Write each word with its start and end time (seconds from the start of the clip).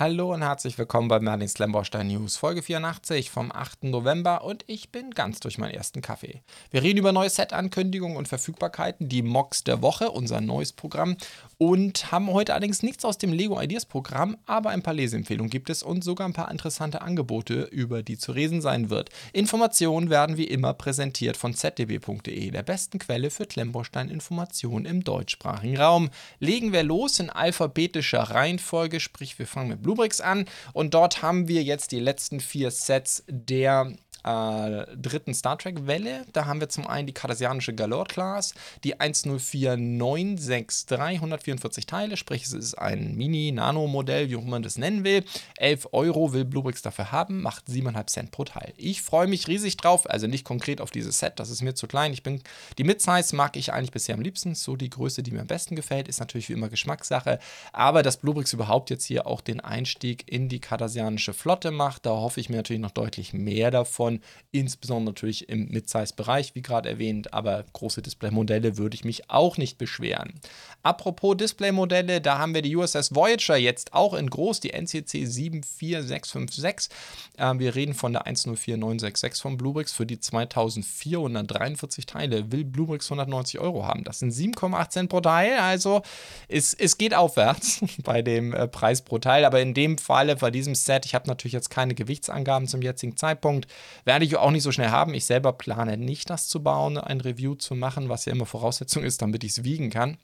Hallo 0.00 0.32
und 0.32 0.42
herzlich 0.42 0.78
willkommen 0.78 1.08
bei 1.08 1.18
Merlin 1.18 1.48
Slamborstein 1.48 2.06
News, 2.06 2.36
Folge 2.36 2.62
84 2.62 3.32
vom 3.32 3.50
8. 3.50 3.82
November 3.82 4.44
und 4.44 4.62
ich 4.68 4.92
bin 4.92 5.10
ganz 5.10 5.40
durch 5.40 5.58
meinen 5.58 5.74
ersten 5.74 6.02
Kaffee. 6.02 6.40
Wir 6.70 6.84
reden 6.84 7.00
über 7.00 7.10
neue 7.10 7.28
Set-Ankündigungen 7.28 8.16
und 8.16 8.28
Verfügbarkeiten, 8.28 9.08
die 9.08 9.22
Mocks 9.22 9.64
der 9.64 9.82
Woche, 9.82 10.12
unser 10.12 10.40
neues 10.40 10.72
Programm 10.72 11.16
und 11.58 12.12
haben 12.12 12.32
heute 12.32 12.52
allerdings 12.52 12.84
nichts 12.84 13.04
aus 13.04 13.18
dem 13.18 13.32
Lego 13.32 13.60
Ideas 13.60 13.86
Programm, 13.86 14.36
aber 14.46 14.70
ein 14.70 14.84
paar 14.84 14.94
Leseempfehlungen 14.94 15.50
gibt 15.50 15.68
es 15.68 15.82
und 15.82 16.04
sogar 16.04 16.28
ein 16.28 16.32
paar 16.32 16.52
interessante 16.52 17.02
Angebote, 17.02 17.62
über 17.62 18.04
die 18.04 18.18
zu 18.18 18.32
lesen 18.32 18.60
sein 18.60 18.90
wird. 18.90 19.10
Informationen 19.32 20.10
werden 20.10 20.36
wie 20.36 20.46
immer 20.46 20.74
präsentiert 20.74 21.36
von 21.36 21.54
zdb.de, 21.54 22.52
der 22.52 22.62
besten 22.62 23.00
Quelle 23.00 23.30
für 23.30 23.46
Klemmbaustein-Informationen 23.46 24.84
im 24.84 25.02
deutschsprachigen 25.02 25.76
Raum. 25.76 26.10
Legen 26.38 26.72
wir 26.72 26.84
los 26.84 27.18
in 27.18 27.30
alphabetischer 27.30 28.22
Reihenfolge, 28.22 29.00
sprich 29.00 29.40
wir 29.40 29.48
fangen 29.48 29.70
mit 29.70 29.87
Bluebricks 29.88 30.20
an. 30.20 30.44
Und 30.74 30.92
dort 30.92 31.22
haben 31.22 31.48
wir 31.48 31.62
jetzt 31.62 31.92
die 31.92 32.00
letzten 32.00 32.40
vier 32.40 32.70
Sets 32.70 33.24
der 33.26 33.94
äh, 34.24 34.86
dritten 34.96 35.34
Star 35.34 35.58
Trek-Welle. 35.58 36.24
Da 36.32 36.46
haben 36.46 36.60
wir 36.60 36.68
zum 36.68 36.86
einen 36.86 37.06
die 37.06 37.12
kartesianische 37.12 37.74
Galore-Class, 37.74 38.54
die 38.84 38.94
104963, 39.00 40.98
144 40.98 41.86
Teile, 41.86 42.16
sprich 42.16 42.44
es 42.44 42.52
ist 42.52 42.74
ein 42.74 43.16
Mini-Nano-Modell, 43.16 44.30
wie 44.30 44.36
auch 44.36 44.44
man 44.44 44.62
das 44.62 44.78
nennen 44.78 45.04
will. 45.04 45.24
11 45.56 45.88
Euro 45.92 46.32
will 46.32 46.44
Bluebricks 46.44 46.82
dafür 46.82 47.12
haben, 47.12 47.42
macht 47.42 47.68
7,5 47.68 48.06
Cent 48.06 48.30
pro 48.30 48.44
Teil. 48.44 48.72
Ich 48.76 49.02
freue 49.02 49.26
mich 49.26 49.48
riesig 49.48 49.76
drauf, 49.76 50.08
also 50.08 50.26
nicht 50.26 50.44
konkret 50.44 50.80
auf 50.80 50.90
dieses 50.90 51.18
Set, 51.18 51.34
das 51.36 51.50
ist 51.50 51.62
mir 51.62 51.74
zu 51.74 51.86
klein. 51.86 52.12
Ich 52.12 52.22
bin, 52.22 52.42
die 52.78 52.84
Mid-Size 52.84 53.36
mag 53.36 53.56
ich 53.56 53.72
eigentlich 53.72 53.92
bisher 53.92 54.14
am 54.14 54.22
liebsten, 54.22 54.54
so 54.54 54.76
die 54.76 54.90
Größe, 54.90 55.22
die 55.22 55.30
mir 55.30 55.40
am 55.40 55.46
besten 55.46 55.76
gefällt, 55.76 56.08
ist 56.08 56.20
natürlich 56.20 56.48
wie 56.48 56.54
immer 56.54 56.68
Geschmackssache, 56.68 57.38
aber 57.72 58.02
dass 58.02 58.16
Bluebricks 58.16 58.52
überhaupt 58.52 58.90
jetzt 58.90 59.04
hier 59.04 59.26
auch 59.26 59.40
den 59.40 59.60
Einstieg 59.60 60.30
in 60.30 60.48
die 60.48 60.60
kartesianische 60.60 61.32
Flotte 61.32 61.70
macht, 61.70 62.06
da 62.06 62.10
hoffe 62.10 62.40
ich 62.40 62.48
mir 62.48 62.56
natürlich 62.56 62.82
noch 62.82 62.90
deutlich 62.90 63.32
mehr 63.32 63.70
davon 63.70 64.07
insbesondere 64.50 65.12
natürlich 65.12 65.48
im 65.48 65.68
Mid-Size-Bereich, 65.68 66.54
wie 66.54 66.62
gerade 66.62 66.88
erwähnt, 66.88 67.32
aber 67.32 67.64
große 67.72 68.02
Display-Modelle 68.02 68.76
würde 68.78 68.94
ich 68.94 69.04
mich 69.04 69.30
auch 69.30 69.56
nicht 69.56 69.78
beschweren. 69.78 70.34
Apropos 70.82 71.36
Display-Modelle, 71.36 72.20
da 72.20 72.38
haben 72.38 72.54
wir 72.54 72.62
die 72.62 72.74
USS 72.76 73.14
Voyager 73.14 73.56
jetzt 73.56 73.92
auch 73.92 74.14
in 74.14 74.30
groß, 74.30 74.60
die 74.60 74.70
NCC 74.70 75.26
74656. 75.26 76.90
Äh, 77.36 77.58
wir 77.58 77.74
reden 77.74 77.94
von 77.94 78.12
der 78.12 78.26
104966 78.26 79.42
von 79.42 79.56
Bluebricks 79.56 79.92
für 79.92 80.06
die 80.06 80.20
2443 80.20 82.06
Teile. 82.06 82.50
Will 82.52 82.64
Bluebricks 82.64 83.06
190 83.06 83.60
Euro 83.60 83.86
haben. 83.86 84.04
Das 84.04 84.20
sind 84.20 84.32
7,8 84.32 84.90
Cent 84.90 85.10
pro 85.10 85.20
Teil, 85.20 85.58
also 85.58 86.02
es, 86.48 86.74
es 86.74 86.98
geht 86.98 87.14
aufwärts 87.14 87.80
bei 88.04 88.22
dem 88.22 88.52
äh, 88.52 88.68
Preis 88.68 89.02
pro 89.02 89.18
Teil, 89.18 89.44
aber 89.44 89.60
in 89.60 89.74
dem 89.74 89.98
Falle 89.98 90.36
bei 90.36 90.50
diesem 90.50 90.74
Set, 90.74 91.04
ich 91.04 91.14
habe 91.14 91.28
natürlich 91.28 91.52
jetzt 91.52 91.70
keine 91.70 91.94
Gewichtsangaben 91.94 92.68
zum 92.68 92.82
jetzigen 92.82 93.16
Zeitpunkt, 93.16 93.66
werde 94.04 94.24
ich 94.24 94.36
auch 94.36 94.50
nicht 94.50 94.62
so 94.62 94.72
schnell 94.72 94.90
haben. 94.90 95.14
Ich 95.14 95.24
selber 95.24 95.52
plane 95.52 95.96
nicht, 95.96 96.30
das 96.30 96.48
zu 96.48 96.62
bauen, 96.62 96.98
ein 96.98 97.20
Review 97.20 97.54
zu 97.54 97.74
machen, 97.74 98.08
was 98.08 98.24
ja 98.24 98.32
immer 98.32 98.46
Voraussetzung 98.46 99.04
ist, 99.04 99.22
damit 99.22 99.44
ich 99.44 99.52
es 99.52 99.64
wiegen 99.64 99.90
kann. 99.90 100.18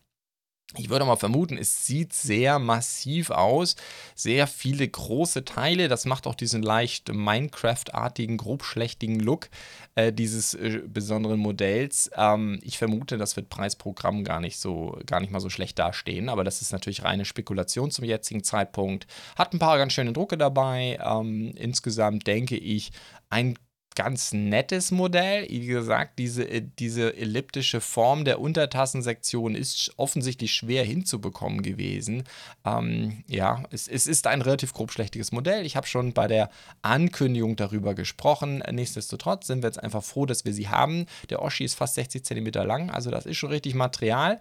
Ich 0.76 0.88
würde 0.88 1.04
mal 1.04 1.16
vermuten, 1.16 1.56
es 1.56 1.86
sieht 1.86 2.12
sehr 2.12 2.58
massiv 2.58 3.30
aus, 3.30 3.76
sehr 4.16 4.48
viele 4.48 4.88
große 4.88 5.44
Teile. 5.44 5.86
Das 5.88 6.04
macht 6.04 6.26
auch 6.26 6.34
diesen 6.34 6.62
leicht 6.62 7.12
Minecraft-artigen, 7.12 8.38
grobschlächtigen 8.38 9.20
Look 9.20 9.50
äh, 9.94 10.12
dieses 10.12 10.54
äh, 10.54 10.82
besonderen 10.86 11.38
Modells. 11.38 12.10
Ähm, 12.16 12.58
ich 12.62 12.78
vermute, 12.78 13.18
das 13.18 13.36
wird 13.36 13.50
Preisprogramm 13.50 14.24
gar 14.24 14.40
nicht 14.40 14.58
so, 14.58 14.98
gar 15.06 15.20
nicht 15.20 15.30
mal 15.30 15.38
so 15.38 15.50
schlecht 15.50 15.78
dastehen. 15.78 16.28
Aber 16.28 16.42
das 16.42 16.60
ist 16.60 16.72
natürlich 16.72 17.04
reine 17.04 17.24
Spekulation 17.24 17.92
zum 17.92 18.04
jetzigen 18.04 18.42
Zeitpunkt. 18.42 19.06
Hat 19.36 19.52
ein 19.52 19.60
paar 19.60 19.78
ganz 19.78 19.92
schöne 19.92 20.12
Drucke 20.12 20.36
dabei. 20.36 20.98
Ähm, 21.04 21.52
insgesamt 21.56 22.26
denke 22.26 22.56
ich, 22.56 22.90
ein 23.30 23.56
ganz 23.94 24.32
nettes 24.32 24.90
Modell. 24.90 25.46
Wie 25.48 25.66
gesagt, 25.66 26.18
diese, 26.18 26.44
äh, 26.44 26.62
diese 26.78 27.16
elliptische 27.16 27.80
Form 27.80 28.24
der 28.24 28.40
Untertassensektion 28.40 29.54
ist 29.54 29.92
offensichtlich 29.96 30.52
schwer 30.52 30.84
hinzubekommen 30.84 31.62
gewesen. 31.62 32.24
Ähm, 32.64 33.24
ja, 33.28 33.62
es, 33.70 33.88
es 33.88 34.06
ist 34.06 34.26
ein 34.26 34.42
relativ 34.42 34.72
grobschlächtiges 34.72 35.32
Modell. 35.32 35.64
Ich 35.64 35.76
habe 35.76 35.86
schon 35.86 36.12
bei 36.12 36.26
der 36.26 36.50
Ankündigung 36.82 37.56
darüber 37.56 37.94
gesprochen. 37.94 38.62
Nichtsdestotrotz 38.70 39.46
sind 39.46 39.62
wir 39.62 39.68
jetzt 39.68 39.82
einfach 39.82 40.02
froh, 40.02 40.26
dass 40.26 40.44
wir 40.44 40.52
sie 40.52 40.68
haben. 40.68 41.06
Der 41.30 41.42
Oschi 41.42 41.64
ist 41.64 41.74
fast 41.74 41.94
60 41.94 42.24
cm 42.24 42.46
lang, 42.66 42.90
also 42.90 43.10
das 43.10 43.26
ist 43.26 43.36
schon 43.36 43.50
richtig 43.50 43.74
Material. 43.74 44.40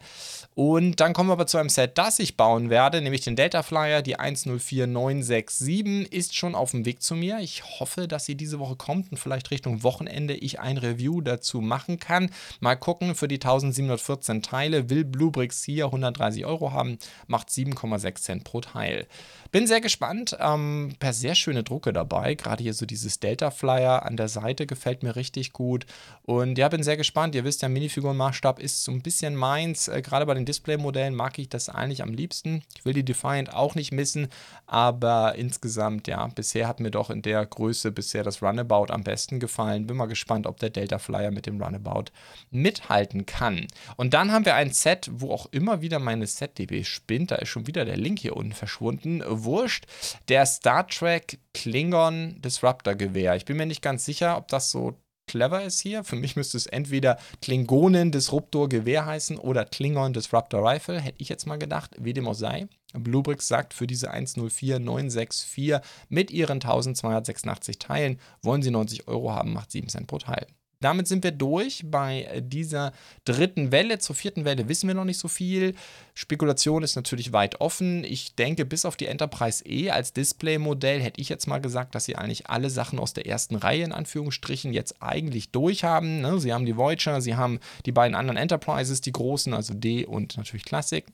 Und 0.56 1.00
dann 1.00 1.14
kommen 1.14 1.30
wir 1.30 1.34
aber 1.34 1.48
zu 1.48 1.58
einem 1.58 1.70
Set, 1.70 1.98
das 1.98 2.20
ich 2.20 2.38
bauen 2.38 2.70
werde, 2.70 3.02
nämlich 3.02 3.22
den 3.22 3.36
Delta 3.36 3.64
Flyer. 3.64 4.02
Die 4.02 4.16
104967 4.16 6.12
ist 6.12 6.36
schon 6.36 6.56
auf 6.56 6.72
dem 6.72 6.86
Weg 6.86 7.02
zu 7.02 7.16
mir. 7.16 7.40
Ich 7.40 7.64
hoffe, 7.80 8.08
dass 8.08 8.26
sie 8.26 8.36
diese 8.36 8.60
Woche 8.60 8.76
kommt 8.76 9.12
und 9.12 9.18
vielleicht 9.18 9.43
vielleicht 9.44 9.64
Richtung 9.64 9.84
Wochenende 9.84 10.34
ich 10.34 10.60
ein 10.60 10.78
Review 10.78 11.22
dazu 11.22 11.62
machen 11.62 12.00
kann. 12.00 12.30
Mal 12.60 12.76
gucken, 12.76 13.16
für 13.16 13.28
die 13.28 13.36
1714 13.36 14.42
Teile 14.42 14.90
will 14.90 15.06
Bluebricks 15.06 15.64
hier 15.64 15.86
130 15.86 16.46
Euro 16.46 16.72
haben, 16.72 16.98
macht 17.28 17.50
7,6 17.50 18.16
Cent 18.22 18.44
pro 18.44 18.62
Teil. 18.62 19.08
Bin 19.52 19.68
sehr 19.68 19.82
gespannt, 19.82 20.36
ähm, 20.40 20.96
per 21.00 21.14
sehr 21.14 21.36
schöne 21.36 21.64
Drucke 21.64 21.94
dabei, 21.94 22.34
gerade 22.34 22.64
hier 22.64 22.74
so 22.74 22.86
dieses 22.86 23.20
Delta 23.20 23.52
Flyer 23.52 24.04
an 24.04 24.18
der 24.18 24.28
Seite 24.28 24.66
gefällt 24.66 25.04
mir 25.04 25.16
richtig 25.16 25.54
gut 25.54 25.86
und 26.24 26.58
ja, 26.58 26.70
bin 26.70 26.82
sehr 26.82 26.98
gespannt. 26.98 27.36
Ihr 27.36 27.44
wisst 27.44 27.62
ja, 27.62 27.70
Minifigurenmaßstab 27.70 28.60
ist 28.60 28.84
so 28.84 28.92
ein 28.92 29.04
bisschen 29.04 29.36
meins, 29.36 29.88
äh, 29.88 30.02
gerade 30.02 30.26
bei 30.26 30.34
den 30.34 30.46
Display-Modellen 30.46 31.14
mag 31.14 31.38
ich 31.38 31.50
das 31.50 31.70
eigentlich 31.70 32.02
am 32.02 32.14
liebsten. 32.14 32.64
Ich 32.76 32.84
will 32.84 32.94
die 32.94 33.06
Defiant 33.06 33.54
auch 33.54 33.76
nicht 33.76 33.92
missen, 33.92 34.28
aber 34.66 35.36
insgesamt, 35.36 36.08
ja, 36.08 36.26
bisher 36.28 36.68
hat 36.68 36.80
mir 36.80 36.92
doch 36.92 37.12
in 37.12 37.22
der 37.22 37.46
Größe 37.46 37.92
bisher 37.92 38.24
das 38.24 38.42
Runabout 38.42 38.88
am 38.90 39.04
besten 39.04 39.33
besten 39.34 39.40
gefallen. 39.40 39.88
Bin 39.88 39.98
mal 39.98 40.06
gespannt, 40.08 40.48
ob 40.48 40.60
der 40.60 40.70
Delta 40.70 41.00
Flyer 41.00 41.32
mit 41.32 41.46
dem 41.46 41.62
Runabout 41.62 42.06
mithalten 42.52 43.26
kann. 43.26 43.68
Und 43.98 44.14
dann 44.14 44.32
haben 44.32 44.46
wir 44.46 44.56
ein 44.56 44.72
Set, 44.72 45.10
wo 45.12 45.32
auch 45.32 45.48
immer 45.52 45.82
wieder 45.82 46.00
meine 46.00 46.28
Set-DB 46.28 46.84
spinnt. 46.84 47.32
Da 47.32 47.36
ist 47.36 47.50
schon 47.50 47.68
wieder 47.68 47.86
der 47.86 47.98
Link 47.98 48.20
hier 48.20 48.36
unten 48.36 48.54
verschwunden. 48.54 49.24
Wurscht. 49.26 49.86
Der 50.30 50.46
Star 50.46 50.88
Trek 50.88 51.40
Klingon 51.54 52.42
Disruptor 52.42 52.96
Gewehr. 52.96 53.36
Ich 53.36 53.46
bin 53.46 53.58
mir 53.58 53.66
nicht 53.66 53.82
ganz 53.82 54.06
sicher, 54.06 54.38
ob 54.38 54.48
das 54.48 54.72
so 54.72 54.94
clever 55.28 55.64
ist 55.64 55.80
hier. 55.80 56.04
Für 56.04 56.16
mich 56.16 56.36
müsste 56.36 56.58
es 56.58 56.66
entweder 56.66 57.18
Klingonen 57.42 58.12
Disruptor 58.12 58.70
Gewehr 58.70 59.06
heißen 59.06 59.38
oder 59.38 59.66
Klingon 59.66 60.14
Disruptor 60.14 60.64
Rifle, 60.64 61.00
hätte 61.00 61.22
ich 61.22 61.30
jetzt 61.30 61.46
mal 61.46 61.58
gedacht, 61.58 61.96
wie 62.00 62.14
dem 62.14 62.28
auch 62.28 62.34
sei. 62.34 62.68
Bluebricks 62.94 63.48
sagt, 63.48 63.74
für 63.74 63.88
diese 63.88 64.12
104964 64.12 65.80
mit 66.10 66.32
ihren 66.32 66.58
1286 66.58 67.80
Teilen 67.80 68.20
wollen 68.42 68.62
sie 68.62 68.72
90 68.72 69.08
Euro 69.08 69.32
haben, 69.32 69.54
macht 69.54 69.72
7 69.72 69.90
Cent 69.90 70.08
pro 70.08 70.20
Teil. 70.20 70.48
Damit 70.84 71.08
sind 71.08 71.24
wir 71.24 71.32
durch 71.32 71.84
bei 71.86 72.42
dieser 72.44 72.92
dritten 73.26 73.72
Welle. 73.72 74.00
Zur 74.00 74.16
vierten 74.16 74.44
Welle 74.44 74.68
wissen 74.68 74.88
wir 74.88 74.96
noch 74.96 75.06
nicht 75.06 75.18
so 75.18 75.28
viel. 75.28 75.76
Spekulation 76.14 76.84
ist 76.84 76.96
natürlich 76.96 77.32
weit 77.32 77.62
offen. 77.62 78.04
Ich 78.04 78.36
denke, 78.36 78.66
bis 78.66 78.86
auf 78.86 78.98
die 78.98 79.08
Enterprise 79.08 79.66
E 79.66 79.92
als 79.92 80.14
Display-Modell 80.14 81.02
hätte 81.02 81.22
ich 81.22 81.30
jetzt 81.30 81.48
mal 81.48 81.62
gesagt, 81.62 81.96
dass 81.96 82.06
sie 82.06 82.16
eigentlich 82.16 82.50
alle 82.50 82.70
Sachen 82.70 83.00
aus 83.00 83.14
der 83.14 83.26
ersten 83.26 83.56
Reihe 83.56 83.84
in 83.84 83.92
Anführungsstrichen 83.94 84.74
jetzt 84.74 85.02
eigentlich 85.02 85.52
durch 85.52 85.84
haben. 85.84 86.22
Ne? 86.22 86.40
Sie 86.40 86.52
haben 86.52 86.66
die 86.66 86.76
Voyager, 86.76 87.22
sie 87.22 87.36
haben 87.36 87.60
die 87.86 87.92
beiden 87.92 88.16
anderen 88.16 88.38
Enterprises, 88.38 89.02
die 89.02 89.12
großen, 89.12 89.54
also 89.54 89.74
D 89.74 90.06
und 90.06 90.38
natürlich 90.38 90.66
Classic 90.66 91.06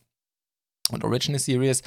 und 0.93 1.03
Original 1.03 1.39
Series. 1.39 1.81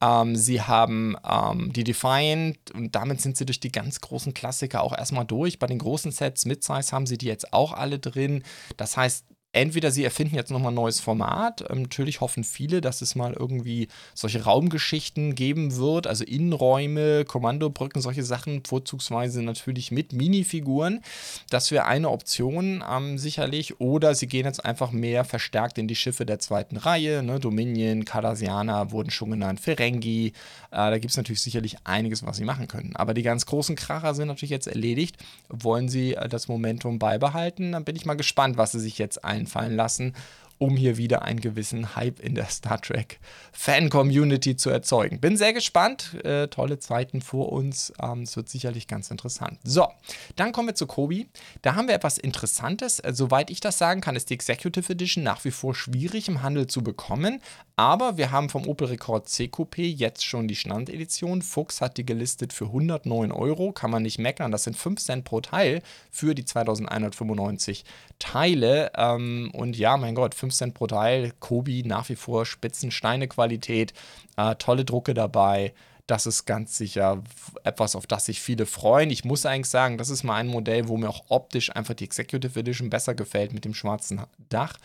Ähm, 0.00 0.36
sie 0.36 0.62
haben 0.62 1.16
ähm, 1.28 1.72
die 1.72 1.84
Defiant 1.84 2.58
und 2.72 2.94
damit 2.94 3.20
sind 3.20 3.36
sie 3.36 3.46
durch 3.46 3.60
die 3.60 3.72
ganz 3.72 4.00
großen 4.00 4.34
Klassiker 4.34 4.82
auch 4.82 4.96
erstmal 4.96 5.24
durch. 5.24 5.58
Bei 5.58 5.66
den 5.66 5.78
großen 5.78 6.12
Sets, 6.12 6.44
Midsize, 6.44 6.92
haben 6.92 7.06
sie 7.06 7.18
die 7.18 7.26
jetzt 7.26 7.52
auch 7.52 7.72
alle 7.72 7.98
drin. 7.98 8.42
Das 8.76 8.96
heißt, 8.96 9.24
entweder 9.52 9.90
sie 9.90 10.04
erfinden 10.04 10.34
jetzt 10.34 10.50
nochmal 10.50 10.72
ein 10.72 10.76
neues 10.76 11.00
Format. 11.00 11.64
Ähm, 11.70 11.82
natürlich 11.82 12.20
hoffen 12.20 12.44
viele, 12.44 12.80
dass 12.80 13.00
es 13.00 13.14
mal 13.14 13.32
irgendwie 13.32 13.88
solche 14.14 14.44
Raumgeschichten 14.44 15.34
geben 15.34 15.76
wird, 15.76 16.06
also 16.06 16.24
Innenräume, 16.24 17.24
Kommandobrücken, 17.24 18.02
solche 18.02 18.24
Sachen, 18.24 18.62
vorzugsweise 18.64 19.42
natürlich 19.42 19.90
mit 19.90 20.12
Minifiguren. 20.12 21.02
Das 21.50 21.70
wäre 21.70 21.86
eine 21.86 22.10
Option 22.10 22.84
ähm, 22.88 23.18
sicherlich. 23.18 23.80
Oder 23.80 24.14
sie 24.14 24.26
gehen 24.26 24.44
jetzt 24.44 24.64
einfach 24.64 24.90
mehr 24.90 25.24
verstärkt 25.24 25.78
in 25.78 25.88
die 25.88 25.96
Schiffe 25.96 26.26
der 26.26 26.38
zweiten 26.38 26.76
Reihe. 26.76 27.22
Ne? 27.22 27.40
Dominion, 27.40 28.04
Cardassianer 28.04 28.92
wurden 28.92 29.10
schon 29.10 29.30
genannt, 29.30 29.60
Ferengi. 29.60 30.28
Äh, 30.28 30.32
da 30.70 30.98
gibt 30.98 31.10
es 31.10 31.16
natürlich 31.16 31.40
sicherlich 31.40 31.76
einiges, 31.84 32.24
was 32.24 32.36
sie 32.36 32.44
machen 32.44 32.68
können. 32.68 32.96
Aber 32.96 33.14
die 33.14 33.22
ganz 33.22 33.46
großen 33.46 33.76
Kracher 33.76 34.14
sind 34.14 34.28
natürlich 34.28 34.50
jetzt 34.50 34.68
erledigt. 34.68 35.16
Wollen 35.48 35.88
sie 35.88 36.14
äh, 36.14 36.28
das 36.28 36.48
Momentum 36.48 36.98
beibehalten? 36.98 37.72
Dann 37.72 37.84
bin 37.84 37.96
ich 37.96 38.04
mal 38.04 38.14
gespannt, 38.14 38.58
was 38.58 38.72
sie 38.72 38.80
sich 38.80 38.98
jetzt 38.98 39.24
ein 39.24 39.37
einfallen 39.38 39.76
lassen, 39.76 40.14
um 40.58 40.76
hier 40.76 40.96
wieder 40.96 41.22
einen 41.22 41.40
gewissen 41.40 41.94
Hype 41.94 42.20
in 42.20 42.34
der 42.34 42.46
Star 42.50 42.80
Trek 42.80 43.20
Fan-Community 43.52 44.56
zu 44.56 44.70
erzeugen. 44.70 45.20
Bin 45.20 45.36
sehr 45.36 45.52
gespannt. 45.52 46.14
Äh, 46.24 46.48
tolle 46.48 46.78
Zeiten 46.78 47.20
vor 47.22 47.52
uns. 47.52 47.92
Ähm, 48.02 48.22
es 48.22 48.36
wird 48.36 48.48
sicherlich 48.48 48.86
ganz 48.86 49.10
interessant. 49.10 49.58
So, 49.62 49.88
dann 50.36 50.52
kommen 50.52 50.68
wir 50.68 50.74
zu 50.74 50.86
Kobi. 50.86 51.28
Da 51.62 51.74
haben 51.74 51.88
wir 51.88 51.94
etwas 51.94 52.18
Interessantes. 52.18 52.98
Äh, 52.98 53.12
soweit 53.14 53.50
ich 53.50 53.60
das 53.60 53.78
sagen 53.78 54.00
kann, 54.00 54.16
ist 54.16 54.30
die 54.30 54.34
Executive 54.34 54.92
Edition 54.92 55.24
nach 55.24 55.44
wie 55.44 55.50
vor 55.50 55.74
schwierig 55.74 56.28
im 56.28 56.42
Handel 56.42 56.66
zu 56.66 56.82
bekommen. 56.82 57.40
Aber 57.78 58.16
wir 58.16 58.32
haben 58.32 58.48
vom 58.48 58.66
Opel 58.66 58.88
Rekord 58.88 59.28
C 59.28 59.44
Coupé 59.44 59.82
jetzt 59.82 60.26
schon 60.26 60.48
die 60.48 60.56
Standedition. 60.56 61.42
Fuchs 61.42 61.80
hat 61.80 61.96
die 61.96 62.04
gelistet 62.04 62.52
für 62.52 62.64
109 62.64 63.30
Euro. 63.30 63.70
Kann 63.70 63.92
man 63.92 64.02
nicht 64.02 64.18
meckern. 64.18 64.50
Das 64.50 64.64
sind 64.64 64.76
5 64.76 65.00
Cent 65.00 65.24
pro 65.24 65.40
Teil 65.40 65.80
für 66.10 66.34
die 66.34 66.44
2195 66.44 67.84
Teile. 68.18 68.90
Ähm, 68.96 69.52
und 69.54 69.78
ja, 69.78 69.96
mein 69.96 70.16
Gott, 70.16 70.34
5 70.34 70.52
Cent 70.52 70.74
pro 70.74 70.88
Teil. 70.88 71.32
Kobi 71.38 71.84
nach 71.84 72.08
wie 72.08 72.16
vor 72.16 72.46
Spitzensteine-Qualität. 72.46 73.92
Äh, 74.36 74.56
tolle 74.56 74.84
Drucke 74.84 75.14
dabei 75.14 75.72
das 76.08 76.24
ist 76.24 76.46
ganz 76.46 76.78
sicher 76.78 77.22
etwas, 77.64 77.94
auf 77.94 78.06
das 78.06 78.24
sich 78.24 78.40
viele 78.40 78.64
freuen. 78.64 79.10
Ich 79.10 79.26
muss 79.26 79.44
eigentlich 79.44 79.68
sagen, 79.68 79.98
das 79.98 80.08
ist 80.08 80.24
mal 80.24 80.36
ein 80.36 80.46
Modell, 80.46 80.88
wo 80.88 80.96
mir 80.96 81.10
auch 81.10 81.24
optisch 81.28 81.74
einfach 81.76 81.92
die 81.92 82.04
Executive 82.04 82.58
Edition 82.58 82.88
besser 82.88 83.14
gefällt 83.14 83.52
mit 83.52 83.66
dem 83.66 83.74
schwarzen 83.74 84.22
Dach. 84.48 84.78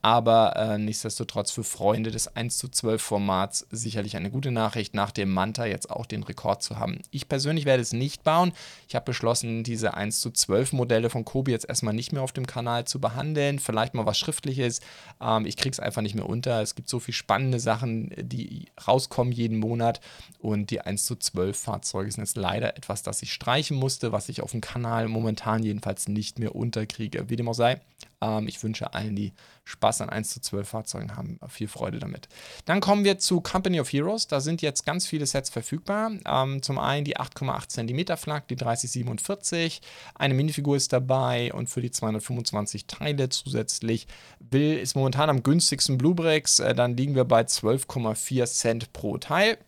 Aber 0.00 0.56
äh, 0.56 0.78
nichtsdestotrotz 0.78 1.50
für 1.50 1.64
Freunde 1.64 2.10
des 2.10 2.34
1 2.34 2.56
zu 2.56 2.68
12 2.68 3.02
Formats 3.02 3.66
sicherlich 3.70 4.16
eine 4.16 4.30
gute 4.30 4.50
Nachricht, 4.50 4.94
nach 4.94 5.10
dem 5.10 5.30
Manta 5.30 5.66
jetzt 5.66 5.90
auch 5.90 6.06
den 6.06 6.22
Rekord 6.22 6.62
zu 6.62 6.78
haben. 6.78 7.02
Ich 7.10 7.28
persönlich 7.28 7.66
werde 7.66 7.82
es 7.82 7.92
nicht 7.92 8.24
bauen. 8.24 8.52
Ich 8.88 8.94
habe 8.94 9.04
beschlossen, 9.04 9.62
diese 9.64 9.92
1 9.92 10.20
zu 10.20 10.30
12 10.30 10.72
Modelle 10.72 11.10
von 11.10 11.26
Kobi 11.26 11.52
jetzt 11.52 11.68
erstmal 11.68 11.92
nicht 11.92 12.12
mehr 12.12 12.22
auf 12.22 12.32
dem 12.32 12.46
Kanal 12.46 12.86
zu 12.86 13.02
behandeln. 13.02 13.58
Vielleicht 13.58 13.92
mal 13.92 14.06
was 14.06 14.18
Schriftliches. 14.18 14.80
Ähm, 15.20 15.44
ich 15.44 15.58
kriege 15.58 15.74
es 15.74 15.80
einfach 15.80 16.00
nicht 16.00 16.14
mehr 16.14 16.26
unter. 16.26 16.62
Es 16.62 16.74
gibt 16.74 16.88
so 16.88 17.00
viele 17.00 17.16
spannende 17.16 17.60
Sachen, 17.60 18.14
die 18.16 18.68
rauskommen 18.88 19.34
jeden 19.34 19.58
Monat. 19.58 20.00
Und 20.38 20.69
die 20.70 20.80
1 20.80 21.04
zu 21.04 21.16
12 21.16 21.58
Fahrzeuge 21.58 22.10
sind 22.10 22.22
jetzt 22.22 22.36
leider 22.36 22.76
etwas, 22.76 23.02
das 23.02 23.22
ich 23.22 23.32
streichen 23.32 23.76
musste, 23.76 24.12
was 24.12 24.28
ich 24.28 24.42
auf 24.42 24.52
dem 24.52 24.60
Kanal 24.60 25.08
momentan 25.08 25.62
jedenfalls 25.62 26.08
nicht 26.08 26.38
mehr 26.38 26.54
unterkriege. 26.54 27.28
Wie 27.28 27.36
dem 27.36 27.48
auch 27.48 27.54
sei, 27.54 27.80
ähm, 28.20 28.48
ich 28.48 28.62
wünsche 28.62 28.92
allen, 28.94 29.16
die 29.16 29.32
Spaß 29.64 30.00
an 30.00 30.08
1 30.10 30.30
zu 30.30 30.40
12 30.40 30.68
Fahrzeugen 30.68 31.16
haben, 31.16 31.38
viel 31.48 31.68
Freude 31.68 31.98
damit. 31.98 32.28
Dann 32.64 32.80
kommen 32.80 33.04
wir 33.04 33.18
zu 33.18 33.40
Company 33.40 33.80
of 33.80 33.92
Heroes. 33.92 34.26
Da 34.26 34.40
sind 34.40 34.62
jetzt 34.62 34.84
ganz 34.84 35.06
viele 35.06 35.26
Sets 35.26 35.50
verfügbar. 35.50 36.12
Ähm, 36.26 36.62
zum 36.62 36.78
einen 36.78 37.04
die 37.04 37.16
8,8 37.16 37.68
cm 37.68 38.16
Flak, 38.16 38.48
die 38.48 38.56
3047. 38.56 39.80
Eine 40.14 40.34
Minifigur 40.34 40.76
ist 40.76 40.92
dabei 40.92 41.52
und 41.52 41.68
für 41.68 41.82
die 41.82 41.90
225 41.90 42.86
Teile 42.86 43.28
zusätzlich 43.28 44.06
will 44.38 44.78
ist 44.78 44.96
momentan 44.96 45.30
am 45.30 45.42
günstigsten 45.42 45.98
Bluebricks. 45.98 46.58
Äh, 46.58 46.74
dann 46.74 46.96
liegen 46.96 47.14
wir 47.14 47.24
bei 47.24 47.42
12,4 47.42 48.46
Cent 48.46 48.92
pro 48.92 49.18
Teil 49.18 49.58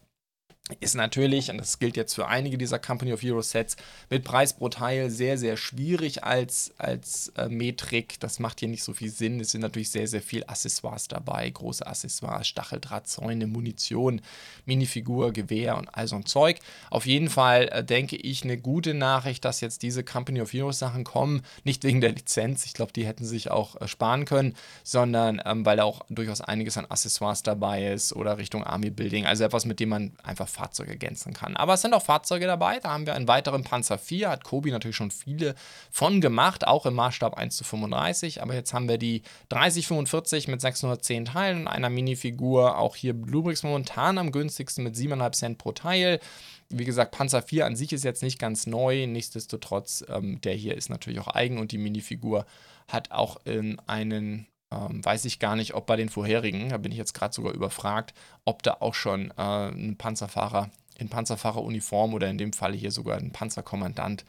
ist 0.80 0.94
natürlich, 0.94 1.50
und 1.50 1.58
das 1.58 1.78
gilt 1.78 1.96
jetzt 1.96 2.14
für 2.14 2.28
einige 2.28 2.58
dieser 2.58 2.78
Company 2.78 3.12
of 3.12 3.22
Heroes 3.22 3.50
Sets, 3.50 3.76
mit 4.10 4.24
Preis 4.24 4.54
pro 4.54 4.68
Teil 4.68 5.10
sehr, 5.10 5.38
sehr 5.38 5.56
schwierig 5.56 6.24
als, 6.24 6.72
als 6.78 7.32
äh, 7.36 7.48
Metrik. 7.48 8.18
Das 8.20 8.38
macht 8.38 8.60
hier 8.60 8.68
nicht 8.68 8.82
so 8.82 8.92
viel 8.92 9.10
Sinn. 9.10 9.40
Es 9.40 9.52
sind 9.52 9.60
natürlich 9.60 9.90
sehr, 9.90 10.06
sehr 10.06 10.22
viel 10.22 10.44
Accessoires 10.44 11.08
dabei. 11.08 11.48
Große 11.50 11.86
Accessoires, 11.86 12.46
Stacheldrahtzäune, 12.48 13.46
Munition, 13.46 14.20
Minifigur, 14.66 15.32
Gewehr 15.32 15.76
und 15.76 15.88
all 15.94 16.08
so 16.08 16.16
ein 16.16 16.26
Zeug. 16.26 16.58
Auf 16.90 17.06
jeden 17.06 17.28
Fall 17.28 17.68
äh, 17.68 17.84
denke 17.84 18.16
ich 18.16 18.44
eine 18.44 18.58
gute 18.58 18.94
Nachricht, 18.94 19.44
dass 19.44 19.60
jetzt 19.60 19.82
diese 19.82 20.04
Company 20.04 20.40
of 20.40 20.52
Heroes 20.52 20.78
Sachen 20.78 21.04
kommen. 21.04 21.42
Nicht 21.64 21.84
wegen 21.84 22.00
der 22.00 22.12
Lizenz, 22.12 22.64
ich 22.66 22.74
glaube, 22.74 22.92
die 22.92 23.06
hätten 23.06 23.24
sich 23.24 23.50
auch 23.50 23.80
äh, 23.80 23.88
sparen 23.88 24.24
können, 24.24 24.54
sondern 24.84 25.40
ähm, 25.44 25.64
weil 25.64 25.76
da 25.76 25.84
auch 25.84 26.00
durchaus 26.08 26.40
einiges 26.40 26.76
an 26.76 26.86
Accessoires 26.86 27.42
dabei 27.42 27.86
ist 27.92 28.12
oder 28.14 28.38
Richtung 28.38 28.64
Army 28.64 28.90
Building. 28.90 29.26
Also 29.26 29.44
etwas, 29.44 29.64
mit 29.64 29.80
dem 29.80 29.90
man 29.90 30.12
einfach 30.22 30.48
Fahrzeuge 30.62 30.92
ergänzen 30.92 31.32
kann. 31.32 31.56
Aber 31.56 31.74
es 31.74 31.82
sind 31.82 31.92
auch 31.92 32.02
Fahrzeuge 32.02 32.46
dabei. 32.46 32.78
Da 32.78 32.90
haben 32.90 33.06
wir 33.06 33.14
einen 33.14 33.26
weiteren 33.26 33.64
Panzer 33.64 33.98
4. 33.98 34.30
Hat 34.30 34.44
Kobi 34.44 34.70
natürlich 34.70 34.96
schon 34.96 35.10
viele 35.10 35.54
von 35.90 36.20
gemacht, 36.20 36.66
auch 36.66 36.86
im 36.86 36.94
Maßstab 36.94 37.34
1 37.34 37.56
zu 37.56 37.64
35. 37.64 38.42
Aber 38.42 38.54
jetzt 38.54 38.72
haben 38.72 38.88
wir 38.88 38.98
die 38.98 39.22
3045 39.48 40.46
mit 40.46 40.60
610 40.60 41.24
Teilen 41.24 41.62
und 41.62 41.68
einer 41.68 41.90
Minifigur. 41.90 42.78
Auch 42.78 42.94
hier 42.94 43.12
Bluebricks 43.12 43.64
momentan 43.64 44.18
am 44.18 44.30
günstigsten 44.30 44.84
mit 44.84 44.94
7,5 44.94 45.32
Cent 45.32 45.58
pro 45.58 45.72
Teil. 45.72 46.20
Wie 46.68 46.84
gesagt, 46.84 47.10
Panzer 47.10 47.42
4 47.42 47.66
an 47.66 47.76
sich 47.76 47.92
ist 47.92 48.04
jetzt 48.04 48.22
nicht 48.22 48.38
ganz 48.38 48.66
neu. 48.66 49.06
Nichtsdestotrotz, 49.06 50.04
ähm, 50.08 50.40
der 50.42 50.54
hier 50.54 50.76
ist 50.76 50.90
natürlich 50.90 51.18
auch 51.18 51.34
eigen 51.34 51.58
und 51.58 51.72
die 51.72 51.78
Minifigur 51.78 52.46
hat 52.88 53.10
auch 53.10 53.38
in 53.44 53.80
einen 53.86 54.46
ähm, 54.72 55.04
weiß 55.04 55.24
ich 55.26 55.38
gar 55.38 55.56
nicht, 55.56 55.74
ob 55.74 55.86
bei 55.86 55.96
den 55.96 56.08
vorherigen, 56.08 56.70
da 56.70 56.78
bin 56.78 56.92
ich 56.92 56.98
jetzt 56.98 57.14
gerade 57.14 57.34
sogar 57.34 57.52
überfragt, 57.52 58.14
ob 58.44 58.62
da 58.62 58.78
auch 58.80 58.94
schon 58.94 59.30
äh, 59.36 59.68
ein 59.68 59.96
Panzerfahrer 59.98 60.70
in 60.98 61.08
Panzerfahreruniform 61.08 62.14
oder 62.14 62.28
in 62.28 62.38
dem 62.38 62.52
Fall 62.52 62.74
hier 62.74 62.90
sogar 62.90 63.18
ein 63.18 63.32
Panzerkommandant 63.32 64.24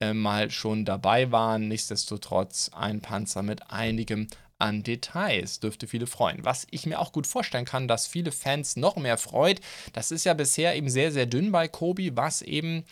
äh, 0.00 0.12
mal 0.12 0.50
schon 0.50 0.84
dabei 0.84 1.32
waren. 1.32 1.68
Nichtsdestotrotz 1.68 2.70
ein 2.74 3.00
Panzer 3.00 3.42
mit 3.42 3.70
einigem 3.70 4.28
an 4.58 4.82
Details. 4.82 5.60
Dürfte 5.60 5.86
viele 5.86 6.06
freuen. 6.06 6.44
Was 6.44 6.66
ich 6.70 6.86
mir 6.86 6.98
auch 6.98 7.12
gut 7.12 7.26
vorstellen 7.26 7.64
kann, 7.64 7.88
dass 7.88 8.06
viele 8.06 8.32
Fans 8.32 8.76
noch 8.76 8.96
mehr 8.96 9.18
freut. 9.18 9.60
Das 9.92 10.10
ist 10.10 10.24
ja 10.24 10.34
bisher 10.34 10.76
eben 10.76 10.88
sehr, 10.88 11.12
sehr 11.12 11.26
dünn 11.26 11.52
bei 11.52 11.68
Kobi, 11.68 12.16
was 12.16 12.42
eben 12.42 12.84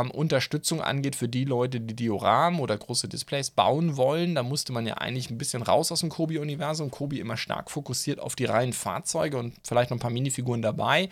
ähm, 0.00 0.10
Unterstützung 0.10 0.80
angeht 0.80 1.16
für 1.16 1.28
die 1.28 1.44
Leute, 1.44 1.80
die 1.80 1.94
Dioramen 1.94 2.60
oder 2.60 2.76
große 2.76 3.08
Displays 3.08 3.50
bauen 3.50 3.96
wollen. 3.96 4.34
Da 4.34 4.42
musste 4.42 4.72
man 4.72 4.86
ja 4.86 4.94
eigentlich 4.94 5.30
ein 5.30 5.38
bisschen 5.38 5.62
raus 5.62 5.92
aus 5.92 6.00
dem 6.00 6.08
Kobi-Universum. 6.08 6.90
Kobi 6.90 7.20
immer 7.20 7.36
stark 7.36 7.70
fokussiert 7.70 8.18
auf 8.18 8.36
die 8.36 8.44
reinen 8.44 8.72
Fahrzeuge 8.72 9.38
und 9.38 9.54
vielleicht 9.64 9.90
noch 9.90 9.96
ein 9.96 10.00
paar 10.00 10.10
Minifiguren 10.10 10.62
dabei. 10.62 11.08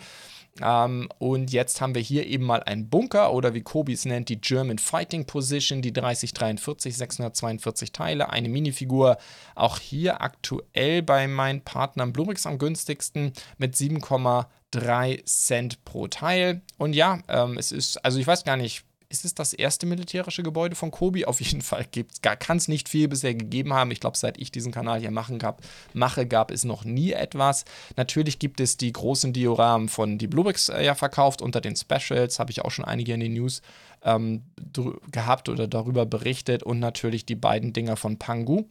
Ähm, 0.61 1.07
und 1.19 1.51
jetzt 1.51 1.79
haben 1.79 1.95
wir 1.95 2.01
hier 2.01 2.25
eben 2.25 2.45
mal 2.45 2.63
einen 2.63 2.89
Bunker 2.89 3.33
oder 3.33 3.53
wie 3.53 3.61
Kobi 3.61 3.93
es 3.93 4.05
nennt, 4.05 4.29
die 4.29 4.41
German 4.41 4.79
Fighting 4.79 5.25
Position, 5.25 5.81
die 5.81 5.93
3043, 5.93 6.97
642 6.97 7.91
Teile, 7.91 8.29
eine 8.29 8.49
Minifigur. 8.49 9.17
Auch 9.55 9.79
hier 9.79 10.21
aktuell 10.21 11.01
bei 11.01 11.27
meinen 11.27 11.61
Partnern 11.61 12.11
Blumix 12.11 12.45
am 12.45 12.57
günstigsten 12.57 13.33
mit 13.57 13.75
7,3 13.75 14.45
3 14.71 15.21
Cent 15.25 15.83
pro 15.85 16.07
Teil. 16.07 16.61
Und 16.77 16.93
ja, 16.93 17.19
ähm, 17.27 17.57
es 17.57 17.71
ist, 17.71 18.03
also 18.03 18.19
ich 18.19 18.27
weiß 18.27 18.43
gar 18.43 18.57
nicht, 18.57 18.83
ist 19.11 19.25
es 19.25 19.35
das 19.35 19.53
erste 19.53 19.85
militärische 19.85 20.41
Gebäude 20.41 20.75
von 20.75 20.89
Kobi? 20.89 21.25
Auf 21.25 21.41
jeden 21.41 21.61
Fall 21.61 21.85
kann 22.39 22.57
es 22.57 22.67
nicht 22.67 22.89
viel 22.89 23.07
bisher 23.07 23.35
gegeben 23.35 23.73
haben. 23.73 23.91
Ich 23.91 23.99
glaube, 23.99 24.17
seit 24.17 24.39
ich 24.39 24.51
diesen 24.51 24.71
Kanal 24.71 24.99
hier 24.99 25.11
machen 25.11 25.37
gab, 25.37 25.61
mache, 25.93 26.25
gab 26.25 26.49
es 26.49 26.63
noch 26.63 26.85
nie 26.85 27.11
etwas. 27.11 27.65
Natürlich 27.97 28.39
gibt 28.39 28.59
es 28.59 28.77
die 28.77 28.91
großen 28.91 29.33
Dioramen 29.33 29.89
von 29.89 30.17
die 30.17 30.27
Bluebricks 30.27 30.69
äh, 30.69 30.83
ja 30.83 30.95
verkauft 30.95 31.41
unter 31.41 31.61
den 31.61 31.75
Specials. 31.75 32.39
Habe 32.39 32.51
ich 32.51 32.61
auch 32.63 32.71
schon 32.71 32.85
einige 32.85 33.13
in 33.13 33.19
den 33.19 33.33
News 33.33 33.61
ähm, 34.03 34.43
gehabt 35.11 35.49
oder 35.49 35.67
darüber 35.67 36.05
berichtet. 36.05 36.63
Und 36.63 36.79
natürlich 36.79 37.25
die 37.25 37.35
beiden 37.35 37.73
Dinger 37.73 37.97
von 37.97 38.17
Pangu 38.17 38.65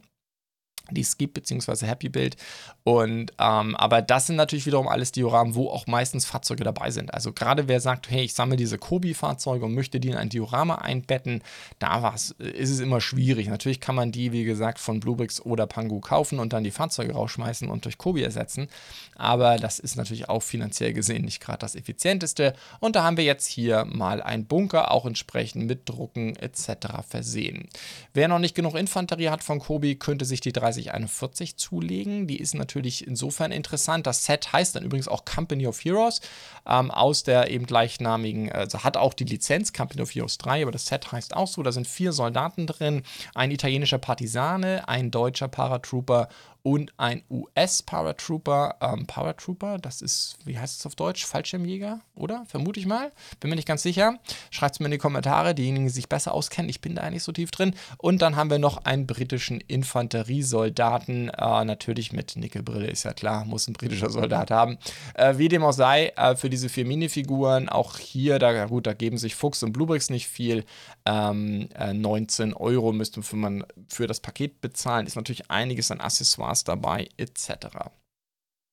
die 0.89 1.03
Skip 1.03 1.33
bzw. 1.33 1.85
Happy 1.85 2.09
Build. 2.09 2.35
Und 2.83 3.31
ähm, 3.39 3.75
aber 3.75 4.01
das 4.01 4.27
sind 4.27 4.35
natürlich 4.35 4.65
wiederum 4.65 4.87
alles 4.87 5.11
Dioramen, 5.11 5.55
wo 5.55 5.69
auch 5.69 5.87
meistens 5.87 6.25
Fahrzeuge 6.25 6.63
dabei 6.63 6.91
sind. 6.91 7.13
Also 7.13 7.31
gerade 7.31 7.67
wer 7.67 7.79
sagt, 7.79 8.09
hey, 8.09 8.23
ich 8.23 8.33
sammle 8.33 8.57
diese 8.57 8.77
Kobi-Fahrzeuge 8.77 9.65
und 9.65 9.75
möchte 9.75 9.99
die 9.99 10.09
in 10.09 10.15
ein 10.15 10.29
Diorama 10.29 10.75
einbetten, 10.75 11.43
da 11.79 12.01
war's, 12.01 12.31
ist 12.31 12.71
es 12.71 12.79
immer 12.79 13.01
schwierig. 13.01 13.47
Natürlich 13.47 13.79
kann 13.79 13.95
man 13.95 14.11
die, 14.11 14.31
wie 14.31 14.43
gesagt, 14.43 14.79
von 14.79 14.99
Bluebricks 14.99 15.41
oder 15.41 15.67
Pangu 15.67 15.99
kaufen 15.99 16.39
und 16.39 16.53
dann 16.53 16.63
die 16.63 16.71
Fahrzeuge 16.71 17.13
rausschmeißen 17.13 17.69
und 17.69 17.85
durch 17.85 17.97
Kobi 17.97 18.23
ersetzen. 18.23 18.67
Aber 19.15 19.57
das 19.57 19.79
ist 19.79 19.95
natürlich 19.95 20.29
auch 20.29 20.41
finanziell 20.41 20.93
gesehen 20.93 21.25
nicht 21.25 21.41
gerade 21.41 21.59
das 21.59 21.75
effizienteste. 21.75 22.53
Und 22.79 22.95
da 22.95 23.03
haben 23.03 23.17
wir 23.17 23.23
jetzt 23.23 23.47
hier 23.47 23.85
mal 23.85 24.21
einen 24.21 24.45
Bunker, 24.45 24.91
auch 24.91 25.05
entsprechend 25.05 25.67
mit 25.67 25.87
Drucken 25.87 26.35
etc. 26.35 27.03
versehen. 27.07 27.69
Wer 28.13 28.27
noch 28.27 28.39
nicht 28.39 28.55
genug 28.55 28.75
Infanterie 28.75 29.29
hat 29.29 29.43
von 29.43 29.59
Kobi, 29.59 29.95
könnte 29.95 30.25
sich 30.25 30.41
die 30.41 30.51
30 30.51 30.70
3041 30.71 31.57
zulegen. 31.57 32.27
Die 32.27 32.39
ist 32.39 32.55
natürlich 32.55 33.05
insofern 33.07 33.51
interessant. 33.51 34.07
Das 34.07 34.25
Set 34.25 34.53
heißt 34.53 34.75
dann 34.75 34.83
übrigens 34.83 35.07
auch 35.07 35.25
Company 35.25 35.67
of 35.67 35.83
Heroes 35.83 36.21
ähm, 36.65 36.91
aus 36.91 37.23
der 37.23 37.51
eben 37.51 37.65
gleichnamigen, 37.65 38.51
also 38.51 38.83
hat 38.83 38.97
auch 38.97 39.13
die 39.13 39.25
Lizenz 39.25 39.73
Company 39.73 40.01
of 40.01 40.13
Heroes 40.13 40.37
3, 40.37 40.63
aber 40.63 40.71
das 40.71 40.85
Set 40.85 41.11
heißt 41.11 41.35
auch 41.35 41.47
so. 41.47 41.63
Da 41.63 41.71
sind 41.71 41.87
vier 41.87 42.13
Soldaten 42.13 42.67
drin, 42.67 43.03
ein 43.35 43.51
italienischer 43.51 43.97
Partisane, 43.97 44.87
ein 44.87 45.11
deutscher 45.11 45.47
Paratrooper 45.47 46.29
und 46.63 46.93
ein 46.97 47.23
US-Paratrooper. 47.29 48.75
Ähm, 48.81 49.07
Paratrooper, 49.07 49.77
das 49.79 50.01
ist, 50.01 50.37
wie 50.45 50.59
heißt 50.59 50.79
es 50.79 50.85
auf 50.85 50.95
Deutsch? 50.95 51.25
Fallschirmjäger, 51.25 52.01
oder? 52.15 52.45
Vermute 52.47 52.79
ich 52.79 52.85
mal. 52.85 53.11
Bin 53.39 53.49
mir 53.49 53.55
nicht 53.55 53.67
ganz 53.67 53.81
sicher. 53.81 54.19
Schreibt 54.51 54.75
es 54.75 54.79
mir 54.79 54.85
in 54.85 54.91
die 54.91 54.97
Kommentare, 54.97 55.55
diejenigen, 55.55 55.85
die 55.85 55.91
sich 55.91 56.09
besser 56.09 56.33
auskennen. 56.33 56.69
Ich 56.69 56.81
bin 56.81 56.95
da 56.95 57.09
nicht 57.09 57.23
so 57.23 57.31
tief 57.31 57.51
drin. 57.51 57.73
Und 57.97 58.21
dann 58.21 58.35
haben 58.35 58.49
wir 58.49 58.59
noch 58.59 58.85
einen 58.85 59.07
britischen 59.07 59.59
Infanteriesoldaten. 59.61 61.29
Äh, 61.29 61.65
natürlich 61.65 62.13
mit 62.13 62.35
Nickelbrille, 62.35 62.87
ist 62.87 63.03
ja 63.03 63.13
klar, 63.13 63.45
muss 63.45 63.67
ein 63.67 63.73
britischer 63.73 64.09
Soldat 64.09 64.51
haben. 64.51 64.77
Äh, 65.15 65.37
wie 65.37 65.47
dem 65.47 65.63
auch 65.63 65.73
sei, 65.73 66.13
äh, 66.15 66.35
für 66.35 66.49
diese 66.49 66.69
vier 66.69 66.85
Minifiguren, 66.85 67.69
auch 67.69 67.97
hier, 67.97 68.37
da, 68.37 68.65
gut, 68.65 68.85
da 68.85 68.93
geben 68.93 69.17
sich 69.17 69.35
Fuchs 69.35 69.63
und 69.63 69.73
Bluebricks 69.73 70.09
nicht 70.09 70.27
viel. 70.27 70.63
Ähm, 71.05 71.69
19 71.93 72.51
äh, 72.51 72.53
Euro 72.55 72.91
müsste 72.91 73.21
man 73.35 73.65
für 73.87 74.05
das 74.05 74.19
Paket 74.19 74.61
bezahlen. 74.61 75.07
Ist 75.07 75.15
natürlich 75.15 75.49
einiges 75.49 75.89
an 75.89 75.99
Accessoires 75.99 76.50
Accessoires 76.51 76.63
dabei 76.63 77.09
etc. 77.17 77.67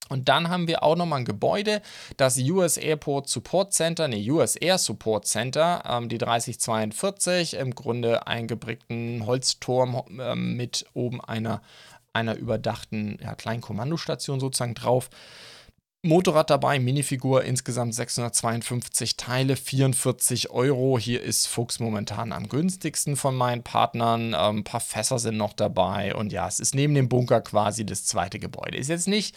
Und 0.08 0.28
dann 0.30 0.49
haben 0.49 0.68
wir 0.68 0.82
auch 0.82 0.97
nochmal 0.97 1.20
ein 1.20 1.25
Gebäude, 1.26 1.82
das 2.16 2.38
US 2.38 2.78
Airport 2.78 3.28
Support 3.28 3.75
Center, 3.75 4.08
nee, 4.08 4.30
US 4.30 4.56
Air 4.56 4.78
Support 4.78 5.26
Center, 5.26 5.82
ähm, 5.87 6.08
die 6.08 6.18
3042, 6.18 7.54
im 7.54 7.75
Grunde 7.75 8.26
eingebrickten 8.26 9.26
Holzturm 9.26 10.02
ähm, 10.18 10.56
mit 10.56 10.87
oben 10.94 11.20
einer, 11.20 11.61
einer 12.14 12.37
überdachten 12.37 13.18
ja, 13.23 13.35
kleinen 13.35 13.61
Kommandostation 13.61 14.40
sozusagen 14.40 14.75
drauf. 14.75 15.11
Motorrad 16.02 16.49
dabei, 16.49 16.78
Minifigur, 16.78 17.43
insgesamt 17.43 17.93
652 17.93 19.17
Teile, 19.17 19.57
44 19.57 20.49
Euro. 20.49 20.97
Hier 20.97 21.21
ist 21.21 21.49
Fuchs 21.49 21.81
momentan 21.81 22.31
am 22.31 22.49
günstigsten 22.49 23.17
von 23.17 23.35
meinen 23.35 23.64
Partnern. 23.64 24.28
Ähm, 24.28 24.59
ein 24.59 24.64
paar 24.64 24.78
Fässer 24.78 25.19
sind 25.19 25.37
noch 25.37 25.55
dabei 25.55 26.14
und 26.14 26.33
ja, 26.33 26.47
es 26.47 26.61
ist 26.61 26.73
neben 26.73 26.95
dem 26.95 27.09
Bunker 27.09 27.40
quasi 27.40 27.85
das 27.85 28.05
zweite 28.05 28.38
Gebäude. 28.38 28.78
Ist 28.78 28.87
jetzt 28.87 29.09
nicht, 29.09 29.35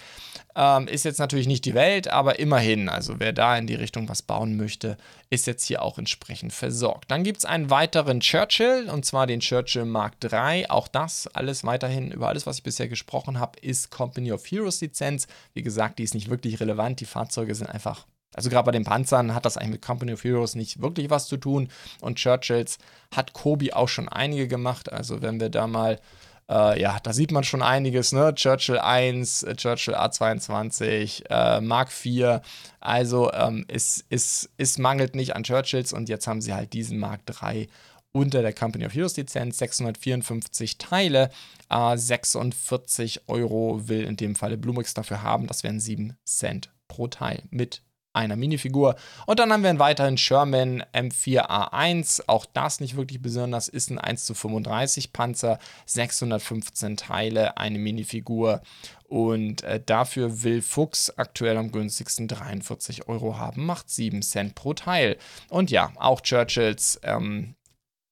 ähm, 0.56 0.88
ist 0.88 1.04
jetzt 1.04 1.18
natürlich 1.18 1.48
nicht 1.48 1.66
die 1.66 1.74
Welt, 1.74 2.10
aber 2.10 2.38
immerhin, 2.38 2.90
also 2.90 3.16
wer 3.20 3.34
da 3.34 3.58
in 3.58 3.66
die 3.66 3.74
Richtung 3.74 4.08
was 4.08 4.22
bauen 4.22 4.56
möchte, 4.56 4.98
ist 5.32 5.48
jetzt 5.48 5.66
hier 5.66 5.82
auch 5.82 5.98
entsprechend 5.98 6.52
versorgt. 6.52 7.10
Dann 7.10 7.24
gibt 7.24 7.40
es 7.40 7.46
einen 7.46 7.70
weiteren 7.70 8.20
Churchill 8.20 8.90
und 8.90 9.06
zwar 9.06 9.28
den 9.28 9.40
Churchill 9.40 9.86
Mark 9.86 10.16
III. 10.22 10.70
Auch 10.70 10.90
das, 10.90 11.28
alles 11.28 11.64
weiterhin, 11.64 12.12
über 12.12 12.28
alles, 12.28 12.46
was 12.46 12.58
ich 12.58 12.64
bisher 12.64 12.90
gesprochen 12.90 13.40
habe, 13.40 13.58
ist 13.62 13.90
Company 13.90 14.34
of 14.34 14.46
Heroes 14.46 14.82
Lizenz. 14.82 15.28
Wie 15.54 15.64
gesagt, 15.64 16.00
die 16.00 16.04
ist 16.04 16.14
nicht 16.14 16.30
wirklich 16.30 16.60
relevant. 16.60 17.00
Die 17.00 17.06
Fahrzeuge 17.06 17.56
sind 17.56 17.68
einfach, 17.68 18.06
also 18.36 18.50
gerade 18.50 18.66
bei 18.66 18.72
den 18.74 18.84
Panzern 18.84 19.34
hat 19.34 19.46
das 19.46 19.56
eigentlich 19.56 19.72
mit 19.72 19.82
Company 19.82 20.12
of 20.12 20.24
Heroes 20.26 20.56
nicht 20.56 20.82
wirklich 20.82 21.10
was 21.10 21.28
zu 21.28 21.38
tun. 21.38 21.70
Und 22.02 22.18
Churchills 22.18 22.78
hat 23.16 23.32
Kobi 23.32 23.72
auch 23.72 23.88
schon 23.88 24.10
einige 24.10 24.50
gemacht. 24.50 24.92
Also 24.92 25.22
wenn 25.22 25.40
wir 25.40 25.50
da 25.50 25.66
mal 25.66 26.02
äh, 26.52 26.82
ja, 26.82 27.00
da 27.02 27.14
sieht 27.14 27.32
man 27.32 27.44
schon 27.44 27.62
einiges, 27.62 28.12
ne? 28.12 28.36
Churchill 28.36 28.78
1, 28.78 29.44
äh, 29.44 29.56
Churchill 29.56 29.96
A22, 29.96 31.24
äh, 31.30 31.62
Mark 31.62 31.90
IV. 32.04 32.42
Also 32.82 33.32
ähm, 33.32 33.66
es, 33.70 34.04
es, 34.10 34.50
es 34.58 34.78
mangelt 34.78 35.16
nicht 35.16 35.36
an 35.36 35.44
Churchills 35.44 35.94
und 35.94 36.10
jetzt 36.10 36.28
haben 36.28 36.42
sie 36.42 36.54
halt 36.54 36.74
diesen 36.74 37.00
Mark 37.00 37.22
III 37.42 37.70
unter 38.12 38.42
der 38.42 38.54
Company 38.54 38.86
of 38.86 38.94
Heroes 38.94 39.16
Lizenz, 39.16 39.58
654 39.60 40.78
Teile, 40.78 41.32
äh, 41.70 41.98
46 41.98 43.30
Euro 43.30 43.88
will 43.88 44.04
in 44.04 44.18
dem 44.18 44.36
Falle 44.36 44.58
Blumix 44.58 44.94
dafür 44.94 45.24
haben, 45.24 45.48
das 45.48 45.64
wären 45.64 45.80
7 45.80 46.18
Cent 46.26 46.70
pro 46.90 47.08
Teil 47.08 47.44
mit 47.52 47.82
einer 48.14 48.36
Minifigur. 48.36 48.96
Und 49.26 49.40
dann 49.40 49.52
haben 49.52 49.64
wir 49.64 49.70
einen 49.70 49.80
weiteren 49.80 50.18
Sherman 50.18 50.84
M4A1. 50.94 52.24
Auch 52.28 52.46
das 52.46 52.80
nicht 52.80 52.96
wirklich 52.96 53.22
besonders, 53.22 53.68
ist 53.68 53.90
ein 53.90 54.00
1 54.00 54.26
zu 54.26 54.34
35 54.34 55.14
Panzer, 55.14 55.60
615 55.86 56.98
Teile, 56.98 57.58
eine 57.58 57.80
Minifigur. 57.80 58.62
Und 59.08 59.64
äh, 59.64 59.82
dafür 59.86 60.44
will 60.44 60.62
Fuchs 60.62 61.12
aktuell 61.18 61.58
am 61.58 61.72
günstigsten 61.72 62.28
43 62.28 63.10
Euro 63.10 63.38
haben, 63.38 63.66
macht 63.66 63.90
7 63.90 64.22
Cent 64.22 64.56
pro 64.56 64.74
Teil. 64.74 65.18
Und 65.50 65.70
ja, 65.70 65.92
auch 65.96 66.22
Churchills 66.22 67.00
ähm, 67.04 67.56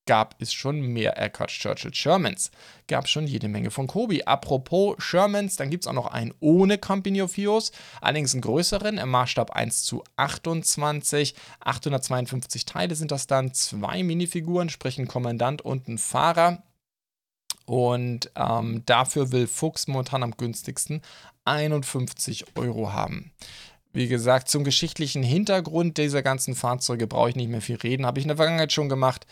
gab 0.09 0.41
es 0.41 0.51
schon 0.51 0.81
mehr, 0.81 1.13
Quatsch, 1.29 1.59
Churchill 1.59 1.93
Shermans, 1.93 2.49
gab 2.87 3.07
schon 3.07 3.27
jede 3.27 3.47
Menge 3.47 3.69
von 3.69 3.85
Kobi. 3.85 4.23
Apropos 4.23 4.95
Shermans, 4.97 5.55
dann 5.55 5.69
gibt 5.69 5.83
es 5.83 5.87
auch 5.87 5.93
noch 5.93 6.07
einen 6.07 6.33
ohne 6.39 6.79
Company 6.79 7.21
of 7.21 7.37
Heroes, 7.37 7.71
allerdings 8.01 8.33
einen 8.33 8.41
größeren, 8.41 8.97
im 8.97 9.09
Maßstab 9.09 9.51
1 9.51 9.83
zu 9.83 10.03
28, 10.15 11.35
852 11.59 12.65
Teile 12.65 12.95
sind 12.95 13.11
das 13.11 13.27
dann, 13.27 13.53
zwei 13.53 14.01
Minifiguren, 14.01 14.69
sprich 14.69 14.97
ein 14.97 15.07
Kommandant 15.07 15.61
und 15.61 15.87
ein 15.87 15.99
Fahrer. 15.99 16.63
Und 17.67 18.31
ähm, 18.35 18.81
dafür 18.87 19.31
will 19.31 19.45
Fuchs 19.45 19.87
momentan 19.87 20.23
am 20.23 20.35
günstigsten 20.35 21.03
51 21.45 22.57
Euro 22.57 22.93
haben. 22.93 23.31
Wie 23.91 24.07
gesagt, 24.07 24.49
zum 24.49 24.63
geschichtlichen 24.63 25.23
Hintergrund 25.23 25.97
dieser 25.97 26.21
ganzen 26.21 26.53
Fahrzeuge 26.53 27.07
brauche 27.07 27.29
ich 27.29 27.35
nicht 27.35 27.49
mehr 27.49 27.61
viel 27.61 27.77
reden. 27.77 28.05
Habe 28.05 28.19
ich 28.19 28.25
in 28.25 28.27
der 28.27 28.37
Vergangenheit 28.37 28.71
schon 28.71 28.87
gemacht. 28.87 29.25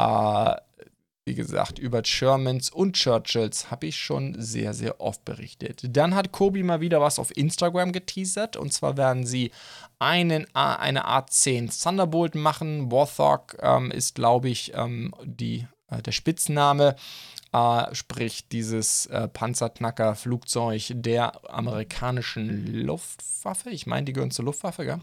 Äh, 0.00 0.56
wie 1.26 1.34
gesagt, 1.34 1.78
über 1.78 2.02
Shermans 2.04 2.70
und 2.70 2.96
Churchills 2.96 3.70
habe 3.70 3.86
ich 3.86 3.96
schon 3.96 4.34
sehr, 4.38 4.74
sehr 4.74 5.00
oft 5.00 5.24
berichtet. 5.24 5.82
Dann 5.84 6.14
hat 6.14 6.32
Kobi 6.32 6.62
mal 6.62 6.80
wieder 6.80 7.00
was 7.00 7.18
auf 7.18 7.36
Instagram 7.36 7.92
geteasert. 7.92 8.56
Und 8.56 8.72
zwar 8.72 8.96
werden 8.96 9.26
sie 9.26 9.52
einen, 9.98 10.52
eine 10.54 11.06
A10 11.06 11.82
Thunderbolt 11.82 12.34
machen. 12.34 12.90
Warthog 12.90 13.56
ähm, 13.60 13.90
ist, 13.90 14.14
glaube 14.14 14.48
ich, 14.48 14.72
ähm, 14.74 15.14
die, 15.22 15.68
äh, 15.88 16.02
der 16.02 16.12
Spitzname 16.12 16.96
äh, 17.52 17.94
sprich 17.94 18.48
dieses 18.48 19.06
äh, 19.06 19.28
Panzerknacker-Flugzeug 19.28 20.92
der 20.94 21.50
amerikanischen 21.50 22.66
Luftwaffe. 22.84 23.70
Ich 23.70 23.86
meine, 23.86 24.04
die 24.04 24.12
gehören 24.12 24.30
zur 24.30 24.44
Luftwaffe, 24.44 24.84
gell? 24.84 25.00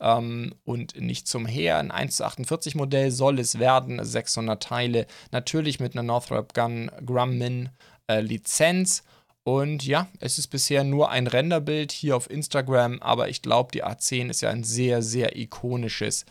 Ähm, 0.00 0.54
und 0.64 0.98
nicht 0.98 1.28
zum 1.28 1.46
Heer. 1.46 1.78
Ein 1.78 1.90
1 1.90 2.16
zu 2.16 2.24
48 2.24 2.74
Modell 2.74 3.10
soll 3.10 3.38
es 3.38 3.58
werden, 3.58 4.02
600 4.02 4.62
Teile, 4.62 5.06
natürlich 5.30 5.80
mit 5.80 5.94
einer 5.94 6.02
Northrop 6.02 6.54
Gun 6.54 6.90
Grumman 7.04 7.68
äh, 8.08 8.20
Lizenz. 8.20 9.02
Und 9.42 9.84
ja, 9.86 10.06
es 10.20 10.38
ist 10.38 10.48
bisher 10.48 10.84
nur 10.84 11.10
ein 11.10 11.26
Renderbild 11.26 11.92
hier 11.92 12.16
auf 12.16 12.30
Instagram, 12.30 13.00
aber 13.00 13.28
ich 13.28 13.42
glaube, 13.42 13.72
die 13.72 13.84
A10 13.84 14.28
ist 14.28 14.42
ja 14.42 14.50
ein 14.50 14.64
sehr, 14.64 15.02
sehr 15.02 15.36
ikonisches 15.36 16.26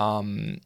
ähm, 0.00 0.60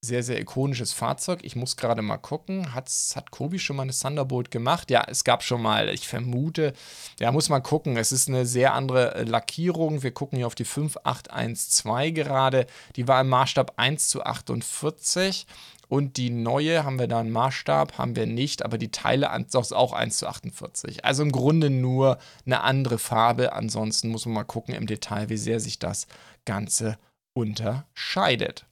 sehr, 0.00 0.22
sehr 0.22 0.40
ikonisches 0.40 0.92
Fahrzeug. 0.92 1.40
Ich 1.42 1.56
muss 1.56 1.76
gerade 1.76 2.02
mal 2.02 2.18
gucken. 2.18 2.74
Hat's, 2.74 3.16
hat 3.16 3.30
Kobi 3.30 3.58
schon 3.58 3.76
mal 3.76 3.82
eine 3.82 3.92
Thunderbolt 3.92 4.50
gemacht? 4.50 4.90
Ja, 4.90 5.04
es 5.08 5.24
gab 5.24 5.42
schon 5.42 5.60
mal. 5.60 5.88
Ich 5.88 6.06
vermute, 6.06 6.72
ja, 7.18 7.32
muss 7.32 7.48
man 7.48 7.62
gucken. 7.62 7.96
Es 7.96 8.12
ist 8.12 8.28
eine 8.28 8.46
sehr 8.46 8.74
andere 8.74 9.16
äh, 9.16 9.24
Lackierung. 9.24 10.02
Wir 10.02 10.12
gucken 10.12 10.36
hier 10.36 10.46
auf 10.46 10.54
die 10.54 10.64
5812 10.64 12.14
gerade. 12.14 12.66
Die 12.94 13.08
war 13.08 13.20
im 13.20 13.28
Maßstab 13.28 13.74
1 13.76 14.08
zu 14.08 14.22
48. 14.22 15.46
Und 15.88 16.16
die 16.18 16.30
neue 16.30 16.84
haben 16.84 16.98
wir 16.98 17.08
da 17.08 17.20
einen 17.20 17.30
Maßstab, 17.30 17.96
haben 17.96 18.14
wir 18.14 18.26
nicht, 18.26 18.62
aber 18.62 18.76
die 18.76 18.90
Teile 18.90 19.30
ist 19.34 19.72
auch 19.72 19.94
1 19.94 20.18
zu 20.18 20.28
48. 20.28 21.04
Also 21.06 21.22
im 21.22 21.32
Grunde 21.32 21.70
nur 21.70 22.18
eine 22.44 22.60
andere 22.60 22.98
Farbe. 22.98 23.54
Ansonsten 23.54 24.10
muss 24.10 24.26
man 24.26 24.34
mal 24.34 24.44
gucken 24.44 24.74
im 24.74 24.86
Detail, 24.86 25.30
wie 25.30 25.38
sehr 25.38 25.60
sich 25.60 25.78
das 25.78 26.06
Ganze 26.44 26.98
unterscheidet. 27.32 28.67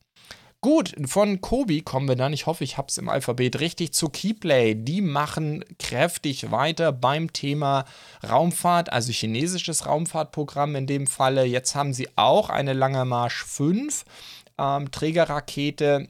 Gut, 0.66 0.96
von 1.06 1.40
Kobi 1.40 1.82
kommen 1.82 2.08
wir 2.08 2.16
dann, 2.16 2.32
ich 2.32 2.46
hoffe, 2.46 2.64
ich 2.64 2.76
habe 2.76 2.88
es 2.88 2.99
im 2.99 3.08
Alphabet 3.08 3.61
richtig, 3.61 3.94
zu 3.94 4.08
Keyplay. 4.08 4.75
Die 4.75 5.00
machen 5.00 5.64
kräftig 5.78 6.50
weiter 6.50 6.90
beim 6.90 7.32
Thema 7.32 7.85
Raumfahrt, 8.28 8.92
also 8.92 9.12
chinesisches 9.12 9.87
Raumfahrtprogramm 9.87 10.75
in 10.75 10.88
dem 10.88 11.06
Falle. 11.06 11.44
Jetzt 11.44 11.76
haben 11.76 11.92
sie 11.92 12.08
auch 12.16 12.50
eine 12.50 12.73
Lange 12.73 13.04
Marsch 13.04 13.44
5 13.44 14.04
ähm, 14.58 14.90
Trägerrakete, 14.90 16.08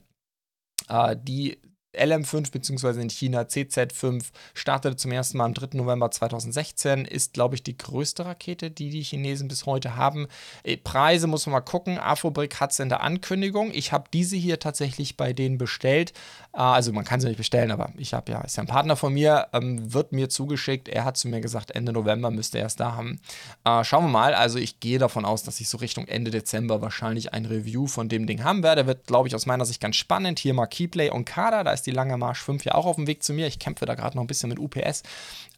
äh, 0.89 1.17
die 1.21 1.59
LM5 1.97 2.51
bzw. 2.51 3.01
in 3.01 3.11
China 3.11 3.43
CZ5 3.43 4.25
startete 4.55 4.97
zum 4.97 5.13
ersten 5.13 5.39
Mal 5.39 5.47
am 5.47 5.55
3. 5.55 5.77
November 5.77 6.11
2016, 6.11 7.05
ist, 7.05 7.35
glaube 7.35 7.55
ich, 7.55 7.63
die 7.63 7.77
größte 7.77 8.27
Rakete, 8.27 8.71
die 8.71 8.91
die 8.91 9.03
Chinesen 9.03 9.49
bis 9.49 9.67
heute 9.67 9.97
haben. 9.97 10.29
Äh, 10.63 10.77
Preise 10.77 11.27
muss 11.27 11.47
man 11.47 11.55
mal 11.55 11.61
gucken. 11.61 11.99
Afrobrick 11.99 12.61
hat 12.61 12.73
es 12.73 12.79
in 12.79 12.89
der 12.89 13.03
Ankündigung. 13.03 13.71
Ich 13.73 13.93
habe 13.93 14.05
diese 14.13 14.37
hier 14.37 14.59
tatsächlich 14.59 15.17
bei 15.17 15.33
denen 15.33 15.59
bestellt. 15.59 16.13
Äh, 16.57 16.61
also 16.61 16.93
man 16.93 17.05
kann 17.05 17.21
sie 17.21 17.29
nicht 17.29 17.37
bestellen, 17.37 17.71
aber 17.71 17.91
ich 17.97 18.15
habe 18.15 18.33
ja, 18.33 18.41
ist 18.41 18.57
ja 18.57 18.63
ein 18.63 18.67
Partner 18.67 18.97
von 18.97 19.13
mir, 19.13 19.49
ähm, 19.53 19.93
wird 19.93 20.13
mir 20.13 20.29
zugeschickt. 20.29 20.89
Er 20.89 21.05
hat 21.05 21.17
zu 21.17 21.29
mir 21.29 21.41
gesagt, 21.41 21.71
Ende 21.71 21.93
November 21.93 22.31
müsste 22.31 22.59
er 22.59 22.67
es 22.67 22.77
da 22.77 22.97
haben. 22.97 23.21
Äh, 23.65 23.85
schauen 23.85 24.05
wir 24.05 24.11
mal. 24.11 24.35
Also 24.35 24.59
ich 24.59 24.81
gehe 24.81 24.99
davon 24.99 25.25
aus, 25.25 25.43
dass 25.43 25.61
ich 25.61 25.69
so 25.69 25.79
Richtung 25.79 26.09
Ende 26.09 26.31
Dezember 26.31 26.81
wahrscheinlich 26.81 27.33
ein 27.35 27.45
Review 27.45 27.87
von 27.87 28.09
dem 28.09 28.27
Ding 28.27 28.43
haben 28.43 28.63
werde. 28.63 28.87
Wird, 28.87 29.07
glaube 29.07 29.29
ich, 29.29 29.35
aus 29.35 29.47
meiner 29.47 29.65
Sicht 29.65 29.81
ganz 29.81 29.97
spannend. 29.97 30.39
Hier 30.39 30.55
mal 30.55 30.67
Keyplay 30.67 31.11
und 31.11 31.27
Kader, 31.27 31.63
da 31.63 31.73
ist 31.73 31.87
die 31.87 31.91
Lange 31.91 32.17
Marsch 32.17 32.43
5 32.43 32.65
ja 32.65 32.75
auch 32.75 32.87
auf 32.87 32.97
dem 32.97 33.07
Weg 33.07 33.23
zu 33.23 33.33
mir. 33.33 33.47
Ich 33.47 33.59
kämpfe 33.59 33.85
da 33.87 33.95
gerade 33.95 34.17
noch 34.17 34.25
ein 34.25 34.27
bisschen 34.27 34.49
mit 34.49 34.59
UPS, 34.59 35.03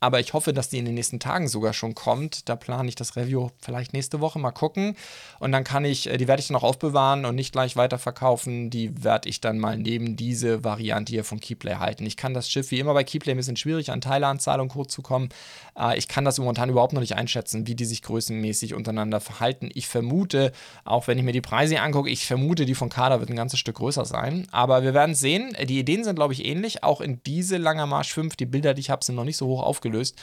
aber 0.00 0.20
ich 0.20 0.32
hoffe, 0.32 0.52
dass 0.52 0.68
die 0.68 0.78
in 0.78 0.84
den 0.84 0.94
nächsten 0.94 1.20
Tagen 1.20 1.48
sogar 1.48 1.72
schon 1.72 1.94
kommt. 1.94 2.48
Da 2.48 2.56
plane 2.56 2.88
ich 2.88 2.94
das 2.94 3.16
Review 3.16 3.48
vielleicht 3.60 3.92
nächste 3.92 4.20
Woche 4.20 4.38
mal 4.38 4.50
gucken 4.50 4.96
und 5.38 5.52
dann 5.52 5.64
kann 5.64 5.84
ich, 5.84 6.08
äh, 6.08 6.16
die 6.16 6.28
werde 6.28 6.40
ich 6.40 6.48
dann 6.48 6.56
auch 6.56 6.62
aufbewahren 6.62 7.24
und 7.24 7.34
nicht 7.34 7.52
gleich 7.52 7.76
weiterverkaufen. 7.76 8.70
Die 8.70 9.04
werde 9.04 9.28
ich 9.28 9.40
dann 9.40 9.58
mal 9.58 9.76
neben 9.76 10.16
diese 10.16 10.64
Variante 10.64 10.87
hier 11.08 11.24
von 11.24 11.40
Keyplay 11.40 11.76
halten. 11.76 12.04
Ich 12.04 12.16
kann 12.16 12.34
das 12.34 12.50
Schiff 12.50 12.70
wie 12.70 12.78
immer 12.78 12.94
bei 12.94 13.04
Keyplay 13.04 13.32
ein 13.32 13.38
bisschen 13.38 13.56
schwierig 13.56 13.90
an 13.90 14.00
Teileanzahl 14.00 14.60
und 14.60 14.68
Co. 14.68 14.84
zu 14.84 15.00
kommen. 15.00 15.30
Äh, 15.78 15.96
ich 15.98 16.06
kann 16.06 16.24
das 16.24 16.38
momentan 16.38 16.68
überhaupt 16.68 16.92
noch 16.92 17.00
nicht 17.00 17.16
einschätzen, 17.16 17.66
wie 17.66 17.74
die 17.74 17.86
sich 17.86 18.02
größenmäßig 18.02 18.74
untereinander 18.74 19.20
verhalten. 19.20 19.70
Ich 19.72 19.88
vermute, 19.88 20.52
auch 20.84 21.06
wenn 21.06 21.18
ich 21.18 21.24
mir 21.24 21.32
die 21.32 21.40
Preise 21.40 21.80
angucke, 21.80 22.10
ich 22.10 22.26
vermute, 22.26 22.66
die 22.66 22.74
von 22.74 22.90
Kader 22.90 23.20
wird 23.20 23.30
ein 23.30 23.36
ganzes 23.36 23.58
Stück 23.58 23.76
größer 23.76 24.04
sein. 24.04 24.46
Aber 24.52 24.82
wir 24.82 24.92
werden 24.92 25.14
sehen. 25.14 25.56
Die 25.66 25.78
Ideen 25.78 26.04
sind, 26.04 26.16
glaube 26.16 26.34
ich, 26.34 26.44
ähnlich 26.44 26.58
ähnlich. 26.58 26.84
Auch 26.84 27.00
in 27.00 27.22
diese 27.24 27.56
Langer 27.56 27.86
Marsch 27.86 28.12
5, 28.12 28.36
die 28.36 28.46
Bilder, 28.46 28.74
die 28.74 28.80
ich 28.80 28.90
habe, 28.90 29.04
sind 29.04 29.14
noch 29.14 29.24
nicht 29.24 29.36
so 29.36 29.46
hoch 29.46 29.62
aufgelöst. 29.62 30.16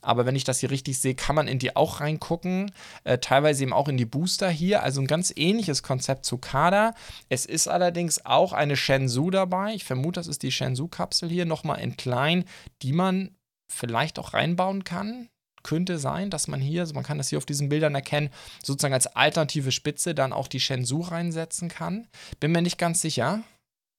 Aber 0.00 0.26
wenn 0.26 0.34
ich 0.34 0.44
das 0.44 0.60
hier 0.60 0.70
richtig 0.70 0.98
sehe, 1.00 1.14
kann 1.14 1.36
man 1.36 1.48
in 1.48 1.58
die 1.58 1.76
auch 1.76 2.00
reingucken. 2.00 2.72
Äh, 3.04 3.18
teilweise 3.18 3.62
eben 3.62 3.72
auch 3.72 3.88
in 3.88 3.96
die 3.96 4.04
Booster 4.04 4.50
hier. 4.50 4.82
Also 4.82 5.00
ein 5.00 5.06
ganz 5.06 5.32
ähnliches 5.36 5.82
Konzept 5.82 6.26
zu 6.26 6.38
Kader. 6.38 6.94
Es 7.28 7.46
ist 7.46 7.68
allerdings 7.68 8.24
auch 8.24 8.52
eine 8.52 8.76
Shenzhou 8.76 9.30
dabei. 9.30 9.74
Ich 9.74 9.84
vermute, 9.84 10.11
das 10.16 10.26
ist 10.26 10.42
die 10.42 10.52
Shenzhou-Kapsel 10.52 11.28
hier, 11.28 11.44
nochmal 11.44 11.80
in 11.80 11.96
klein, 11.96 12.44
die 12.82 12.92
man 12.92 13.36
vielleicht 13.70 14.18
auch 14.18 14.34
reinbauen 14.34 14.84
kann 14.84 15.28
könnte 15.62 15.98
sein, 15.98 16.30
dass 16.30 16.48
man 16.48 16.60
hier, 16.60 16.80
also 16.80 16.94
man 16.94 17.04
kann 17.04 17.18
das 17.18 17.28
hier 17.28 17.38
auf 17.38 17.46
diesen 17.46 17.68
Bildern 17.68 17.94
erkennen, 17.94 18.30
sozusagen 18.64 18.94
als 18.94 19.06
alternative 19.06 19.72
Spitze 19.72 20.14
dann 20.14 20.32
auch 20.32 20.48
die 20.48 20.60
Shenzhou 20.60 21.02
reinsetzen 21.02 21.68
kann. 21.68 22.08
Bin 22.40 22.52
mir 22.52 22.62
nicht 22.62 22.78
ganz 22.78 23.00
sicher. 23.00 23.42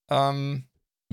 Ähm, 0.10 0.66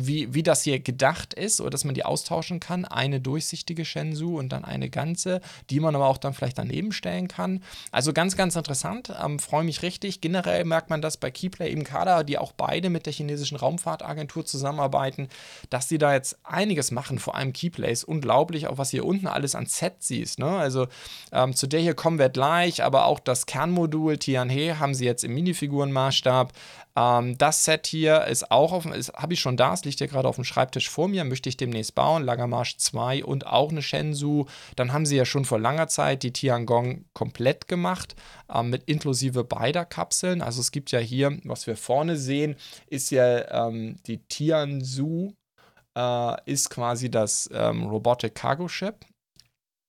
wie, 0.07 0.35
wie 0.35 0.43
das 0.43 0.63
hier 0.63 0.81
gedacht 0.81 1.35
ist 1.35 1.61
oder 1.61 1.71
dass 1.71 1.85
man 1.85 1.95
die 1.95 2.05
austauschen 2.05 2.61
kann. 2.61 2.85
Eine 2.85 3.21
durchsichtige 3.21 3.85
Shenzhou 3.85 4.39
und 4.39 4.51
dann 4.51 4.65
eine 4.65 4.91
ganze, 4.91 5.41
die 5.71 5.81
man 5.81 5.95
aber 5.95 6.07
auch 6.07 6.19
dann 6.19 6.35
vielleicht 6.35 6.59
daneben 6.59 6.93
stellen 6.93 7.29
kann. 7.29 7.63
Also 7.91 8.13
ganz, 8.13 8.37
ganz 8.37 8.57
interessant. 8.57 9.13
Ähm, 9.23 9.39
Freue 9.39 9.65
mich 9.65 9.83
richtig. 9.83 10.21
Generell 10.21 10.65
merkt 10.65 10.91
man 10.91 11.03
das 11.03 11.17
bei 11.17 11.31
Keyplay 11.31 11.73
im 11.73 11.85
Kader, 11.85 12.25
die 12.25 12.39
auch 12.39 12.53
beide 12.53 12.91
mit 12.91 13.07
der 13.07 13.13
chinesischen 13.13 13.57
Raumfahrtagentur 13.57 14.45
zusammenarbeiten, 14.45 15.29
dass 15.71 15.89
sie 15.89 15.99
da 15.99 16.13
jetzt 16.13 16.39
einiges 16.45 16.91
machen. 16.91 17.19
Vor 17.19 17.35
allem 17.35 17.53
Keyplay 17.53 17.93
ist 17.93 18.05
unglaublich, 18.05 18.67
auch 18.67 18.79
was 18.79 18.91
hier 18.91 19.05
unten 19.05 19.27
alles 19.27 19.55
an 19.55 19.67
Set 19.67 19.95
siehst. 20.01 20.39
Ne? 20.39 20.49
Also 20.49 20.89
ähm, 21.33 21.55
zu 21.55 21.67
der 21.67 21.81
hier 21.81 21.95
kommen 21.95 22.19
wir 22.19 22.29
gleich, 22.29 22.83
aber 22.83 23.07
auch 23.07 23.21
das 23.21 23.47
Kernmodul 23.47 24.19
Tianhe 24.19 24.79
haben 24.79 24.95
sie 24.95 25.05
jetzt 25.05 25.25
im 25.25 25.35
Minifigurenmaßstab. 25.35 26.53
Ähm, 26.97 27.39
das 27.39 27.65
Set 27.65 27.87
hier 27.87 28.25
ist 28.25 28.51
auch 28.51 28.73
auf, 28.73 28.85
habe 28.85 29.33
ich 29.33 29.41
schon 29.41 29.57
da, 29.57 29.73
es 29.73 29.85
liegt 29.85 29.99
hier 29.99 30.09
gerade 30.09 30.29
auf 30.29 30.37
dem 30.37 30.45
Schreibtisch 30.45 30.89
vor 30.89 31.09
mir, 31.09 31.25
möchte 31.25 31.49
ich 31.49 31.57
demnächst 31.57 31.95
bauen. 31.95 32.25
Langer 32.25 32.47
Marsch 32.47 32.77
2 32.77 33.25
und 33.25 33.47
auch 33.47 33.71
eine 33.71 33.83
Shenzhou. 33.83 34.47
Dann 34.77 34.93
haben 34.93 35.07
sie 35.07 35.17
ja 35.17 35.25
schon 35.25 35.45
vor 35.45 35.59
langer 35.59 35.89
Zeit 35.89 36.23
die 36.23 36.33
Tiangong 36.33 37.05
komplett 37.13 37.69
gemacht, 37.69 38.17
ähm, 38.53 38.71
mit 38.71 38.85
inklusive 38.85 39.45
beider 39.45 39.85
Kapseln. 39.85 40.43
Also 40.43 40.61
es 40.61 40.73
gibt 40.73 40.91
ja 40.91 40.99
hier, 40.99 41.39
was 41.45 41.67
wir 41.67 41.77
vorne 41.77 42.17
sehen, 42.17 42.57
ist 42.87 43.11
ja 43.11 43.67
ähm, 43.69 43.97
die 44.07 44.19
Tianzhu, 44.19 45.35
äh, 45.97 46.51
ist 46.51 46.71
quasi 46.71 47.11
das 47.11 47.49
ähm, 47.53 47.87
Robotic 47.87 48.35
Cargo 48.35 48.69
Ship. 48.69 48.95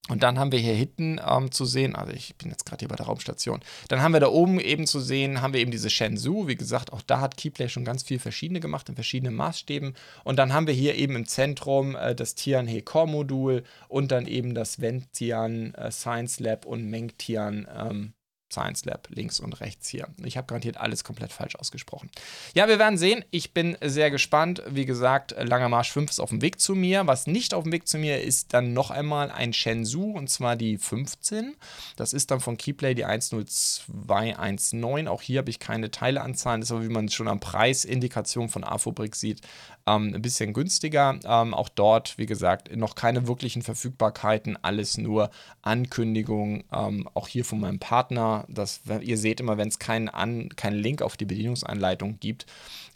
Und 0.10 0.24
dann 0.24 0.40
haben 0.40 0.52
wir 0.52 0.58
hier 0.60 0.74
hinten 0.74 1.22
ähm, 1.26 1.52
zu 1.52 1.64
sehen, 1.64 1.96
also 1.96 2.12
ich 2.12 2.36
bin 2.36 2.50
jetzt 2.50 2.66
gerade 2.66 2.80
hier 2.80 2.88
bei 2.88 2.96
der 2.96 3.06
Raumstation, 3.06 3.60
dann 3.88 4.02
haben 4.02 4.14
wir 4.14 4.20
da 4.20 4.30
oben 4.30 4.60
eben 4.60 4.88
zu 4.88 5.00
sehen, 5.00 5.42
haben 5.42 5.54
wir 5.54 5.62
eben 5.62 5.70
diese 5.70 5.92
Shenzhou, 5.92 6.48
wie 6.48 6.56
gesagt, 6.56 6.92
auch 6.92 7.04
da 7.04 7.22
hat 7.22 7.38
Keyplay 7.38 7.70
schon 7.70 7.86
ganz 7.86 8.02
viel 8.02 8.18
verschiedene 8.18 8.60
gemacht, 8.60 8.90
in 8.90 8.96
verschiedenen 8.96 9.36
Maßstäben. 9.36 9.94
Und 10.24 10.38
dann 10.38 10.54
haben 10.54 10.66
wir 10.66 10.74
hier 10.74 10.96
eben 10.96 11.16
im 11.16 11.28
Zentrum 11.28 11.96
äh, 11.96 12.16
das 12.16 12.34
Tianhe 12.34 12.82
Core 12.82 13.08
Modul 13.08 13.64
und 13.90 14.12
dann 14.12 14.26
eben 14.26 14.56
das 14.56 14.82
Ventian 14.82 15.76
äh, 15.76 15.92
Science 15.92 16.40
Lab 16.40 16.66
und 16.66 16.90
Mengtian 16.90 17.68
ähm, 17.72 18.14
Science 18.52 18.86
Lab 18.86 19.08
links 19.10 19.40
und 19.40 19.60
rechts 19.62 19.88
hier. 19.88 20.08
Ich 20.24 20.38
habe 20.38 20.48
garantiert 20.48 20.78
alles 20.78 21.04
komplett 21.04 21.32
falsch 21.32 21.56
ausgesprochen. 21.56 22.10
Ja, 22.54 22.68
wir 22.68 22.80
werden 22.80 22.98
sehen. 22.98 23.24
Ich 23.32 23.54
bin 23.54 23.78
sehr 23.82 24.12
gespannt. 24.12 24.62
Wie 24.68 24.86
gesagt, 24.86 25.36
Langer 25.38 25.70
Marsch 25.70 25.92
5 25.92 26.12
ist 26.12 26.20
auf 26.20 26.30
dem 26.30 26.42
Weg 26.42 26.60
zu 26.60 26.76
mir. 26.76 27.08
Was 27.08 27.28
nicht 27.28 27.54
auf 27.54 27.64
dem 27.64 27.72
Weg 27.72 27.88
zu 27.88 27.98
mir 27.98 28.22
ist 28.22 28.54
dann 28.54 28.74
noch 28.74 28.92
einmal 28.92 29.32
ein 29.32 29.54
Shenzhou 29.54 30.12
und 30.12 30.30
zwar 30.30 30.56
die 30.56 30.78
15. 30.78 31.56
Das 31.96 32.14
ist 32.14 32.32
dann 32.32 32.40
von 32.40 32.58
Keyplay 32.58 32.94
die 32.94 33.06
10219. 33.06 35.08
Auch 35.08 35.22
hier 35.22 35.40
habe 35.40 35.50
ich 35.50 35.60
keine 35.60 35.92
Teileanzahlen. 35.92 36.62
Das 36.62 36.70
ist 36.70 36.76
aber, 36.76 36.84
wie 36.84 36.90
man 36.90 37.10
schon 37.10 37.28
am 37.28 37.40
Preisindikation 37.40 38.50
von 38.50 38.64
Afobrik 38.64 39.16
sieht, 39.16 39.42
ähm, 39.88 40.14
ein 40.14 40.22
bisschen 40.22 40.54
günstiger. 40.54 41.20
Ähm, 41.24 41.54
auch 41.54 41.70
dort, 41.70 42.18
wie 42.18 42.26
gesagt, 42.26 42.76
noch 42.76 42.96
keine 42.96 43.28
wirklichen 43.28 43.62
Verfügbarkeiten. 43.62 44.58
Alles 44.62 44.98
nur 44.98 45.30
Ankündigungen. 45.62 46.64
Ähm, 46.72 47.08
auch 47.14 47.28
hier 47.28 47.46
von 47.46 47.60
meinem 47.60 47.80
Partner 47.80 48.41
dass 48.48 48.82
ihr 49.02 49.18
seht 49.18 49.40
immer, 49.40 49.58
wenn 49.58 49.68
es 49.68 49.80
keinen, 49.80 50.10
keinen 50.56 50.78
Link 50.78 51.02
auf 51.02 51.18
die 51.18 51.26
Bedienungsanleitung 51.26 52.20
gibt 52.20 52.46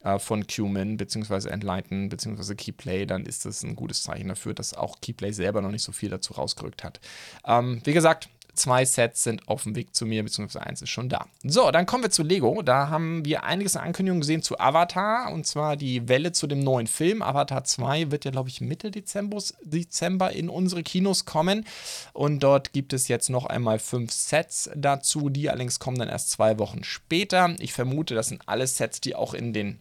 äh, 0.03 0.19
von 0.19 0.47
QMIN 0.47 0.97
bzw. 0.97 1.49
Enlighten 1.49 2.09
bzw. 2.09 2.55
Keyplay, 2.55 3.05
dann 3.05 3.25
ist 3.25 3.45
das 3.45 3.63
ein 3.63 3.75
gutes 3.75 4.03
Zeichen 4.03 4.29
dafür, 4.29 4.53
dass 4.53 4.73
auch 4.73 5.01
Keyplay 5.01 5.31
selber 5.31 5.61
noch 5.61 5.71
nicht 5.71 5.83
so 5.83 5.91
viel 5.91 6.09
dazu 6.09 6.33
rausgerückt 6.33 6.83
hat. 6.83 6.99
Ähm, 7.45 7.81
wie 7.83 7.93
gesagt, 7.93 8.29
Zwei 8.55 8.85
Sets 8.85 9.23
sind 9.23 9.47
auf 9.47 9.63
dem 9.63 9.75
Weg 9.75 9.95
zu 9.95 10.05
mir, 10.05 10.23
beziehungsweise 10.23 10.65
eins 10.65 10.81
ist 10.81 10.89
schon 10.89 11.09
da. 11.09 11.27
So, 11.43 11.71
dann 11.71 11.85
kommen 11.85 12.03
wir 12.03 12.09
zu 12.09 12.23
Lego. 12.23 12.61
Da 12.61 12.89
haben 12.89 13.25
wir 13.25 13.43
einiges 13.43 13.75
an 13.75 13.85
Ankündigungen 13.85 14.21
gesehen 14.21 14.41
zu 14.41 14.59
Avatar 14.59 15.31
und 15.31 15.45
zwar 15.45 15.75
die 15.75 16.07
Welle 16.07 16.31
zu 16.31 16.47
dem 16.47 16.59
neuen 16.59 16.87
Film. 16.87 17.21
Avatar 17.21 17.63
2 17.63 18.11
wird 18.11 18.25
ja, 18.25 18.31
glaube 18.31 18.49
ich, 18.49 18.61
Mitte 18.61 18.91
Dezember, 18.91 19.41
Dezember 19.61 20.31
in 20.31 20.49
unsere 20.49 20.83
Kinos 20.83 21.25
kommen. 21.25 21.65
Und 22.13 22.41
dort 22.41 22.73
gibt 22.73 22.93
es 22.93 23.07
jetzt 23.07 23.29
noch 23.29 23.45
einmal 23.45 23.79
fünf 23.79 24.11
Sets 24.11 24.69
dazu. 24.75 25.29
Die 25.29 25.49
allerdings 25.49 25.79
kommen 25.79 25.97
dann 25.97 26.09
erst 26.09 26.31
zwei 26.31 26.59
Wochen 26.59 26.83
später. 26.83 27.55
Ich 27.59 27.73
vermute, 27.73 28.15
das 28.15 28.27
sind 28.27 28.41
alles 28.45 28.77
Sets, 28.77 29.01
die 29.01 29.15
auch 29.15 29.33
in 29.33 29.53
den 29.53 29.79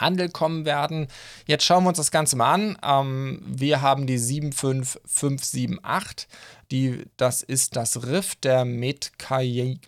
Handel 0.00 0.28
kommen 0.28 0.64
werden. 0.64 1.08
Jetzt 1.46 1.64
schauen 1.64 1.84
wir 1.84 1.88
uns 1.88 1.98
das 1.98 2.10
Ganze 2.10 2.36
mal 2.36 2.52
an. 2.52 2.76
Ähm, 2.82 3.42
wir 3.46 3.82
haben 3.82 4.06
die 4.06 4.18
75578. 4.18 6.28
Die, 6.70 7.04
das 7.16 7.42
ist 7.42 7.76
das 7.76 8.06
Riff 8.06 8.34
der 8.36 8.64
Metkaina. 8.64 9.78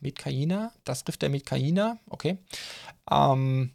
Metkaina? 0.00 0.72
Das 0.84 1.04
Riff 1.06 1.16
der 1.16 1.30
Metkaina, 1.30 1.98
okay. 2.10 2.38
Ähm, 3.10 3.70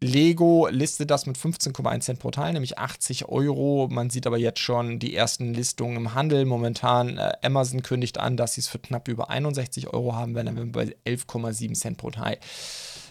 Lego 0.00 0.68
listet 0.68 1.10
das 1.10 1.26
mit 1.26 1.36
15,1 1.36 2.00
Cent 2.00 2.18
pro 2.20 2.30
Teil, 2.30 2.52
nämlich 2.52 2.78
80 2.78 3.28
Euro. 3.28 3.88
Man 3.90 4.10
sieht 4.10 4.28
aber 4.28 4.38
jetzt 4.38 4.60
schon 4.60 5.00
die 5.00 5.14
ersten 5.14 5.54
Listungen 5.54 5.96
im 5.96 6.14
Handel. 6.14 6.44
Momentan 6.44 7.18
äh, 7.18 7.32
Amazon 7.42 7.82
kündigt 7.82 8.18
an, 8.18 8.36
dass 8.36 8.54
sie 8.54 8.60
es 8.60 8.68
für 8.68 8.78
knapp 8.78 9.08
über 9.08 9.28
61 9.28 9.88
Euro 9.88 10.14
haben 10.14 10.36
werden, 10.36 10.54
dann 10.54 10.56
wir 10.56 10.72
bei 10.72 10.96
11,7 11.04 11.74
Cent 11.74 11.98
pro 11.98 12.10
Teil. 12.10 12.38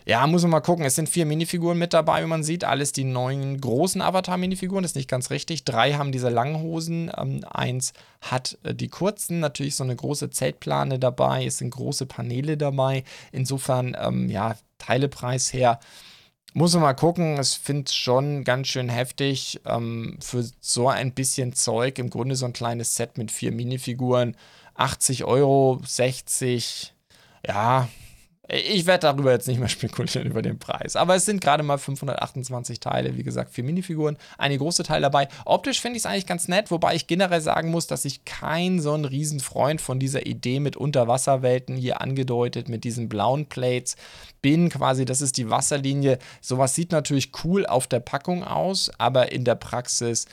Ja, 0.08 0.26
muss 0.26 0.43
man 0.43 0.52
mal 0.52 0.62
gucken. 0.62 0.86
Es 0.86 0.96
sind 0.96 1.10
vier 1.10 1.26
Minifiguren 1.26 1.78
mit 1.78 1.93
dabei, 1.93 2.24
wie 2.24 2.28
man 2.28 2.41
sieht. 2.41 2.63
Alles 2.63 2.93
die 2.93 3.04
neuen 3.04 3.60
großen 3.60 4.02
Avatar-Minifiguren. 4.02 4.82
Das 4.82 4.91
ist 4.91 4.96
nicht 4.96 5.10
ganz 5.10 5.32
richtig. 5.32 5.65
Drei 5.65 5.96
haben 5.96 6.13
diese 6.13 6.30
langen 6.30 6.62
Hosen. 6.62 7.12
Ähm, 7.17 7.43
eins 7.43 7.91
hat 8.22 8.58
äh, 8.63 8.74
die 8.74 8.88
kurzen. 8.88 9.41
Natürlich 9.41 9.76
so 9.76 9.84
eine 9.84 9.98
große 9.98 10.30
Zeltplane 10.30 10.98
dabei. 10.98 11.46
Es 11.46 11.58
sind 11.58 11.72
große 11.72 12.06
Paneele 12.06 12.56
dabei. 12.56 13.04
Insofern, 13.34 13.98
ähm, 14.00 14.30
ja, 14.30 14.56
Teilepreis 14.78 15.52
her. 15.52 15.78
Muss 16.54 16.72
man 16.74 16.84
mal 16.84 16.93
gucken, 16.93 17.38
es 17.38 17.56
finde 17.56 17.91
schon 17.91 18.46
ganz 18.46 18.70
schön 18.70 18.88
heftig 18.88 19.60
ähm, 19.65 20.17
für 20.22 20.46
so 20.62 20.88
ein 20.88 21.12
bisschen 21.12 21.52
Zeug. 21.52 22.00
Im 22.00 22.10
Grunde 22.10 22.38
so 22.38 22.46
ein 22.46 22.54
kleines 22.54 22.96
Set 22.96 23.17
mit 23.17 23.30
vier 23.30 23.52
Minifiguren. 23.52 24.38
80 24.76 25.26
Euro, 25.26 25.82
60, 25.86 26.93
ja, 27.46 27.89
ich 28.48 28.86
werde 28.86 29.02
darüber 29.02 29.32
jetzt 29.32 29.48
nicht 29.48 29.60
mehr 29.60 29.68
spekulieren 29.70 30.28
über 30.28 30.42
den 30.42 30.60
Preis. 30.60 30.96
Aber 30.96 31.16
es 31.16 31.26
sind 31.26 31.42
gerade 31.42 31.64
mal 31.64 31.78
528 31.78 32.80
Teile, 32.80 33.18
wie 33.18 33.24
gesagt, 33.24 33.54
vier 33.54 33.64
Minifiguren, 33.64 34.18
eine 34.38 34.58
große 34.58 34.84
Teil 34.84 35.02
dabei. 35.02 35.28
Optisch 35.46 35.82
finde 35.82 35.98
ich 35.98 36.04
es 36.04 36.06
eigentlich 36.06 36.26
ganz 36.26 36.48
nett, 36.48 36.72
wobei 36.72 36.96
ich 36.96 37.08
generell 37.08 37.42
sagen 37.42 37.70
muss, 37.70 37.88
dass 37.88 38.06
ich 38.06 38.26
kein 38.26 38.80
so 38.80 38.94
ein 38.94 39.06
Riesenfreund 39.06 39.82
von 39.82 40.00
dieser 40.00 40.26
Idee 40.26 40.60
mit 40.60 40.78
Unterwasserwelten 40.78 41.76
hier 41.76 42.02
angedeutet, 42.02 42.70
mit 42.70 42.84
diesen 42.84 43.10
blauen 43.10 43.48
Plates 43.48 43.96
bin. 44.42 44.70
Quasi, 44.70 45.06
das 45.06 45.22
ist 45.22 45.38
die 45.38 45.50
Wasserlinie. 45.50 46.20
Sowas 46.42 46.74
sieht 46.76 46.92
natürlich 46.92 47.32
cool 47.44 47.66
auf 47.66 47.88
der 47.88 48.00
Packung 48.00 48.44
aus, 48.44 48.92
aber 48.98 49.32
in 49.32 49.44
der 49.44 49.56
Praxis 49.56 50.26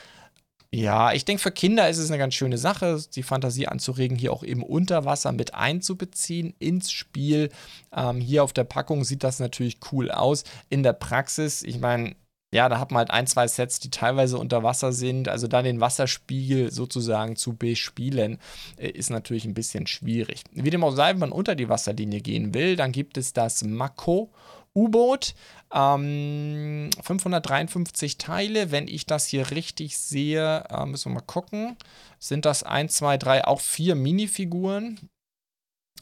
ja, 0.75 1.13
ich 1.13 1.25
denke, 1.25 1.41
für 1.41 1.53
Kinder 1.53 1.89
ist 1.89 1.99
es 1.99 2.11
eine 2.11 2.19
ganz 2.19 2.35
schöne 2.35 2.59
Sache, 2.59 3.01
die 3.15 3.23
Fantasie 3.23 3.69
anzuregen, 3.69 4.17
hier 4.17 4.33
auch 4.33 4.43
eben 4.43 4.65
Unterwasser 4.65 5.31
mit 5.31 5.55
einzubeziehen 5.55 6.53
ins 6.59 6.91
Spiel. 6.91 7.51
Ähm, 7.95 8.21
hier 8.21 8.43
auf 8.43 8.53
der 8.53 8.65
Packung 8.65 9.05
sieht 9.05 9.23
das 9.23 9.39
natürlich 9.39 9.79
cool 9.93 10.11
aus. 10.11 10.43
In 10.71 10.83
der 10.83 10.95
Praxis, 10.95 11.63
ich 11.63 11.79
meine, 11.79 12.17
ja, 12.53 12.69
da 12.69 12.81
hat 12.81 12.91
man 12.91 12.99
halt 12.99 13.13
ein, 13.13 13.29
zwei 13.29 13.47
Sets, 13.47 13.79
die 13.79 13.91
teilweise 13.91 14.37
unter 14.37 14.65
Wasser 14.65 14.93
sind. 14.93 15.29
Also 15.29 15.47
da 15.47 15.63
den 15.63 15.79
Wasserspiegel 15.79 16.73
sozusagen 16.73 17.37
zu 17.37 17.55
bespielen, 17.55 18.41
äh, 18.77 18.89
ist 18.89 19.11
natürlich 19.11 19.45
ein 19.45 19.55
bisschen 19.55 19.87
schwierig. 19.87 20.43
Wie 20.51 20.71
dem 20.71 20.83
auch 20.83 20.97
sei, 20.97 21.11
wenn 21.11 21.21
man 21.21 21.33
unter 21.33 21.55
die 21.55 21.69
Wasserlinie 21.69 22.21
gehen 22.21 22.53
will, 22.53 22.75
dann 22.75 22.91
gibt 22.91 23.17
es 23.17 23.33
das 23.33 23.63
Mako 23.63 24.33
U-Boot. 24.75 25.35
Ähm, 25.75 26.91
553 27.03 28.17
Teile, 28.17 28.71
wenn 28.71 28.87
ich 28.87 29.07
das 29.07 29.27
hier 29.27 29.51
richtig 29.51 29.99
sehe, 29.99 30.65
äh, 30.71 30.87
müssen 30.87 31.11
wir 31.11 31.17
mal 31.17 31.27
gucken. 31.27 31.77
Sind 32.21 32.45
das 32.45 32.63
1, 32.63 32.95
2, 32.95 33.19
3, 33.19 33.45
auch 33.45 33.61
vier 33.61 33.97
Minifiguren? 33.97 35.11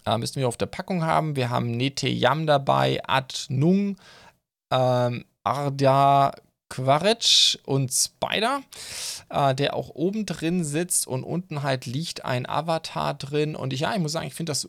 Äh, 0.04 0.18
müssen 0.18 0.36
wir 0.36 0.48
auf 0.48 0.58
der 0.58 0.66
Packung 0.66 1.04
haben. 1.04 1.36
Wir 1.36 1.48
haben 1.48 1.70
Nete 1.70 2.08
Yam 2.08 2.46
dabei, 2.46 3.00
Ad 3.06 3.34
Nung, 3.48 3.96
ähm, 4.70 5.24
Arda 5.42 6.34
Quaritch 6.68 7.58
und 7.66 7.92
Spider, 7.92 8.62
äh, 9.30 9.54
der 9.54 9.74
auch 9.74 9.90
oben 9.90 10.26
drin 10.26 10.64
sitzt 10.64 11.06
und 11.06 11.22
unten 11.22 11.62
halt 11.62 11.86
liegt 11.86 12.24
ein 12.24 12.48
Avatar 12.48 13.14
drin. 13.14 13.56
Und 13.56 13.72
ich, 13.72 13.80
ja, 13.80 13.94
ich 13.94 14.00
muss 14.00 14.12
sagen, 14.12 14.26
ich 14.26 14.34
finde 14.34 14.50
das 14.50 14.68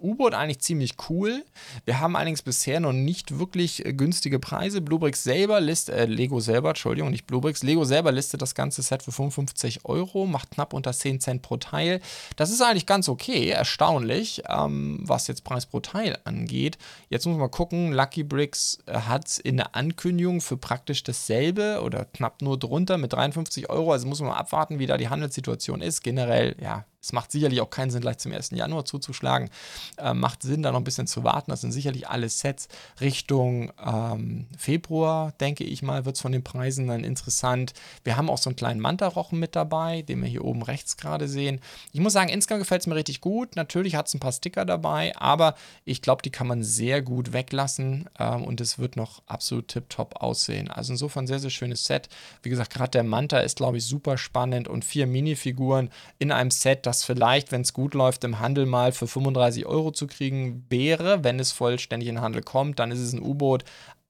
U-Boot 0.00 0.34
eigentlich 0.34 0.60
ziemlich 0.60 0.94
cool. 1.08 1.44
Wir 1.84 2.00
haben 2.00 2.16
allerdings 2.16 2.42
bisher 2.42 2.80
noch 2.80 2.92
nicht 2.92 3.38
wirklich 3.38 3.84
äh, 3.84 3.92
günstige 3.92 4.38
Preise. 4.38 4.80
Bluebricks 4.80 5.24
selber 5.24 5.60
listet, 5.60 5.94
äh, 5.94 6.04
Lego 6.06 6.40
selber, 6.40 6.70
Entschuldigung, 6.70 7.10
nicht 7.10 7.26
Bluebricks, 7.26 7.62
Lego 7.62 7.84
selber 7.84 8.12
listet 8.12 8.42
das 8.42 8.54
ganze 8.54 8.82
Set 8.82 9.02
für 9.02 9.12
55 9.12 9.84
Euro, 9.84 10.26
macht 10.26 10.50
knapp 10.50 10.72
unter 10.72 10.92
10 10.92 11.20
Cent 11.20 11.42
pro 11.42 11.56
Teil. 11.56 12.00
Das 12.36 12.50
ist 12.50 12.62
eigentlich 12.62 12.86
ganz 12.86 13.08
okay, 13.08 13.48
erstaunlich, 13.48 14.42
ähm, 14.48 15.00
was 15.02 15.28
jetzt 15.28 15.44
Preis 15.44 15.66
pro 15.66 15.80
Teil 15.80 16.18
angeht. 16.24 16.78
Jetzt 17.08 17.26
muss 17.26 17.38
man 17.38 17.50
gucken, 17.50 17.92
Lucky 17.92 18.22
Bricks 18.22 18.78
äh, 18.86 18.94
hat 19.00 19.38
in 19.38 19.56
der 19.56 19.74
Ankündigung 19.74 20.40
für 20.40 20.56
praktisch 20.56 21.02
dasselbe 21.02 21.80
oder 21.82 22.04
knapp 22.04 22.42
nur 22.42 22.58
drunter 22.58 22.98
mit 22.98 23.12
53 23.12 23.70
Euro. 23.70 23.92
Also 23.92 24.06
muss 24.06 24.20
man 24.20 24.30
mal 24.30 24.36
abwarten, 24.36 24.78
wie 24.78 24.86
da 24.86 24.98
die 24.98 25.08
Handelssituation 25.08 25.80
ist. 25.80 26.02
Generell, 26.02 26.56
ja, 26.60 26.84
Es 27.06 27.12
macht 27.12 27.30
sicherlich 27.30 27.60
auch 27.60 27.70
keinen 27.70 27.92
Sinn, 27.92 28.00
gleich 28.00 28.18
zum 28.18 28.32
1. 28.32 28.50
Januar 28.50 28.84
zuzuschlagen. 28.84 29.48
Äh, 29.96 30.12
macht 30.12 30.42
Sinn, 30.42 30.64
da 30.64 30.72
noch 30.72 30.80
ein 30.80 30.84
bisschen 30.84 31.06
zu 31.06 31.22
warten. 31.22 31.52
Das 31.52 31.60
sind 31.60 31.70
sicherlich 31.70 32.08
alle 32.08 32.28
Sets 32.28 32.66
Richtung 33.00 33.72
ähm, 33.84 34.48
Februar, 34.58 35.32
denke 35.40 35.62
ich 35.62 35.82
mal, 35.82 36.04
wird 36.04 36.16
es 36.16 36.22
von 36.22 36.32
den 36.32 36.42
Preisen 36.42 36.88
dann 36.88 37.04
interessant. 37.04 37.74
Wir 38.02 38.16
haben 38.16 38.28
auch 38.28 38.38
so 38.38 38.50
einen 38.50 38.56
kleinen 38.56 38.80
Manta-Rochen 38.80 39.38
mit 39.38 39.54
dabei, 39.54 40.02
den 40.02 40.20
wir 40.20 40.28
hier 40.28 40.44
oben 40.44 40.62
rechts 40.62 40.96
gerade 40.96 41.28
sehen. 41.28 41.60
Ich 41.92 42.00
muss 42.00 42.12
sagen, 42.12 42.28
insgesamt 42.28 42.62
gefällt 42.62 42.80
es 42.80 42.88
mir 42.88 42.96
richtig 42.96 43.20
gut. 43.20 43.54
Natürlich 43.54 43.94
hat 43.94 44.08
es 44.08 44.14
ein 44.14 44.20
paar 44.20 44.32
Sticker 44.32 44.64
dabei, 44.64 45.16
aber 45.16 45.54
ich 45.84 46.02
glaube, 46.02 46.22
die 46.22 46.30
kann 46.30 46.48
man 46.48 46.64
sehr 46.64 47.02
gut 47.02 47.32
weglassen 47.32 48.10
ähm, 48.18 48.42
und 48.42 48.60
es 48.60 48.80
wird 48.80 48.96
noch 48.96 49.22
absolut 49.26 49.68
tipptopp 49.68 50.16
aussehen. 50.16 50.68
Also 50.68 50.92
insofern 50.92 51.28
sehr, 51.28 51.38
sehr 51.38 51.50
schönes 51.50 51.84
Set. 51.84 52.08
Wie 52.42 52.50
gesagt, 52.50 52.74
gerade 52.74 52.90
der 52.90 53.04
Manta 53.04 53.38
ist, 53.38 53.58
glaube 53.58 53.76
ich, 53.76 53.84
super 53.84 54.18
spannend 54.18 54.66
und 54.66 54.84
vier 54.84 55.06
Minifiguren 55.06 55.90
in 56.18 56.32
einem 56.32 56.50
Set, 56.50 56.84
das 56.84 56.95
vielleicht, 57.04 57.52
wenn 57.52 57.62
es 57.62 57.72
gut 57.72 57.94
läuft, 57.94 58.24
im 58.24 58.38
Handel 58.38 58.66
mal 58.66 58.92
für 58.92 59.06
35 59.06 59.66
Euro 59.66 59.90
zu 59.90 60.06
kriegen 60.06 60.64
wäre. 60.68 61.24
Wenn 61.24 61.40
es 61.40 61.52
vollständig 61.52 62.08
in 62.08 62.16
den 62.16 62.22
Handel 62.22 62.42
kommt, 62.42 62.78
dann 62.78 62.90
ist 62.90 63.00
es 63.00 63.12
ein 63.12 63.22
U-Boot. 63.22 63.64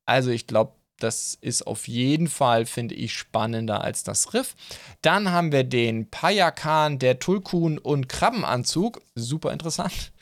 Also 0.05 0.31
ich 0.31 0.47
glaube, 0.47 0.73
das 0.99 1.37
ist 1.41 1.67
auf 1.67 1.89
jeden 1.89 2.29
Fall, 2.29 2.65
finde 2.65 2.95
ich, 2.95 3.13
spannender 3.13 3.83
als 3.83 4.03
das 4.03 4.33
Riff. 4.33 4.55
Dann 5.03 5.31
haben 5.31 5.53
wir 5.53 5.65
den 5.65 6.11
Payakan, 6.11 6.99
der 6.99 7.19
Tulkun 7.19 7.79
und 7.79 8.09
Krabbenanzug. 8.09 9.03
Super 9.15 9.53
interessant. 9.53 10.13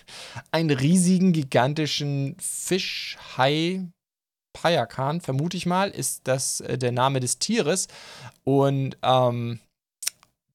Einen 0.50 0.76
riesigen, 0.76 1.32
gigantischen 1.32 2.36
Fischhai. 2.40 3.86
Payakan, 4.52 5.20
vermute 5.20 5.56
ich 5.56 5.66
mal, 5.66 5.90
ist 5.90 6.28
das 6.28 6.60
äh, 6.60 6.78
der 6.78 6.92
Name 6.92 7.20
des 7.20 7.38
Tieres. 7.38 7.88
Und 8.44 8.96
ähm, 9.02 9.58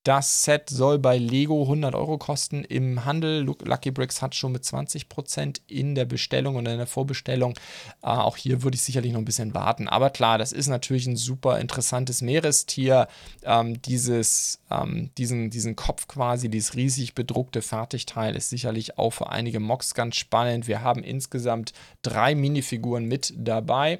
das 0.10 0.44
Set 0.44 0.72
soll 0.72 0.98
bei 0.98 1.20
Lego 1.20 1.62
100 1.62 1.94
Euro 1.94 2.18
kosten 2.18 2.64
im 2.64 3.06
Handel. 3.06 3.44
Lucky 3.44 3.92
Bricks 3.92 4.24
hat 4.24 4.34
schon 4.34 4.54
mit 4.54 4.64
20% 4.64 5.62
in 5.68 5.94
der 5.94 6.06
Bestellung 6.06 6.56
und 6.56 6.68
in 6.68 6.80
der 6.80 6.88
Vorbestellung. 6.88 7.54
Äh, 8.02 8.08
auch 8.08 8.36
hier 8.36 8.64
würde 8.64 8.74
ich 8.74 8.82
sicherlich 8.82 9.14
noch 9.14 9.20
ein 9.20 9.26
bisschen 9.26 9.54
warten. 9.54 9.88
Aber 9.88 10.10
klar, 10.10 10.40
das 10.40 10.52
ist 10.52 10.66
natürlich 10.66 11.06
ein 11.06 11.16
super 11.16 11.60
interessantes 11.60 12.24
Meerestier. 12.24 13.08
Ähm, 13.44 13.80
dieses, 13.84 14.60
ähm, 14.72 15.12
diesen, 15.20 15.52
diesen 15.52 15.76
Kopf 15.76 16.08
quasi, 16.08 16.50
dieses 16.50 16.74
riesig 16.74 17.14
bedruckte 17.14 17.62
Fertigteil 17.62 18.36
ist 18.36 18.50
sicherlich 18.50 18.98
auch 18.98 19.12
für 19.12 19.30
einige 19.30 19.60
Mocks 19.60 19.94
ganz 19.94 20.16
spannend. 20.16 20.68
Wir 20.68 20.82
haben 20.82 21.04
insgesamt 21.04 21.72
drei 22.02 22.34
Minifiguren 22.34 23.06
mit 23.06 23.32
dabei. 23.38 24.00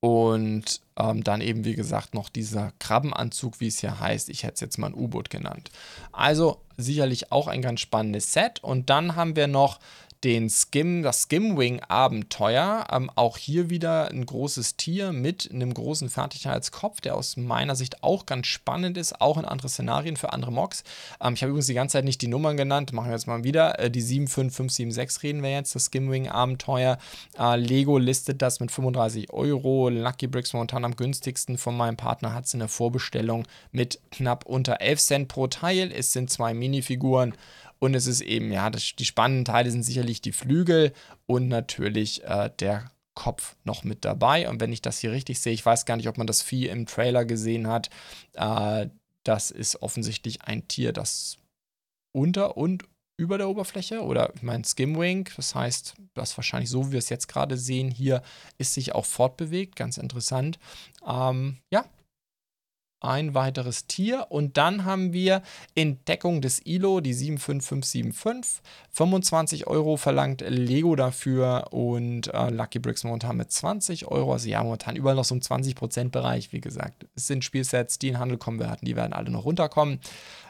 Und 0.00 0.80
ähm, 0.96 1.24
dann 1.24 1.40
eben, 1.40 1.64
wie 1.64 1.74
gesagt, 1.74 2.14
noch 2.14 2.28
dieser 2.28 2.72
Krabbenanzug, 2.78 3.60
wie 3.60 3.66
es 3.66 3.80
hier 3.80 3.98
heißt. 3.98 4.28
Ich 4.28 4.44
hätte 4.44 4.54
es 4.54 4.60
jetzt 4.60 4.78
mal 4.78 4.88
ein 4.88 4.94
U-Boot 4.94 5.28
genannt. 5.28 5.70
Also 6.12 6.60
sicherlich 6.76 7.32
auch 7.32 7.48
ein 7.48 7.62
ganz 7.62 7.80
spannendes 7.80 8.32
Set. 8.32 8.62
Und 8.62 8.90
dann 8.90 9.16
haben 9.16 9.34
wir 9.34 9.48
noch 9.48 9.80
den 10.24 10.50
Skim, 10.50 11.02
das 11.02 11.22
Skimwing-Abenteuer. 11.22 12.86
Ähm, 12.90 13.10
auch 13.14 13.36
hier 13.36 13.70
wieder 13.70 14.10
ein 14.10 14.26
großes 14.26 14.76
Tier 14.76 15.12
mit 15.12 15.50
einem 15.52 15.72
großen 15.72 16.10
Fertigkeitskopf, 16.10 17.00
der 17.00 17.14
aus 17.14 17.36
meiner 17.36 17.76
Sicht 17.76 18.02
auch 18.02 18.26
ganz 18.26 18.48
spannend 18.48 18.96
ist, 18.96 19.20
auch 19.20 19.38
in 19.38 19.44
andere 19.44 19.68
Szenarien 19.68 20.16
für 20.16 20.32
andere 20.32 20.52
Mocks. 20.52 20.82
Ähm, 21.20 21.34
ich 21.34 21.42
habe 21.42 21.50
übrigens 21.50 21.66
die 21.66 21.74
ganze 21.74 21.92
Zeit 21.94 22.04
nicht 22.04 22.20
die 22.22 22.28
Nummern 22.28 22.56
genannt, 22.56 22.92
machen 22.92 23.08
wir 23.08 23.14
jetzt 23.14 23.26
mal 23.26 23.44
wieder. 23.44 23.78
Äh, 23.78 23.90
die 23.90 24.00
75576 24.00 25.22
reden 25.22 25.42
wir 25.42 25.50
jetzt, 25.50 25.74
das 25.74 25.86
Skimwing-Abenteuer. 25.86 26.98
Äh, 27.38 27.56
Lego 27.56 27.98
listet 27.98 28.42
das 28.42 28.60
mit 28.60 28.72
35 28.72 29.32
Euro. 29.32 29.88
Lucky 29.88 30.26
Bricks 30.26 30.52
momentan 30.52 30.84
am 30.84 30.96
günstigsten 30.96 31.58
von 31.58 31.76
meinem 31.76 31.96
Partner 31.96 32.34
hat 32.34 32.46
es 32.46 32.54
in 32.54 32.60
der 32.60 32.68
Vorbestellung 32.68 33.46
mit 33.70 34.00
knapp 34.10 34.46
unter 34.46 34.80
11 34.80 35.00
Cent 35.00 35.28
pro 35.28 35.46
Teil. 35.46 35.92
Es 35.92 36.12
sind 36.12 36.30
zwei 36.30 36.54
Minifiguren 36.54 37.34
und 37.78 37.94
es 37.94 38.06
ist 38.06 38.20
eben, 38.20 38.52
ja, 38.52 38.70
das, 38.70 38.94
die 38.96 39.04
spannenden 39.04 39.44
Teile 39.44 39.70
sind 39.70 39.82
sicherlich 39.82 40.20
die 40.20 40.32
Flügel 40.32 40.92
und 41.26 41.48
natürlich 41.48 42.24
äh, 42.24 42.50
der 42.58 42.90
Kopf 43.14 43.56
noch 43.64 43.84
mit 43.84 44.04
dabei. 44.04 44.48
Und 44.48 44.60
wenn 44.60 44.72
ich 44.72 44.82
das 44.82 44.98
hier 44.98 45.12
richtig 45.12 45.40
sehe, 45.40 45.52
ich 45.52 45.66
weiß 45.66 45.86
gar 45.86 45.96
nicht, 45.96 46.08
ob 46.08 46.18
man 46.18 46.26
das 46.26 46.42
Vieh 46.42 46.68
im 46.68 46.86
Trailer 46.86 47.24
gesehen 47.24 47.66
hat, 47.66 47.90
äh, 48.34 48.88
das 49.24 49.50
ist 49.50 49.82
offensichtlich 49.82 50.42
ein 50.42 50.66
Tier, 50.68 50.92
das 50.92 51.38
unter 52.12 52.56
und 52.56 52.84
über 53.18 53.36
der 53.36 53.48
Oberfläche 53.48 54.02
oder 54.02 54.32
ich 54.36 54.42
meine 54.42 54.64
Skimwing, 54.64 55.28
das 55.36 55.54
heißt, 55.54 55.96
das 56.14 56.36
wahrscheinlich 56.38 56.70
so, 56.70 56.86
wie 56.86 56.92
wir 56.92 56.98
es 57.00 57.08
jetzt 57.08 57.26
gerade 57.26 57.56
sehen, 57.56 57.90
hier 57.90 58.22
ist 58.58 58.74
sich 58.74 58.94
auch 58.94 59.04
fortbewegt, 59.04 59.74
ganz 59.74 59.98
interessant. 59.98 60.58
Ähm, 61.04 61.58
ja, 61.70 61.84
ein 63.00 63.34
weiteres 63.34 63.86
Tier 63.86 64.26
und 64.28 64.56
dann 64.56 64.84
haben 64.84 65.12
wir 65.12 65.42
Entdeckung 65.74 66.40
des 66.40 66.64
ILO, 66.66 67.00
die 67.00 67.14
75575. 67.14 68.62
25 68.90 69.66
Euro 69.68 69.96
verlangt 69.96 70.40
Lego 70.40 70.96
dafür 70.96 71.68
und 71.70 72.32
äh, 72.34 72.50
Lucky 72.50 72.80
Bricks 72.80 73.04
momentan 73.04 73.36
mit 73.36 73.52
20 73.52 74.08
Euro. 74.08 74.32
Also 74.32 74.48
ja, 74.48 74.62
momentan 74.62 74.96
überall 74.96 75.14
noch 75.14 75.24
so 75.24 75.34
im 75.34 75.40
20% 75.40 76.10
Bereich. 76.10 76.52
Wie 76.52 76.60
gesagt, 76.60 77.06
es 77.14 77.28
sind 77.28 77.44
Spielsets, 77.44 77.98
die 77.98 78.08
in 78.08 78.18
Handel 78.18 78.38
kommen 78.38 78.58
werden, 78.58 78.80
die 78.82 78.96
werden 78.96 79.12
alle 79.12 79.30
noch 79.30 79.44
runterkommen. 79.44 80.00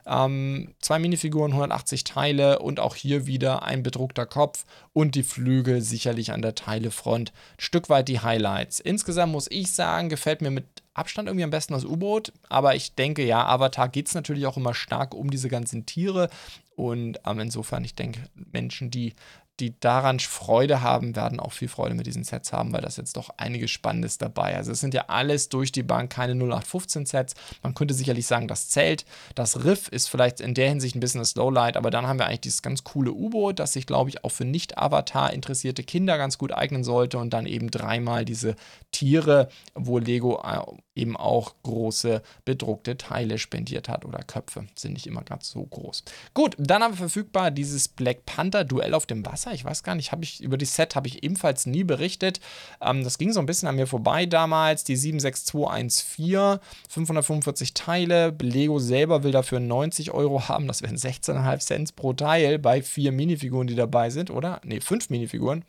Ähm, 0.06 0.74
zwei 0.80 0.98
Minifiguren, 0.98 1.52
180 1.52 2.04
Teile 2.04 2.60
und 2.60 2.80
auch 2.80 2.94
hier 2.94 3.26
wieder 3.26 3.62
ein 3.64 3.82
bedruckter 3.82 4.24
Kopf 4.24 4.64
und 4.94 5.14
die 5.14 5.22
Flügel 5.22 5.82
sicherlich 5.82 6.32
an 6.32 6.40
der 6.40 6.54
Teilefront. 6.54 7.32
Stück 7.58 7.90
weit 7.90 8.08
die 8.08 8.20
Highlights. 8.20 8.80
Insgesamt 8.80 9.32
muss 9.32 9.50
ich 9.50 9.72
sagen, 9.72 10.08
gefällt 10.08 10.40
mir 10.40 10.50
mit 10.50 10.64
Abstand 10.98 11.28
irgendwie 11.28 11.44
am 11.44 11.50
besten 11.50 11.72
das 11.72 11.84
U-Boot. 11.84 12.32
Aber 12.48 12.74
ich 12.74 12.94
denke, 12.94 13.24
ja, 13.24 13.46
Avatar 13.46 13.88
geht 13.88 14.08
es 14.08 14.14
natürlich 14.14 14.46
auch 14.46 14.56
immer 14.56 14.74
stark 14.74 15.14
um 15.14 15.30
diese 15.30 15.48
ganzen 15.48 15.86
Tiere. 15.86 16.28
Und 16.76 17.18
ähm, 17.26 17.40
insofern, 17.40 17.84
ich 17.84 17.94
denke, 17.94 18.20
Menschen, 18.52 18.90
die 18.90 19.14
die 19.60 19.78
daran 19.80 20.20
Freude 20.20 20.82
haben, 20.82 21.16
werden 21.16 21.40
auch 21.40 21.52
viel 21.52 21.68
Freude 21.68 21.94
mit 21.94 22.06
diesen 22.06 22.24
Sets 22.24 22.52
haben, 22.52 22.72
weil 22.72 22.80
das 22.80 22.96
jetzt 22.96 23.16
doch 23.16 23.30
einiges 23.36 23.70
Spannendes 23.70 24.18
dabei. 24.18 24.56
Also 24.56 24.72
es 24.72 24.80
sind 24.80 24.94
ja 24.94 25.06
alles 25.08 25.48
durch 25.48 25.72
die 25.72 25.82
Bank 25.82 26.10
keine 26.10 26.32
0815 26.32 27.06
Sets. 27.06 27.34
Man 27.62 27.74
könnte 27.74 27.94
sicherlich 27.94 28.26
sagen, 28.26 28.48
das 28.48 28.68
zählt. 28.68 29.04
Das 29.34 29.64
Riff 29.64 29.88
ist 29.88 30.08
vielleicht 30.08 30.40
in 30.40 30.54
der 30.54 30.68
Hinsicht 30.68 30.94
ein 30.94 31.00
bisschen 31.00 31.20
das 31.20 31.34
Lowlight, 31.34 31.76
aber 31.76 31.90
dann 31.90 32.06
haben 32.06 32.18
wir 32.18 32.26
eigentlich 32.26 32.40
dieses 32.40 32.62
ganz 32.62 32.84
coole 32.84 33.12
U-Boot, 33.12 33.58
das 33.58 33.72
sich, 33.72 33.86
glaube 33.86 34.10
ich, 34.10 34.24
auch 34.24 34.32
für 34.32 34.44
nicht-Avatar 34.44 35.32
interessierte 35.32 35.82
Kinder 35.82 36.18
ganz 36.18 36.38
gut 36.38 36.52
eignen 36.52 36.84
sollte 36.84 37.18
und 37.18 37.30
dann 37.30 37.46
eben 37.46 37.70
dreimal 37.70 38.24
diese 38.24 38.54
Tiere, 38.92 39.48
wo 39.74 39.98
Lego 39.98 40.40
äh, 40.42 40.60
eben 40.98 41.16
auch 41.16 41.54
große 41.62 42.22
bedruckte 42.44 42.96
Teile 42.96 43.38
spendiert 43.38 43.88
hat 43.88 44.04
oder 44.04 44.18
Köpfe. 44.18 44.66
Sind 44.74 44.94
nicht 44.94 45.06
immer 45.06 45.22
ganz 45.22 45.50
so 45.50 45.62
groß. 45.62 46.02
Gut, 46.34 46.56
dann 46.58 46.82
haben 46.82 46.92
wir 46.92 46.98
verfügbar 46.98 47.50
dieses 47.50 47.88
Black 47.88 48.26
Panther 48.26 48.64
Duell 48.64 48.94
auf 48.94 49.06
dem 49.06 49.24
Wasser. 49.24 49.47
Ich 49.52 49.64
weiß 49.64 49.82
gar 49.82 49.94
nicht, 49.94 50.12
habe 50.12 50.24
ich 50.24 50.42
über 50.42 50.56
die 50.56 50.64
Set 50.64 50.96
habe 50.96 51.08
ich 51.08 51.22
ebenfalls 51.22 51.66
nie 51.66 51.84
berichtet. 51.84 52.40
Ähm, 52.80 53.04
das 53.04 53.18
ging 53.18 53.32
so 53.32 53.40
ein 53.40 53.46
bisschen 53.46 53.68
an 53.68 53.76
mir 53.76 53.86
vorbei 53.86 54.26
damals. 54.26 54.84
Die 54.84 54.96
76214, 54.96 56.60
545 56.88 57.74
Teile. 57.74 58.36
Lego 58.40 58.78
selber 58.78 59.22
will 59.22 59.32
dafür 59.32 59.60
90 59.60 60.12
Euro 60.12 60.48
haben. 60.48 60.66
Das 60.66 60.82
wären 60.82 60.96
16,5 60.96 61.58
Cent 61.58 61.96
pro 61.96 62.12
Teil 62.12 62.58
bei 62.58 62.82
vier 62.82 63.12
Minifiguren, 63.12 63.66
die 63.66 63.74
dabei 63.74 64.10
sind, 64.10 64.30
oder? 64.30 64.60
Ne, 64.64 64.80
fünf 64.80 65.10
Minifiguren. 65.10 65.64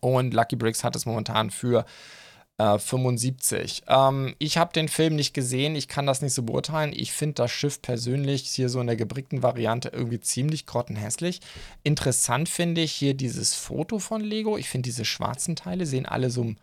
Und 0.00 0.34
Lucky 0.34 0.56
Bricks 0.56 0.84
hat 0.84 0.96
es 0.96 1.06
momentan 1.06 1.50
für 1.50 1.86
75. 2.58 3.82
Äh, 3.86 3.94
ähm, 3.94 4.34
ich 4.38 4.58
habe 4.58 4.72
den 4.72 4.88
Film 4.88 5.16
nicht 5.16 5.34
gesehen, 5.34 5.74
ich 5.74 5.88
kann 5.88 6.06
das 6.06 6.22
nicht 6.22 6.34
so 6.34 6.44
beurteilen. 6.44 6.92
Ich 6.94 7.12
finde 7.12 7.34
das 7.34 7.50
Schiff 7.50 7.82
persönlich 7.82 8.42
hier 8.48 8.68
so 8.68 8.80
in 8.80 8.86
der 8.86 8.96
gebrickten 8.96 9.42
Variante 9.42 9.88
irgendwie 9.88 10.20
ziemlich 10.20 10.66
grottenhässlich. 10.66 11.40
Interessant 11.82 12.48
finde 12.48 12.82
ich 12.82 12.92
hier 12.92 13.14
dieses 13.14 13.54
Foto 13.54 13.98
von 13.98 14.20
Lego. 14.20 14.56
Ich 14.56 14.68
finde 14.68 14.86
diese 14.88 15.04
schwarzen 15.04 15.56
Teile 15.56 15.84
sehen 15.84 16.06
alle 16.06 16.30
so, 16.30 16.54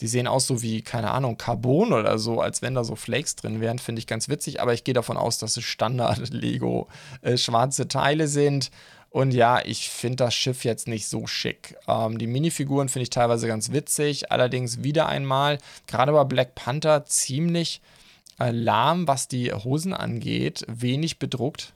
die 0.00 0.08
sehen 0.08 0.26
aus 0.26 0.46
so 0.46 0.62
wie, 0.62 0.80
keine 0.80 1.10
Ahnung, 1.10 1.36
Carbon 1.36 1.92
oder 1.92 2.18
so, 2.18 2.40
als 2.40 2.62
wenn 2.62 2.74
da 2.74 2.84
so 2.84 2.96
Flakes 2.96 3.36
drin 3.36 3.60
wären. 3.60 3.78
Finde 3.78 3.98
ich 3.98 4.06
ganz 4.06 4.30
witzig, 4.30 4.62
aber 4.62 4.72
ich 4.72 4.84
gehe 4.84 4.94
davon 4.94 5.18
aus, 5.18 5.38
dass 5.38 5.56
es 5.58 5.64
Standard-Lego 5.64 6.88
äh, 7.20 7.36
schwarze 7.36 7.88
Teile 7.88 8.28
sind. 8.28 8.70
Und 9.16 9.32
ja, 9.32 9.64
ich 9.64 9.88
finde 9.88 10.16
das 10.16 10.34
Schiff 10.34 10.62
jetzt 10.66 10.88
nicht 10.88 11.08
so 11.08 11.26
schick. 11.26 11.74
Ähm, 11.88 12.18
die 12.18 12.26
Minifiguren 12.26 12.90
finde 12.90 13.04
ich 13.04 13.08
teilweise 13.08 13.46
ganz 13.46 13.72
witzig. 13.72 14.30
Allerdings 14.30 14.82
wieder 14.82 15.06
einmal, 15.06 15.56
gerade 15.86 16.12
bei 16.12 16.22
Black 16.24 16.54
Panther, 16.54 17.06
ziemlich 17.06 17.80
äh, 18.38 18.50
lahm, 18.50 19.08
was 19.08 19.26
die 19.26 19.54
Hosen 19.54 19.94
angeht. 19.94 20.66
Wenig 20.68 21.18
bedruckt. 21.18 21.72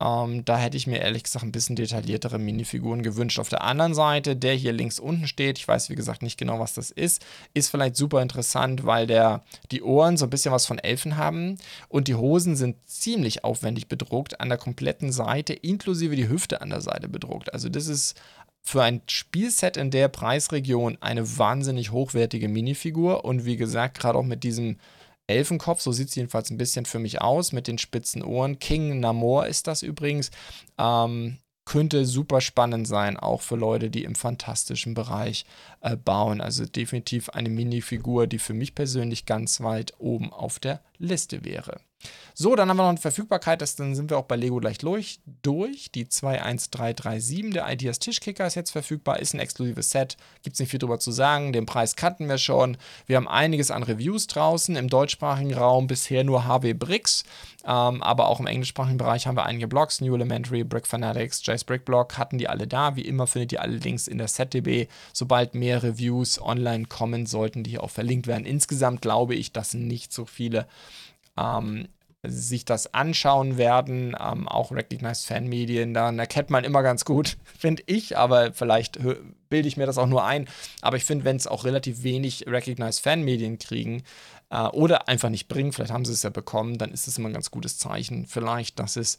Ähm, 0.00 0.44
da 0.44 0.58
hätte 0.58 0.76
ich 0.76 0.86
mir 0.86 1.00
ehrlich 1.00 1.24
gesagt 1.24 1.44
ein 1.44 1.50
bisschen 1.50 1.74
detailliertere 1.74 2.38
Minifiguren 2.38 3.02
gewünscht. 3.02 3.40
Auf 3.40 3.48
der 3.48 3.64
anderen 3.64 3.94
Seite, 3.94 4.36
der 4.36 4.54
hier 4.54 4.72
links 4.72 5.00
unten 5.00 5.26
steht, 5.26 5.58
ich 5.58 5.66
weiß 5.66 5.90
wie 5.90 5.96
gesagt 5.96 6.22
nicht 6.22 6.38
genau, 6.38 6.60
was 6.60 6.74
das 6.74 6.92
ist, 6.92 7.24
ist 7.52 7.68
vielleicht 7.68 7.96
super 7.96 8.22
interessant, 8.22 8.86
weil 8.86 9.08
der, 9.08 9.42
die 9.72 9.82
Ohren 9.82 10.16
so 10.16 10.26
ein 10.26 10.30
bisschen 10.30 10.52
was 10.52 10.66
von 10.66 10.78
Elfen 10.78 11.16
haben 11.16 11.58
und 11.88 12.06
die 12.06 12.14
Hosen 12.14 12.54
sind 12.54 12.76
ziemlich 12.86 13.42
aufwendig 13.42 13.88
bedruckt, 13.88 14.40
an 14.40 14.48
der 14.48 14.58
kompletten 14.58 15.10
Seite, 15.10 15.52
inklusive 15.52 16.14
die 16.14 16.28
Hüfte 16.28 16.60
an 16.60 16.70
der 16.70 16.80
Seite 16.80 17.08
bedruckt. 17.08 17.52
Also 17.52 17.68
das 17.68 17.88
ist 17.88 18.20
für 18.62 18.82
ein 18.82 19.02
Spielset 19.06 19.76
in 19.76 19.90
der 19.90 20.08
Preisregion 20.08 20.98
eine 21.00 21.38
wahnsinnig 21.38 21.90
hochwertige 21.90 22.48
Minifigur 22.48 23.24
und 23.24 23.46
wie 23.46 23.56
gesagt, 23.56 23.98
gerade 23.98 24.18
auch 24.18 24.24
mit 24.24 24.44
diesem 24.44 24.76
Elfenkopf, 25.28 25.80
so 25.80 25.92
sieht 25.92 26.08
es 26.08 26.14
jedenfalls 26.14 26.50
ein 26.50 26.58
bisschen 26.58 26.84
für 26.84 26.98
mich 26.98 27.20
aus, 27.20 27.52
mit 27.52 27.68
den 27.68 27.78
spitzen 27.78 28.22
Ohren. 28.22 28.58
King 28.58 29.00
Namor 29.00 29.46
ist 29.46 29.66
das 29.66 29.82
übrigens. 29.82 30.30
Ähm, 30.78 31.38
könnte 31.68 32.06
super 32.06 32.40
spannend 32.40 32.88
sein, 32.88 33.18
auch 33.18 33.42
für 33.42 33.56
Leute, 33.56 33.90
die 33.90 34.04
im 34.04 34.14
fantastischen 34.14 34.94
Bereich 34.94 35.44
äh, 35.82 35.96
bauen. 35.96 36.40
Also 36.40 36.64
definitiv 36.64 37.28
eine 37.28 37.50
Minifigur, 37.50 38.26
die 38.26 38.38
für 38.38 38.54
mich 38.54 38.74
persönlich 38.74 39.26
ganz 39.26 39.60
weit 39.60 39.92
oben 39.98 40.32
auf 40.32 40.58
der 40.58 40.80
Liste 40.96 41.44
wäre. 41.44 41.80
So, 42.34 42.54
dann 42.54 42.68
haben 42.68 42.76
wir 42.76 42.84
noch 42.84 42.90
eine 42.90 42.98
Verfügbarkeit, 42.98 43.60
das, 43.60 43.74
dann 43.74 43.96
sind 43.96 44.10
wir 44.10 44.18
auch 44.18 44.26
bei 44.26 44.36
Lego 44.36 44.58
gleich 44.58 44.78
durch. 44.78 45.18
durch. 45.42 45.90
Die 45.90 46.08
21337, 46.08 47.52
der 47.52 47.68
Ideas 47.68 47.98
Tischkicker 47.98 48.46
ist 48.46 48.54
jetzt 48.54 48.70
verfügbar, 48.70 49.18
ist 49.18 49.34
ein 49.34 49.40
exklusives 49.40 49.90
Set, 49.90 50.16
gibt 50.44 50.54
es 50.54 50.60
nicht 50.60 50.70
viel 50.70 50.78
drüber 50.78 51.00
zu 51.00 51.10
sagen, 51.10 51.52
den 51.52 51.66
Preis 51.66 51.96
kannten 51.96 52.28
wir 52.28 52.38
schon. 52.38 52.76
Wir 53.06 53.16
haben 53.16 53.26
einiges 53.26 53.72
an 53.72 53.82
Reviews 53.82 54.28
draußen, 54.28 54.76
im 54.76 54.88
deutschsprachigen 54.88 55.52
Raum 55.52 55.88
bisher 55.88 56.22
nur 56.22 56.44
HW 56.44 56.74
Bricks, 56.74 57.24
ähm, 57.64 58.02
aber 58.04 58.28
auch 58.28 58.38
im 58.38 58.46
englischsprachigen 58.46 58.98
Bereich 58.98 59.26
haben 59.26 59.36
wir 59.36 59.44
einige 59.44 59.66
Blogs, 59.66 60.00
New 60.00 60.14
Elementary, 60.14 60.62
Brick 60.62 60.86
Fanatics, 60.86 61.44
Jace 61.44 61.64
Brick 61.64 61.84
Blog, 61.84 62.18
hatten 62.18 62.38
die 62.38 62.48
alle 62.48 62.68
da. 62.68 62.94
Wie 62.94 63.02
immer 63.02 63.26
findet 63.26 63.50
ihr 63.50 63.62
alle 63.62 63.78
Links 63.78 64.06
in 64.06 64.18
der 64.18 64.28
SetDB. 64.28 64.86
Sobald 65.12 65.56
mehr 65.56 65.82
Reviews 65.82 66.40
online 66.40 66.84
kommen, 66.84 67.26
sollten 67.26 67.64
die 67.64 67.78
auch 67.78 67.90
verlinkt 67.90 68.28
werden. 68.28 68.46
Insgesamt 68.46 69.02
glaube 69.02 69.34
ich, 69.34 69.52
dass 69.52 69.74
nicht 69.74 70.12
so 70.12 70.24
viele 70.24 70.68
ähm, 71.38 71.88
sich 72.24 72.64
das 72.64 72.92
anschauen 72.94 73.58
werden, 73.58 74.16
ähm, 74.20 74.48
auch 74.48 74.72
Recognized 74.72 75.26
Fanmedien, 75.26 75.94
dann 75.94 76.18
erkennt 76.18 76.50
man 76.50 76.64
immer 76.64 76.82
ganz 76.82 77.04
gut, 77.04 77.36
finde 77.58 77.82
ich, 77.86 78.18
aber 78.18 78.52
vielleicht 78.52 78.98
bilde 79.48 79.68
ich 79.68 79.76
mir 79.76 79.86
das 79.86 79.98
auch 79.98 80.06
nur 80.06 80.24
ein. 80.24 80.48
Aber 80.82 80.96
ich 80.96 81.04
finde, 81.04 81.24
wenn 81.24 81.36
es 81.36 81.46
auch 81.46 81.64
relativ 81.64 82.02
wenig 82.02 82.44
Recognized 82.46 83.02
Fanmedien 83.02 83.58
kriegen 83.58 84.02
äh, 84.50 84.66
oder 84.66 85.08
einfach 85.08 85.30
nicht 85.30 85.48
bringen, 85.48 85.72
vielleicht 85.72 85.92
haben 85.92 86.04
sie 86.04 86.12
es 86.12 86.24
ja 86.24 86.30
bekommen, 86.30 86.78
dann 86.78 86.90
ist 86.90 87.06
das 87.06 87.18
immer 87.18 87.28
ein 87.28 87.34
ganz 87.34 87.50
gutes 87.50 87.78
Zeichen. 87.78 88.26
Vielleicht, 88.26 88.78
dass 88.80 88.96
es 88.96 89.18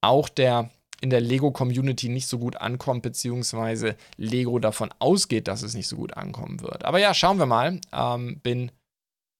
auch 0.00 0.28
der 0.28 0.70
in 1.00 1.08
der 1.08 1.20
Lego-Community 1.20 2.10
nicht 2.10 2.26
so 2.26 2.38
gut 2.38 2.56
ankommt, 2.56 3.02
beziehungsweise 3.02 3.96
Lego 4.16 4.58
davon 4.58 4.90
ausgeht, 4.98 5.48
dass 5.48 5.62
es 5.62 5.72
nicht 5.72 5.88
so 5.88 5.96
gut 5.96 6.14
ankommen 6.14 6.60
wird. 6.60 6.84
Aber 6.84 6.98
ja, 6.98 7.14
schauen 7.14 7.38
wir 7.38 7.46
mal. 7.46 7.80
Ähm, 7.90 8.38
bin 8.42 8.70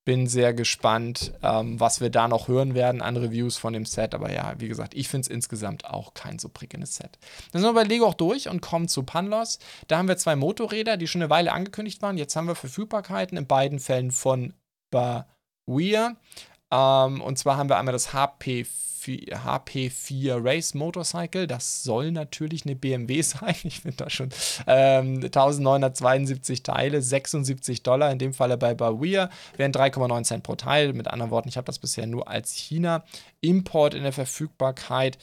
bin 0.03 0.27
sehr 0.27 0.53
gespannt, 0.53 1.33
ähm, 1.43 1.79
was 1.79 2.01
wir 2.01 2.09
da 2.09 2.27
noch 2.27 2.47
hören 2.47 2.73
werden 2.73 3.01
an 3.01 3.17
Reviews 3.17 3.57
von 3.57 3.73
dem 3.73 3.85
Set. 3.85 4.15
Aber 4.15 4.31
ja, 4.31 4.55
wie 4.57 4.67
gesagt, 4.67 4.95
ich 4.95 5.07
finde 5.07 5.25
es 5.25 5.27
insgesamt 5.27 5.85
auch 5.85 6.13
kein 6.13 6.39
so 6.39 6.49
prickelndes 6.49 6.95
Set. 6.95 7.19
Dann 7.51 7.61
sind 7.61 7.69
wir 7.69 7.81
bei 7.81 7.87
Lego 7.87 8.07
auch 8.07 8.15
durch 8.15 8.49
und 8.49 8.61
kommen 8.61 8.87
zu 8.87 9.03
Panlos. 9.03 9.59
Da 9.87 9.97
haben 9.97 10.07
wir 10.07 10.17
zwei 10.17 10.35
Motorräder, 10.35 10.97
die 10.97 11.07
schon 11.07 11.21
eine 11.21 11.29
Weile 11.29 11.53
angekündigt 11.53 12.01
waren. 12.01 12.17
Jetzt 12.17 12.35
haben 12.35 12.47
wir 12.47 12.55
Verfügbarkeiten 12.55 13.37
in 13.37 13.45
beiden 13.45 13.79
Fällen 13.79 14.11
von 14.11 14.53
Baweer. 14.89 16.15
Ähm, 16.71 17.21
und 17.21 17.37
zwar 17.37 17.57
haben 17.57 17.69
wir 17.69 17.77
einmal 17.77 17.93
das 17.93 18.13
HP 18.13 18.65
HP4 19.05 20.43
Race 20.43 20.73
Motorcycle. 20.73 21.47
Das 21.47 21.83
soll 21.83 22.11
natürlich 22.11 22.65
eine 22.65 22.75
BMW 22.75 23.21
sein. 23.21 23.55
Ich 23.63 23.81
finde 23.81 23.97
da 23.97 24.09
schon 24.09 24.29
ähm, 24.67 25.15
1972 25.23 26.63
Teile, 26.63 27.01
76 27.01 27.83
Dollar, 27.83 28.11
in 28.11 28.19
dem 28.19 28.33
Falle 28.33 28.57
bei 28.57 28.73
Baweer, 28.73 29.29
wären 29.57 29.71
3,9 29.71 30.23
Cent 30.23 30.43
pro 30.43 30.55
Teil. 30.55 30.93
Mit 30.93 31.07
anderen 31.07 31.31
Worten, 31.31 31.49
ich 31.49 31.57
habe 31.57 31.65
das 31.65 31.79
bisher 31.79 32.07
nur 32.07 32.27
als 32.27 32.53
China-Import 32.53 33.93
in 33.93 34.03
der 34.03 34.13
Verfügbarkeit. 34.13 35.17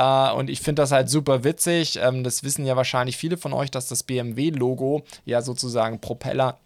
Uh, 0.00 0.34
und 0.34 0.48
ich 0.48 0.60
finde 0.60 0.80
das 0.80 0.92
halt 0.92 1.10
super 1.10 1.44
witzig. 1.44 1.98
Ähm, 2.00 2.24
das 2.24 2.42
wissen 2.42 2.64
ja 2.64 2.74
wahrscheinlich 2.74 3.18
viele 3.18 3.36
von 3.36 3.52
euch, 3.52 3.70
dass 3.70 3.86
das 3.86 4.02
BMW-Logo 4.02 5.02
ja 5.26 5.42
sozusagen 5.42 6.00
Propeller 6.00 6.58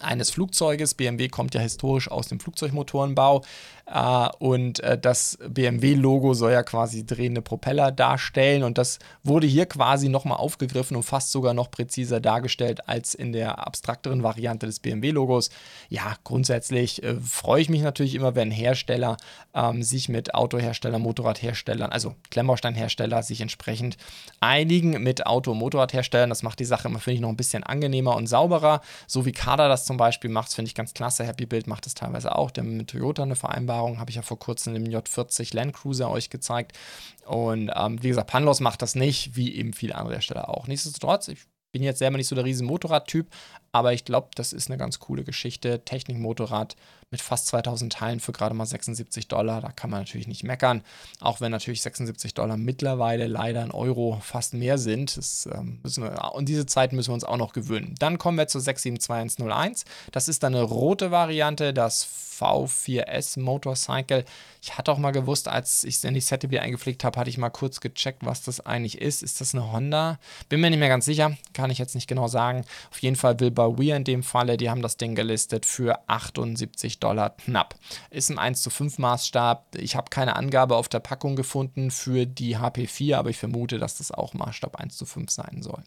eines 0.00 0.30
Flugzeuges. 0.30 0.94
BMW 0.94 1.28
kommt 1.28 1.54
ja 1.54 1.60
historisch 1.60 2.10
aus 2.10 2.28
dem 2.28 2.40
Flugzeugmotorenbau. 2.40 3.42
Äh, 3.86 4.28
und 4.38 4.80
äh, 4.80 4.98
das 4.98 5.38
BMW-Logo 5.46 6.34
soll 6.34 6.52
ja 6.52 6.62
quasi 6.62 7.04
drehende 7.04 7.42
Propeller 7.42 7.92
darstellen. 7.92 8.62
Und 8.62 8.78
das 8.78 8.98
wurde 9.22 9.46
hier 9.46 9.66
quasi 9.66 10.08
nochmal 10.08 10.38
aufgegriffen 10.38 10.96
und 10.96 11.02
fast 11.02 11.32
sogar 11.32 11.54
noch 11.54 11.70
präziser 11.70 12.20
dargestellt 12.20 12.88
als 12.88 13.14
in 13.14 13.32
der 13.32 13.66
abstrakteren 13.66 14.22
Variante 14.22 14.66
des 14.66 14.80
BMW-Logos. 14.80 15.50
Ja, 15.88 16.16
grundsätzlich 16.24 17.02
äh, 17.02 17.16
freue 17.20 17.62
ich 17.62 17.68
mich 17.68 17.82
natürlich 17.82 18.14
immer, 18.14 18.34
wenn 18.34 18.50
Hersteller 18.50 19.16
ähm, 19.54 19.82
sich 19.82 20.08
mit 20.08 20.34
Autoherstellern, 20.34 21.02
Motorradherstellern, 21.02 21.90
also 21.90 22.14
Klemmbausteinhersteller, 22.30 23.22
sich 23.22 23.40
entsprechend 23.40 23.96
einigen 24.40 25.02
mit 25.02 25.26
Auto- 25.26 25.52
und 25.52 25.58
Motorradherstellern. 25.58 26.30
Das 26.30 26.42
macht 26.42 26.60
die 26.60 26.64
Sache 26.64 26.88
immer, 26.88 27.00
finde 27.00 27.16
ich, 27.16 27.20
noch 27.20 27.28
ein 27.28 27.36
bisschen 27.36 27.64
angenehmer 27.64 28.16
und 28.16 28.26
sauberer. 28.26 28.80
So 29.06 29.26
wie 29.26 29.32
Kada 29.32 29.68
das 29.68 29.84
zum 29.84 29.96
Beispiel 29.96 30.30
macht, 30.30 30.52
finde 30.52 30.68
ich 30.68 30.74
ganz 30.74 30.94
klasse. 30.94 31.24
Happy 31.24 31.46
Build 31.46 31.66
macht 31.66 31.86
das 31.86 31.94
teilweise 31.94 32.34
auch. 32.36 32.50
Der 32.50 32.64
mit 32.64 32.88
Toyota 32.88 33.22
eine 33.22 33.36
Vereinbarung 33.36 33.71
Erfahrung, 33.72 33.98
habe 33.98 34.10
ich 34.10 34.16
ja 34.16 34.22
vor 34.22 34.38
kurzem 34.38 34.74
im 34.74 34.84
J40 34.84 35.54
Land 35.54 35.72
Cruiser 35.72 36.10
euch 36.10 36.30
gezeigt. 36.30 36.78
Und 37.26 37.70
ähm, 37.74 38.02
wie 38.02 38.08
gesagt, 38.08 38.30
Panlos 38.30 38.60
macht 38.60 38.82
das 38.82 38.94
nicht, 38.94 39.34
wie 39.36 39.54
eben 39.54 39.72
viele 39.72 39.94
andere 39.94 40.14
Hersteller 40.14 40.48
auch. 40.48 40.66
Nichtsdestotrotz, 40.66 41.28
ich 41.28 41.40
bin 41.72 41.82
jetzt 41.82 41.98
selber 41.98 42.18
nicht 42.18 42.28
so 42.28 42.34
der 42.34 42.44
riesen 42.44 42.66
Motorradtyp, 42.66 43.28
aber 43.72 43.94
ich 43.94 44.04
glaube, 44.04 44.28
das 44.34 44.52
ist 44.52 44.68
eine 44.68 44.76
ganz 44.76 45.00
coole 45.00 45.24
Geschichte. 45.24 45.82
Technikmotorrad 45.84 46.76
mit 47.10 47.20
fast 47.20 47.46
2000 47.46 47.92
Teilen 47.92 48.20
für 48.20 48.32
gerade 48.32 48.54
mal 48.54 48.66
76 48.66 49.28
Dollar. 49.28 49.60
Da 49.60 49.70
kann 49.70 49.90
man 49.90 50.00
natürlich 50.00 50.28
nicht 50.28 50.44
meckern. 50.44 50.82
Auch 51.20 51.40
wenn 51.40 51.52
natürlich 51.52 51.82
76 51.82 52.34
Dollar 52.34 52.56
mittlerweile 52.56 53.26
leider 53.26 53.62
in 53.62 53.70
Euro 53.70 54.20
fast 54.22 54.54
mehr 54.54 54.78
sind. 54.78 55.16
Das, 55.16 55.48
ähm, 55.52 55.80
wir, 55.82 56.32
und 56.34 56.48
diese 56.48 56.66
Zeit 56.66 56.92
müssen 56.92 57.10
wir 57.10 57.14
uns 57.14 57.24
auch 57.24 57.36
noch 57.36 57.52
gewöhnen. 57.52 57.94
Dann 57.98 58.18
kommen 58.18 58.38
wir 58.38 58.48
zur 58.48 58.60
672101. 58.60 59.84
Das 60.10 60.28
ist 60.28 60.42
dann 60.42 60.54
eine 60.54 60.64
rote 60.64 61.10
Variante, 61.10 61.72
das 61.72 62.06
V4S 62.42 63.38
Motorcycle. 63.38 64.24
Ich 64.62 64.78
hatte 64.78 64.92
auch 64.92 64.98
mal 64.98 65.10
gewusst, 65.10 65.48
als 65.48 65.84
ich 65.84 65.96
es 65.96 66.04
in 66.04 66.14
die 66.14 66.20
ZDB 66.20 66.58
eingepflegt 66.58 67.04
habe, 67.04 67.18
hatte 67.18 67.30
ich 67.30 67.38
mal 67.38 67.50
kurz 67.50 67.80
gecheckt, 67.80 68.24
was 68.24 68.42
das 68.42 68.60
eigentlich 68.60 69.00
ist. 69.00 69.22
Ist 69.22 69.40
das 69.40 69.54
eine 69.54 69.70
Honda? 69.70 70.18
Bin 70.48 70.60
mir 70.60 70.70
nicht 70.70 70.78
mehr 70.78 70.88
ganz 70.88 71.04
sicher, 71.04 71.36
kann 71.52 71.70
ich 71.70 71.78
jetzt 71.78 71.94
nicht 71.94 72.06
genau 72.06 72.28
sagen. 72.28 72.64
Auf 72.90 73.00
jeden 73.00 73.16
Fall 73.16 73.38
will 73.40 73.50
bei 73.50 73.61
Weir 73.70 73.96
in 73.96 74.04
dem 74.04 74.22
Falle, 74.22 74.56
die 74.56 74.70
haben 74.70 74.82
das 74.82 74.96
Ding 74.96 75.14
gelistet 75.14 75.66
für 75.66 75.98
78 76.08 77.00
Dollar 77.00 77.30
knapp. 77.30 77.74
Ist 78.10 78.30
ein 78.30 78.38
1 78.38 78.62
zu 78.62 78.70
5 78.70 78.98
Maßstab. 78.98 79.76
Ich 79.76 79.96
habe 79.96 80.10
keine 80.10 80.36
Angabe 80.36 80.76
auf 80.76 80.88
der 80.88 81.00
Packung 81.00 81.36
gefunden 81.36 81.90
für 81.90 82.26
die 82.26 82.56
HP4, 82.56 83.16
aber 83.16 83.30
ich 83.30 83.38
vermute, 83.38 83.78
dass 83.78 83.98
das 83.98 84.12
auch 84.12 84.34
Maßstab 84.34 84.76
1 84.76 84.96
zu 84.96 85.06
5 85.06 85.30
sein 85.30 85.62
soll. 85.62 85.82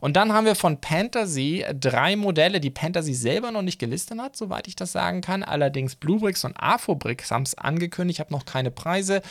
Und 0.00 0.16
dann 0.16 0.32
haben 0.32 0.46
wir 0.46 0.54
von 0.54 0.78
Fantasy 0.82 1.64
drei 1.78 2.16
Modelle, 2.16 2.60
die 2.60 2.72
Fantasy 2.76 3.14
selber 3.14 3.50
noch 3.50 3.62
nicht 3.62 3.78
gelistet 3.78 4.18
hat, 4.18 4.36
soweit 4.36 4.68
ich 4.68 4.76
das 4.76 4.92
sagen 4.92 5.20
kann. 5.20 5.42
Allerdings 5.42 5.94
Bluebricks 5.96 6.44
und 6.44 6.56
Afobricks 6.56 7.30
haben 7.30 7.42
es 7.42 7.56
angekündigt. 7.56 8.16
Ich 8.16 8.20
habe 8.20 8.32
noch 8.32 8.44
keine 8.44 8.70
Preise. 8.70 9.22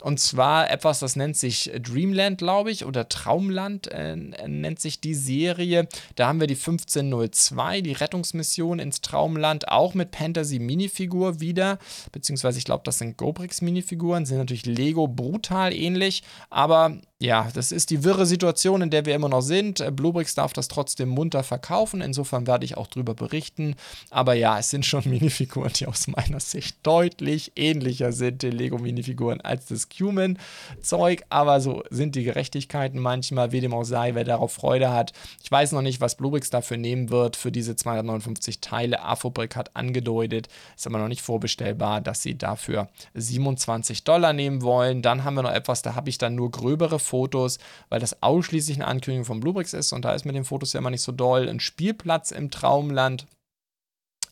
Und 0.00 0.18
zwar 0.20 0.70
etwas, 0.70 1.00
das 1.00 1.16
nennt 1.16 1.36
sich 1.36 1.70
Dreamland, 1.78 2.38
glaube 2.38 2.70
ich, 2.70 2.84
oder 2.84 3.08
Traumland 3.08 3.88
äh, 3.88 4.16
nennt 4.16 4.80
sich 4.80 5.00
die 5.00 5.14
Serie. 5.14 5.88
Da 6.16 6.28
haben 6.28 6.40
wir 6.40 6.46
die 6.46 6.54
1502, 6.54 7.39
die 7.82 7.92
Rettungsmission 7.92 8.78
ins 8.78 9.00
Traumland, 9.00 9.68
auch 9.68 9.94
mit 9.94 10.16
Fantasy 10.16 10.58
Mini 10.58 10.80
Minifigur 10.80 11.40
wieder, 11.40 11.78
beziehungsweise 12.10 12.58
ich 12.58 12.64
glaube, 12.64 12.82
das 12.84 12.98
sind 12.98 13.16
GoBricks 13.16 13.60
Minifiguren, 13.60 14.24
sind 14.24 14.38
natürlich 14.38 14.66
Lego 14.66 15.06
brutal 15.08 15.74
ähnlich, 15.74 16.22
aber 16.48 16.98
ja, 17.22 17.50
das 17.52 17.70
ist 17.70 17.90
die 17.90 18.02
wirre 18.02 18.24
Situation, 18.24 18.80
in 18.80 18.88
der 18.88 19.04
wir 19.04 19.14
immer 19.14 19.28
noch 19.28 19.42
sind. 19.42 19.80
Äh, 19.80 19.90
Bluebricks 19.90 20.34
darf 20.34 20.54
das 20.54 20.68
trotzdem 20.68 21.10
munter 21.10 21.42
verkaufen, 21.42 22.00
insofern 22.00 22.46
werde 22.46 22.64
ich 22.64 22.78
auch 22.78 22.86
darüber 22.86 23.12
berichten. 23.12 23.76
Aber 24.08 24.32
ja, 24.32 24.58
es 24.58 24.70
sind 24.70 24.86
schon 24.86 25.02
Minifiguren, 25.08 25.70
die 25.74 25.86
aus 25.86 26.06
meiner 26.08 26.40
Sicht 26.40 26.78
deutlich 26.82 27.52
ähnlicher 27.56 28.12
sind, 28.12 28.42
den 28.42 28.52
Lego-Minifiguren, 28.52 29.42
als 29.42 29.66
das 29.66 29.90
Cumin-Zeug. 29.90 31.24
Aber 31.28 31.60
so 31.60 31.82
sind 31.90 32.14
die 32.14 32.24
Gerechtigkeiten 32.24 32.98
manchmal, 32.98 33.52
wie 33.52 33.60
dem 33.60 33.74
auch 33.74 33.84
sei, 33.84 34.14
wer 34.14 34.24
darauf 34.24 34.54
Freude 34.54 34.90
hat. 34.90 35.12
Ich 35.42 35.50
weiß 35.50 35.72
noch 35.72 35.82
nicht, 35.82 36.00
was 36.00 36.14
Bluebricks 36.14 36.48
dafür 36.48 36.78
nehmen 36.78 37.10
wird, 37.10 37.36
für 37.36 37.52
diese 37.52 37.76
259 37.76 38.62
Teile. 38.62 39.02
Afobrick 39.02 39.56
hat 39.56 39.76
angedeutet, 39.76 40.48
ist 40.74 40.86
aber 40.86 40.98
noch 40.98 41.08
nicht 41.08 41.20
vorbestellbar, 41.20 42.00
dass 42.00 42.22
sie 42.22 42.38
dafür 42.38 42.88
27 43.12 44.04
Dollar 44.04 44.32
nehmen 44.32 44.62
wollen. 44.62 45.02
Dann 45.02 45.24
haben 45.24 45.34
wir 45.34 45.42
noch 45.42 45.52
etwas, 45.52 45.82
da 45.82 45.94
habe 45.94 46.08
ich 46.08 46.16
dann 46.16 46.34
nur 46.34 46.50
gröbere 46.50 46.98
Fotos, 47.10 47.58
weil 47.88 48.00
das 48.00 48.22
ausschließlich 48.22 48.78
eine 48.78 48.86
Ankündigung 48.86 49.26
von 49.26 49.40
Bluebricks 49.40 49.72
ist 49.72 49.92
und 49.92 50.04
da 50.04 50.14
ist 50.14 50.24
mit 50.24 50.34
den 50.34 50.44
Fotos 50.44 50.72
ja 50.72 50.78
immer 50.78 50.90
nicht 50.90 51.02
so 51.02 51.12
doll. 51.12 51.48
Ein 51.48 51.60
Spielplatz 51.60 52.30
im 52.30 52.50
Traumland. 52.50 53.26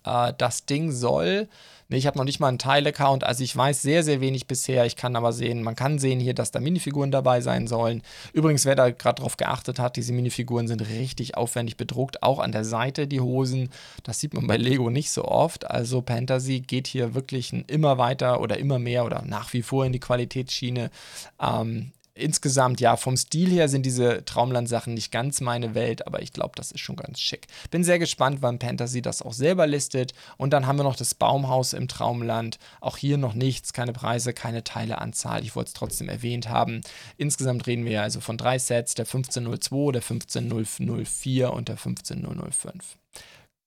Äh, 0.05 0.33
das 0.39 0.67
Ding 0.67 0.93
soll. 0.93 1.49
Ne, 1.91 1.97
ich 1.97 2.07
habe 2.07 2.19
noch 2.19 2.25
nicht 2.25 2.39
mal 2.39 2.49
einen 2.49 2.59
Teilaccount, 2.59 3.25
also 3.25 3.43
ich 3.43 3.57
weiß 3.57 3.81
sehr, 3.81 4.03
sehr 4.03 4.21
wenig 4.21 4.47
bisher. 4.47 4.85
Ich 4.85 4.97
kann 4.97 5.17
aber 5.17 5.33
sehen, 5.33 5.63
man 5.63 5.75
kann 5.75 5.99
sehen 5.99 6.21
hier, 6.21 6.35
dass 6.35 6.51
da 6.51 6.61
Minifiguren 6.61 7.11
dabei 7.11 7.41
sein 7.41 7.67
sollen. 7.67 8.03
Übrigens, 8.35 8.67
wer 8.67 8.75
da 8.75 8.91
gerade 8.91 9.23
drauf 9.23 9.39
geachtet 9.39 9.79
hat, 9.79 9.97
diese 9.97 10.13
Minifiguren 10.13 10.69
sind 10.69 10.83
richtig 10.83 11.37
aufwendig 11.37 11.79
bedruckt, 11.79 12.23
auch 12.23 12.41
an 12.41 12.53
der 12.53 12.65
Seite 12.65 13.07
die 13.07 13.21
Hosen. 13.21 13.71
Das 14.03 14.21
sieht 14.21 14.35
man 14.35 14.47
bei 14.47 14.59
Lego 14.59 14.91
nicht 14.91 15.11
so 15.11 15.25
oft. 15.25 15.71
Also 15.71 16.03
Fantasy 16.07 16.61
geht 16.61 16.87
hier 16.87 17.15
wirklich 17.15 17.53
immer 17.69 17.97
weiter 17.97 18.41
oder 18.43 18.59
immer 18.59 18.79
mehr 18.79 19.07
oder 19.07 19.23
nach 19.23 19.53
wie 19.55 19.63
vor 19.63 19.87
in 19.87 19.93
die 19.93 20.01
Qualitätsschiene. 20.01 20.91
Ähm, 21.41 21.93
insgesamt, 22.19 22.81
ja, 22.81 22.97
vom 22.97 23.17
Stil 23.17 23.51
her 23.51 23.69
sind 23.69 23.87
diese 23.87 24.25
Traumland-Sachen 24.25 24.95
nicht 24.95 25.11
ganz 25.13 25.41
meine 25.41 25.75
Welt, 25.75 26.07
aber 26.07 26.23
ich 26.23 26.33
glaube, 26.33 26.53
das 26.57 26.73
ist 26.73 26.81
schon 26.81 26.97
ganz 26.97 27.21
schick. 27.21 27.47
Bin 27.71 27.85
sehr 27.85 27.99
gespannt, 27.99 28.43
wann 28.43 28.61
Fantasy 28.61 29.03
das 29.03 29.23
auch 29.23 29.33
selber 29.33 29.67
listet. 29.67 30.13
Und 30.37 30.53
dann 30.53 30.67
haben 30.67 30.79
wir 30.79 30.85
noch 30.85 30.97
das 30.97 31.15
Baumhaus 31.15 31.73
im 31.73 31.89
Traumland. 31.89 32.59
Auch 32.81 32.97
hier 32.97 33.19
noch 33.19 33.35
nichts, 33.35 33.73
keine 33.73 33.93
Preise, 33.93 34.33
keine 34.33 34.65
Teileanzahl. 34.65 35.43
Ich 35.43 35.57
wollte 35.57 35.69
es 35.69 35.75
trotzdem 35.75 36.09
erwähnt 36.09 36.49
haben. 36.49 36.81
Insgesamt 37.17 37.67
reden 37.67 37.85
wir 37.85 38.03
also 38.03 38.21
von 38.21 38.37
drei 38.37 38.59
Sets, 38.59 38.95
der 38.95 39.05
1502, 39.05 39.93
der 39.93 40.03
15004 40.03 41.53
und 41.53 41.69
der 41.69 41.77
15005. 41.77 42.97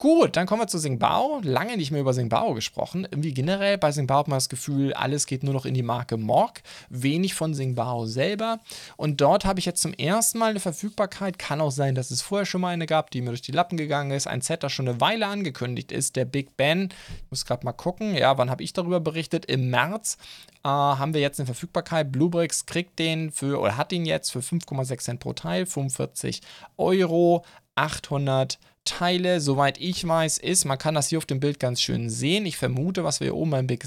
Gut, 0.02 0.36
dann 0.36 0.48
kommen 0.48 0.64
wir 0.64 0.68
zu 0.68 0.80
Singbao. 0.80 1.42
Lange 1.44 1.78
nicht 1.78 1.92
mehr 1.92 2.02
über 2.02 2.16
Singbao 2.16 2.56
gesprochen. 2.56 3.04
Irgendwie 3.12 3.36
generell 3.36 3.78
bei 3.78 3.92
Singbao 3.92 4.18
hat 4.18 4.28
man 4.28 4.38
das 4.38 4.50
Gefühl, 4.50 4.96
alles 4.96 5.28
geht 5.28 5.44
nur 5.44 5.54
noch 5.54 5.64
in 5.64 5.76
die 5.76 5.84
Marke 5.84 6.18
Morg. 6.18 6.64
Wenig 6.90 7.36
von 7.36 7.54
Singbao 7.54 8.08
selber. 8.08 8.58
Und 8.98 9.22
dort 9.22 9.46
habe 9.46 9.60
ich 9.60 9.66
jetzt 9.68 9.84
zum 9.84 9.94
ersten 9.94 10.40
Mal 10.40 10.50
eine 10.50 10.60
Verfügbarkeit. 10.60 11.38
Kann 11.38 11.62
auch 11.62 11.70
sein, 11.70 11.94
dass 11.94 12.10
es 12.10 12.24
vorher 12.24 12.48
schon 12.48 12.62
mal 12.62 12.70
eine 12.70 12.88
gab, 12.88 13.12
die 13.12 13.22
mir 13.22 13.28
durch 13.30 13.44
die 13.44 13.52
Lappen 13.52 13.78
gegangen 13.78 14.10
ist. 14.10 14.26
Ein 14.26 14.42
Set, 14.42 14.64
das 14.64 14.72
schon 14.72 14.88
eine 14.88 15.00
Weile 15.00 15.28
angekündigt 15.28 15.92
ist, 15.92 16.16
der 16.16 16.26
Big 16.26 16.58
Ben. 16.58 16.90
Ich 17.18 17.30
muss 17.30 17.46
gerade 17.46 17.64
mal 17.64 17.72
gucken. 17.72 18.16
Ja, 18.16 18.40
wann 18.40 18.50
habe 18.50 18.64
ich 18.64 18.74
darüber 18.74 19.02
berichtet? 19.02 19.46
Im 19.46 19.70
März 19.70 20.18
äh, 20.64 20.68
haben 20.68 21.14
wir 21.14 21.22
jetzt 21.22 21.40
eine 21.40 21.46
Verfügbarkeit. 21.46 22.12
Bluebricks 22.12 22.66
kriegt 22.66 22.98
den 22.98 23.32
für, 23.32 23.60
oder 23.60 23.78
hat 23.78 23.92
ihn 23.92 24.08
jetzt 24.08 24.32
für 24.32 24.40
5,6 24.40 24.98
Cent 24.98 25.20
pro 25.20 25.34
Teil, 25.34 25.68
45 25.68 26.42
Euro, 26.78 27.46
800 27.76 28.60
Teile, 28.84 29.40
soweit 29.42 29.80
ich 29.80 30.08
weiß, 30.08 30.40
ist, 30.40 30.66
man 30.66 30.80
kann 30.80 30.96
das 30.96 31.10
hier 31.10 31.20
auf 31.20 31.28
dem 31.28 31.40
Bild 31.40 31.60
ganz 31.60 31.82
schön 31.82 32.10
sehen. 32.10 32.48
Ich 32.48 32.58
vermute, 32.58 33.04
was 33.04 33.20
wir 33.20 33.26
hier 33.26 33.36
oben 33.36 33.52
beim 33.52 33.68
Big 33.68 33.86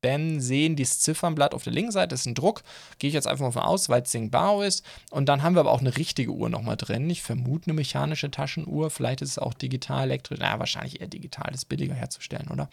Ben 0.00 0.40
sehen, 0.40 0.74
dieses 0.74 0.98
Ziffernblatt 0.98 1.54
auf 1.54 1.62
der 1.62 1.72
linken 1.72 1.92
Seite 1.92 2.16
ist 2.16 2.26
ein 2.26 2.34
Druck. 2.34 2.62
Gehe 2.98 3.06
ich 3.06 3.14
jetzt 3.14 3.28
einfach 3.28 3.44
mal 3.44 3.52
von 3.52 3.62
aus, 3.62 3.88
weil 3.88 4.02
es 4.02 4.10
Singbao 4.10 4.62
ist. 4.62 4.84
Und 5.12 5.28
dann 5.28 5.44
haben 5.44 5.54
wir 5.54 5.60
aber 5.60 5.70
auch 5.70 5.80
eine 5.80 5.96
richtige 5.96 6.32
Uhr 6.32 6.48
nochmal 6.48 6.76
drin. 6.76 7.08
Ich 7.08 7.22
vermute 7.22 7.66
eine 7.66 7.74
mechanische 7.74 8.32
Taschenuhr. 8.32 8.90
Vielleicht 8.90 9.22
ist 9.22 9.30
es 9.30 9.38
auch 9.38 9.54
digital, 9.54 10.04
elektrisch. 10.04 10.40
Naja, 10.40 10.58
wahrscheinlich 10.58 11.00
eher 11.00 11.06
digital, 11.06 11.46
das 11.52 11.62
ist 11.62 11.68
billiger 11.68 11.94
herzustellen, 11.94 12.48
oder? 12.48 12.68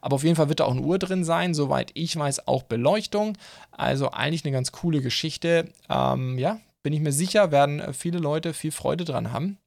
Aber 0.00 0.16
auf 0.16 0.24
jeden 0.24 0.34
Fall 0.34 0.48
wird 0.48 0.58
da 0.58 0.64
auch 0.64 0.72
eine 0.72 0.80
Uhr 0.80 0.98
drin 0.98 1.22
sein. 1.22 1.54
Soweit 1.54 1.92
ich 1.94 2.16
weiß, 2.16 2.48
auch 2.48 2.64
Beleuchtung. 2.64 3.38
Also 3.70 4.10
eigentlich 4.10 4.44
eine 4.44 4.52
ganz 4.52 4.72
coole 4.72 5.00
Geschichte. 5.00 5.68
Ähm, 5.88 6.36
ja, 6.36 6.58
bin 6.82 6.92
ich 6.92 7.00
mir 7.00 7.12
sicher, 7.12 7.52
werden 7.52 7.94
viele 7.94 8.18
Leute 8.18 8.54
viel 8.54 8.72
Freude 8.72 9.04
dran 9.04 9.32
haben. 9.32 9.58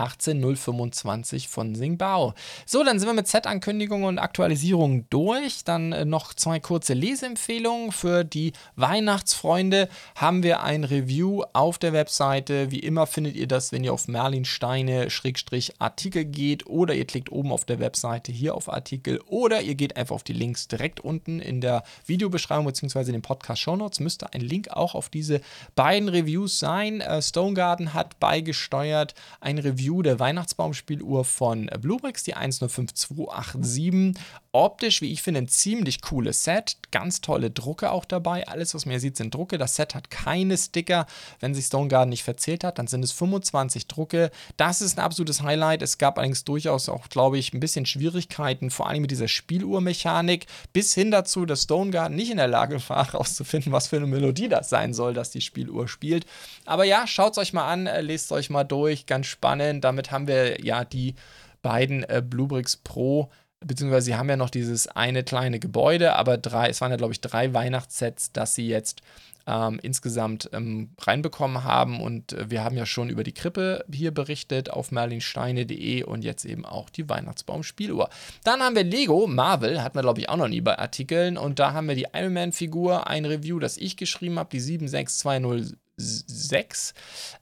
18025 0.00 1.48
von 1.48 1.74
Singbao. 1.74 2.34
So, 2.66 2.84
dann 2.84 2.98
sind 2.98 3.08
wir 3.08 3.14
mit 3.14 3.28
Set-Ankündigungen 3.28 4.06
und 4.06 4.18
Aktualisierungen 4.18 5.06
durch. 5.10 5.64
Dann 5.64 5.92
äh, 5.92 6.04
noch 6.04 6.34
zwei 6.34 6.60
kurze 6.60 6.92
Leseempfehlungen. 6.94 7.92
Für 7.92 8.24
die 8.24 8.52
Weihnachtsfreunde 8.76 9.88
haben 10.14 10.42
wir 10.42 10.62
ein 10.62 10.84
Review 10.84 11.42
auf 11.52 11.78
der 11.78 11.92
Webseite. 11.92 12.70
Wie 12.70 12.80
immer 12.80 13.06
findet 13.06 13.36
ihr 13.36 13.46
das, 13.46 13.72
wenn 13.72 13.84
ihr 13.84 13.92
auf 13.92 14.08
Merlinsteine-Artikel 14.08 16.24
geht 16.24 16.66
oder 16.66 16.94
ihr 16.94 17.04
klickt 17.04 17.30
oben 17.32 17.52
auf 17.52 17.64
der 17.64 17.78
Webseite 17.78 18.32
hier 18.32 18.54
auf 18.54 18.72
Artikel 18.72 19.20
oder 19.26 19.60
ihr 19.60 19.74
geht 19.74 19.96
einfach 19.96 20.14
auf 20.14 20.24
die 20.24 20.32
Links 20.32 20.68
direkt 20.68 21.00
unten 21.00 21.40
in 21.40 21.60
der 21.60 21.82
Videobeschreibung 22.06 22.66
bzw. 22.66 23.00
in 23.00 23.12
den 23.12 23.22
Podcast-Show 23.22 23.76
Notes. 23.76 24.00
Müsste 24.00 24.32
ein 24.32 24.40
Link 24.40 24.70
auch 24.70 24.94
auf 24.94 25.08
diese 25.08 25.40
beiden 25.74 26.08
Reviews 26.08 26.58
sein. 26.58 27.00
Äh, 27.00 27.22
Stone 27.22 27.54
Garden 27.54 27.94
hat 27.94 28.20
beigesteuert 28.20 29.14
ein 29.40 29.58
Review 29.58 29.69
Review 29.70 30.02
der 30.02 30.18
Weihnachtsbaumspieluhr 30.18 31.24
von 31.24 31.66
Bluebricks, 31.80 32.24
die 32.24 32.34
105287. 32.34 34.20
Optisch, 34.52 35.00
wie 35.00 35.12
ich 35.12 35.22
finde, 35.22 35.42
ein 35.42 35.48
ziemlich 35.48 36.02
cooles 36.02 36.42
Set. 36.42 36.76
Ganz 36.90 37.20
tolle 37.20 37.52
Drucke 37.52 37.92
auch 37.92 38.04
dabei. 38.04 38.48
Alles, 38.48 38.74
was 38.74 38.84
man 38.84 38.90
hier 38.90 39.00
sieht, 39.00 39.16
sind 39.16 39.32
Drucke. 39.32 39.58
Das 39.58 39.76
Set 39.76 39.94
hat 39.94 40.10
keine 40.10 40.58
Sticker. 40.58 41.06
Wenn 41.38 41.54
sich 41.54 41.66
Stone 41.66 41.86
Garden 41.86 42.10
nicht 42.10 42.24
verzählt 42.24 42.64
hat, 42.64 42.80
dann 42.80 42.88
sind 42.88 43.04
es 43.04 43.12
25 43.12 43.86
Drucke. 43.86 44.32
Das 44.56 44.80
ist 44.80 44.98
ein 44.98 45.04
absolutes 45.04 45.42
Highlight. 45.42 45.82
Es 45.82 45.98
gab 45.98 46.18
allerdings 46.18 46.42
durchaus 46.42 46.88
auch, 46.88 47.08
glaube 47.08 47.38
ich, 47.38 47.54
ein 47.54 47.60
bisschen 47.60 47.86
Schwierigkeiten, 47.86 48.70
vor 48.70 48.88
allem 48.88 49.02
mit 49.02 49.12
dieser 49.12 49.28
Spieluhrmechanik, 49.28 50.46
bis 50.72 50.94
hin 50.94 51.12
dazu, 51.12 51.46
dass 51.46 51.62
Stone 51.62 51.92
Garden 51.92 52.16
nicht 52.16 52.32
in 52.32 52.38
der 52.38 52.48
Lage 52.48 52.80
war, 52.88 53.06
herauszufinden, 53.12 53.70
was 53.70 53.86
für 53.86 53.96
eine 53.96 54.06
Melodie 54.06 54.48
das 54.48 54.68
sein 54.68 54.94
soll, 54.94 55.14
dass 55.14 55.30
die 55.30 55.40
Spieluhr 55.40 55.86
spielt. 55.86 56.26
Aber 56.64 56.82
ja, 56.82 57.06
schaut 57.06 57.32
es 57.32 57.38
euch 57.38 57.52
mal 57.52 57.68
an, 57.68 57.86
äh, 57.86 58.00
lest 58.00 58.26
es 58.26 58.32
euch 58.32 58.50
mal 58.50 58.64
durch. 58.64 59.06
Ganz 59.06 59.26
spannend 59.26 59.59
damit 59.80 60.10
haben 60.10 60.26
wir 60.26 60.64
ja 60.64 60.84
die 60.84 61.14
beiden 61.62 62.04
äh, 62.04 62.22
Bluebricks 62.24 62.76
Pro, 62.76 63.30
beziehungsweise 63.60 64.06
sie 64.06 64.16
haben 64.16 64.28
ja 64.28 64.36
noch 64.36 64.50
dieses 64.50 64.88
eine 64.88 65.22
kleine 65.22 65.58
Gebäude, 65.58 66.16
aber 66.16 66.38
drei, 66.38 66.68
es 66.68 66.80
waren 66.80 66.90
ja, 66.90 66.96
glaube 66.96 67.12
ich, 67.12 67.20
drei 67.20 67.52
Weihnachtssets, 67.52 68.32
dass 68.32 68.54
sie 68.54 68.66
jetzt 68.66 69.02
ähm, 69.46 69.80
insgesamt 69.82 70.50
ähm, 70.52 70.90
reinbekommen 71.00 71.64
haben. 71.64 72.00
Und 72.00 72.32
äh, 72.32 72.50
wir 72.50 72.64
haben 72.64 72.76
ja 72.76 72.86
schon 72.86 73.10
über 73.10 73.24
die 73.24 73.32
Krippe 73.32 73.84
hier 73.92 74.12
berichtet 74.12 74.70
auf 74.70 74.92
merlinsteine.de 74.92 76.04
und 76.04 76.22
jetzt 76.22 76.44
eben 76.44 76.64
auch 76.64 76.90
die 76.90 77.08
Weihnachtsbaum-Spieluhr. 77.08 78.08
Dann 78.44 78.60
haben 78.60 78.76
wir 78.76 78.84
Lego, 78.84 79.26
Marvel, 79.26 79.82
hatten 79.82 79.96
wir 79.96 80.02
glaube 80.02 80.20
ich 80.20 80.28
auch 80.28 80.36
noch 80.36 80.48
nie 80.48 80.60
bei 80.60 80.78
Artikeln. 80.78 81.36
Und 81.36 81.58
da 81.58 81.72
haben 81.72 81.88
wir 81.88 81.94
die 81.94 82.06
Iron 82.14 82.32
Man-Figur, 82.32 83.06
ein 83.06 83.24
Review, 83.24 83.58
das 83.58 83.76
ich 83.76 83.96
geschrieben 83.96 84.38
habe, 84.38 84.50
die 84.50 84.60
76206. 84.60 85.79
6. 86.00 86.94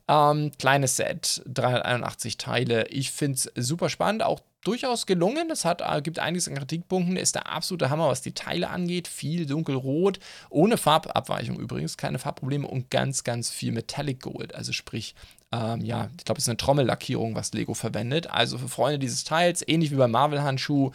Ähm, 0.08 0.52
kleines 0.58 0.96
Set, 0.96 1.42
381 1.46 2.36
Teile. 2.36 2.86
Ich 2.88 3.12
finde 3.12 3.36
es 3.36 3.50
super 3.68 3.88
spannend, 3.88 4.22
auch 4.22 4.40
durchaus 4.68 5.06
gelungen. 5.06 5.50
Es 5.50 5.64
hat, 5.64 5.80
äh, 5.80 6.02
gibt 6.02 6.18
einiges 6.18 6.46
an 6.46 6.54
Kritikpunkten, 6.54 7.16
ist 7.16 7.34
der 7.34 7.50
absolute 7.50 7.88
Hammer, 7.88 8.08
was 8.08 8.20
die 8.20 8.32
Teile 8.32 8.68
angeht. 8.68 9.08
Viel 9.08 9.46
dunkelrot, 9.46 10.20
ohne 10.50 10.76
Farbabweichung 10.76 11.58
übrigens, 11.58 11.96
keine 11.96 12.18
Farbprobleme 12.18 12.68
und 12.68 12.90
ganz, 12.90 13.24
ganz 13.24 13.50
viel 13.50 13.72
Metallic 13.72 14.20
Gold. 14.20 14.54
Also 14.54 14.72
sprich, 14.72 15.14
ähm, 15.50 15.80
ja, 15.80 16.10
ich 16.18 16.24
glaube, 16.26 16.38
es 16.38 16.44
ist 16.44 16.50
eine 16.50 16.58
Trommellackierung, 16.58 17.34
was 17.34 17.52
Lego 17.54 17.72
verwendet. 17.72 18.30
Also 18.30 18.58
für 18.58 18.68
Freunde 18.68 18.98
dieses 18.98 19.24
Teils, 19.24 19.66
ähnlich 19.66 19.90
wie 19.90 19.96
beim 19.96 20.10
Marvel-Handschuh. 20.10 20.90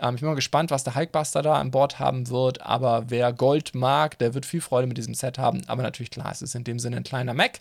Ähm, 0.00 0.14
ich 0.14 0.22
bin 0.22 0.30
mal 0.30 0.34
gespannt, 0.34 0.70
was 0.70 0.84
der 0.84 0.94
Hulkbuster 0.94 1.42
da 1.42 1.54
an 1.60 1.70
Bord 1.70 1.98
haben 1.98 2.30
wird. 2.30 2.62
Aber 2.62 3.10
wer 3.10 3.34
Gold 3.34 3.74
mag, 3.74 4.18
der 4.18 4.32
wird 4.32 4.46
viel 4.46 4.62
Freude 4.62 4.86
mit 4.86 4.96
diesem 4.96 5.12
Set 5.12 5.38
haben. 5.38 5.62
Aber 5.66 5.82
natürlich, 5.82 6.10
klar, 6.10 6.32
es 6.32 6.40
ist 6.40 6.54
in 6.54 6.64
dem 6.64 6.78
Sinne 6.78 6.96
ein 6.96 7.04
kleiner 7.04 7.34
Mac. 7.34 7.60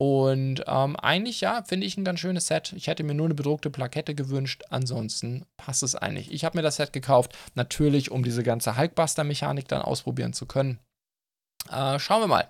Und 0.00 0.62
ähm, 0.68 0.94
eigentlich, 0.96 1.40
ja, 1.40 1.64
finde 1.64 1.86
ich 1.86 1.96
ein 1.96 2.04
ganz 2.04 2.20
schönes 2.20 2.46
Set. 2.46 2.72
Ich 2.76 2.86
hätte 2.86 3.02
mir 3.02 3.14
nur 3.14 3.26
eine 3.26 3.34
bedruckte 3.34 3.68
Plakette 3.68 4.14
gewünscht. 4.14 4.62
Ansonsten 4.70 5.44
passt 5.56 5.82
es 5.82 5.96
eigentlich. 5.96 6.32
Ich 6.32 6.44
habe 6.44 6.56
mir 6.56 6.62
das 6.62 6.76
Set 6.76 6.92
gekauft, 6.92 7.36
natürlich, 7.56 8.12
um 8.12 8.22
diese 8.22 8.44
ganze 8.44 8.76
Hulkbuster-Mechanik 8.76 9.66
dann 9.66 9.82
ausprobieren 9.82 10.32
zu 10.32 10.46
können. 10.46 10.78
Äh, 11.70 11.98
schauen 11.98 12.22
wir 12.22 12.28
mal. 12.28 12.48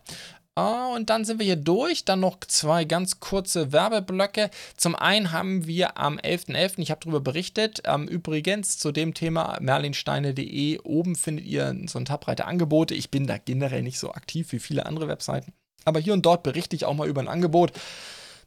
Uh, 0.59 0.97
und 0.97 1.09
dann 1.09 1.25
sind 1.25 1.39
wir 1.39 1.47
hier 1.47 1.57
durch. 1.57 2.05
Dann 2.05 2.21
noch 2.21 2.41
zwei 2.41 2.85
ganz 2.85 3.21
kurze 3.21 3.73
Werbeblöcke. 3.73 4.51
Zum 4.77 4.97
einen 4.97 5.31
haben 5.31 5.67
wir 5.67 5.97
am 5.99 6.19
11.11., 6.19 6.49
.11., 6.49 6.79
ich 6.79 6.91
habe 6.91 7.01
darüber 7.03 7.21
berichtet, 7.21 7.83
ähm, 7.85 8.09
übrigens 8.09 8.77
zu 8.77 8.91
dem 8.91 9.15
Thema 9.15 9.57
merlinsteine.de, 9.61 10.81
oben 10.81 11.15
findet 11.15 11.47
ihr 11.47 11.75
so 11.87 12.01
ein 12.01 12.07
Tabreiter 12.07 12.49
Angebote. 12.49 12.95
Ich 12.95 13.11
bin 13.11 13.29
da 13.29 13.39
generell 13.39 13.83
nicht 13.83 14.01
so 14.01 14.13
aktiv 14.13 14.51
wie 14.51 14.59
viele 14.59 14.85
andere 14.85 15.07
Webseiten. 15.07 15.53
Aber 15.89 16.01
hier 16.01 16.13
und 16.13 16.25
dort 16.25 16.43
berichte 16.43 16.77
ich 16.77 16.85
auch 16.85 16.95
mal 16.95 17.09
über 17.09 17.21
ein 17.21 17.29
Angebot. 17.29 17.73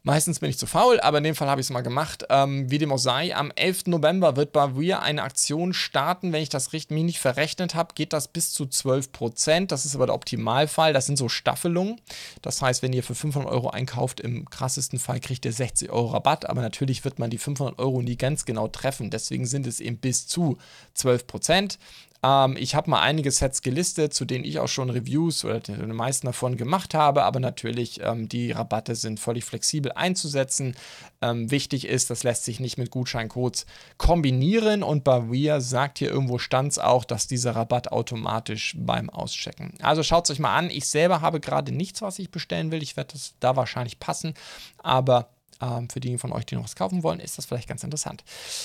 Meistens 0.04 0.40
bin 0.40 0.50
ich 0.50 0.58
zu 0.58 0.66
faul, 0.66 0.98
aber 0.98 1.18
in 1.18 1.24
dem 1.24 1.36
Fall 1.36 1.48
habe 1.48 1.60
ich 1.60 1.68
es 1.68 1.70
mal 1.70 1.82
gemacht. 1.82 2.26
Ähm, 2.28 2.68
wie 2.68 2.78
dem 2.78 2.90
auch 2.90 2.98
sei, 2.98 3.36
am 3.36 3.52
11. 3.54 3.86
November 3.86 4.34
wird 4.34 4.52
Bavia 4.52 4.98
eine 4.98 5.22
Aktion 5.22 5.72
starten. 5.72 6.32
Wenn 6.32 6.42
ich 6.42 6.48
das 6.48 6.72
richtig 6.72 7.04
nicht 7.04 7.20
verrechnet 7.20 7.76
habe, 7.76 7.94
geht 7.94 8.12
das 8.12 8.26
bis 8.26 8.52
zu 8.52 8.64
12%. 8.64 9.66
Das 9.66 9.86
ist 9.86 9.94
aber 9.94 10.06
der 10.06 10.16
Optimalfall. 10.16 10.92
Das 10.92 11.06
sind 11.06 11.18
so 11.18 11.28
Staffelungen. 11.28 12.00
Das 12.42 12.60
heißt, 12.60 12.82
wenn 12.82 12.92
ihr 12.92 13.04
für 13.04 13.14
500 13.14 13.48
Euro 13.48 13.70
einkauft, 13.70 14.18
im 14.18 14.50
krassesten 14.50 14.98
Fall 14.98 15.20
kriegt 15.20 15.44
ihr 15.44 15.52
60 15.52 15.90
Euro 15.90 16.08
Rabatt. 16.08 16.50
Aber 16.50 16.62
natürlich 16.62 17.04
wird 17.04 17.20
man 17.20 17.30
die 17.30 17.38
500 17.38 17.78
Euro 17.78 18.02
nie 18.02 18.16
ganz 18.16 18.44
genau 18.44 18.66
treffen. 18.66 19.10
Deswegen 19.10 19.46
sind 19.46 19.68
es 19.68 19.78
eben 19.78 19.98
bis 19.98 20.26
zu 20.26 20.58
12%. 20.96 21.78
Ähm, 22.22 22.56
ich 22.58 22.74
habe 22.74 22.90
mal 22.90 23.00
einige 23.00 23.30
Sets 23.30 23.62
gelistet, 23.62 24.14
zu 24.14 24.24
denen 24.24 24.44
ich 24.44 24.58
auch 24.58 24.68
schon 24.68 24.90
Reviews 24.90 25.44
oder 25.44 25.60
die, 25.60 25.72
meisten 25.72 26.26
davon 26.26 26.56
gemacht 26.56 26.94
habe, 26.94 27.24
aber 27.24 27.40
natürlich 27.40 28.00
ähm, 28.00 28.28
die 28.28 28.52
Rabatte 28.52 28.94
sind 28.94 29.20
völlig 29.20 29.44
flexibel 29.44 29.92
einzusetzen. 29.92 30.74
Ähm, 31.20 31.50
wichtig 31.50 31.86
ist, 31.86 32.10
das 32.10 32.22
lässt 32.22 32.44
sich 32.44 32.60
nicht 32.60 32.78
mit 32.78 32.90
Gutscheincodes 32.90 33.66
kombinieren 33.98 34.82
und 34.82 35.04
bei 35.04 35.28
Weir 35.28 35.60
sagt 35.60 35.98
hier 35.98 36.10
irgendwo 36.10 36.38
stand 36.38 36.72
es 36.72 36.78
auch, 36.78 37.04
dass 37.04 37.26
dieser 37.26 37.56
Rabatt 37.56 37.90
automatisch 37.92 38.74
beim 38.78 39.10
Auschecken. 39.10 39.74
Also 39.82 40.02
schaut 40.02 40.24
es 40.24 40.30
euch 40.30 40.38
mal 40.38 40.56
an. 40.56 40.70
Ich 40.70 40.88
selber 40.88 41.20
habe 41.20 41.40
gerade 41.40 41.72
nichts, 41.72 42.02
was 42.02 42.18
ich 42.18 42.30
bestellen 42.30 42.70
will. 42.70 42.82
Ich 42.82 42.96
werde 42.96 43.12
das 43.12 43.34
da 43.40 43.56
wahrscheinlich 43.56 43.98
passen, 43.98 44.34
aber 44.78 45.28
Ähm, 45.62 45.88
für 45.88 46.00
diejenigen 46.00 46.18
von 46.18 46.32
euch, 46.32 46.44
die 46.44 46.56
noch 46.56 46.64
was 46.64 46.74
kaufen 46.74 47.04
wollen, 47.04 47.20
ist 47.20 47.38
das 47.38 47.46
vielleicht 47.46 47.68
ganz 47.68 47.84
interessant. 47.84 48.24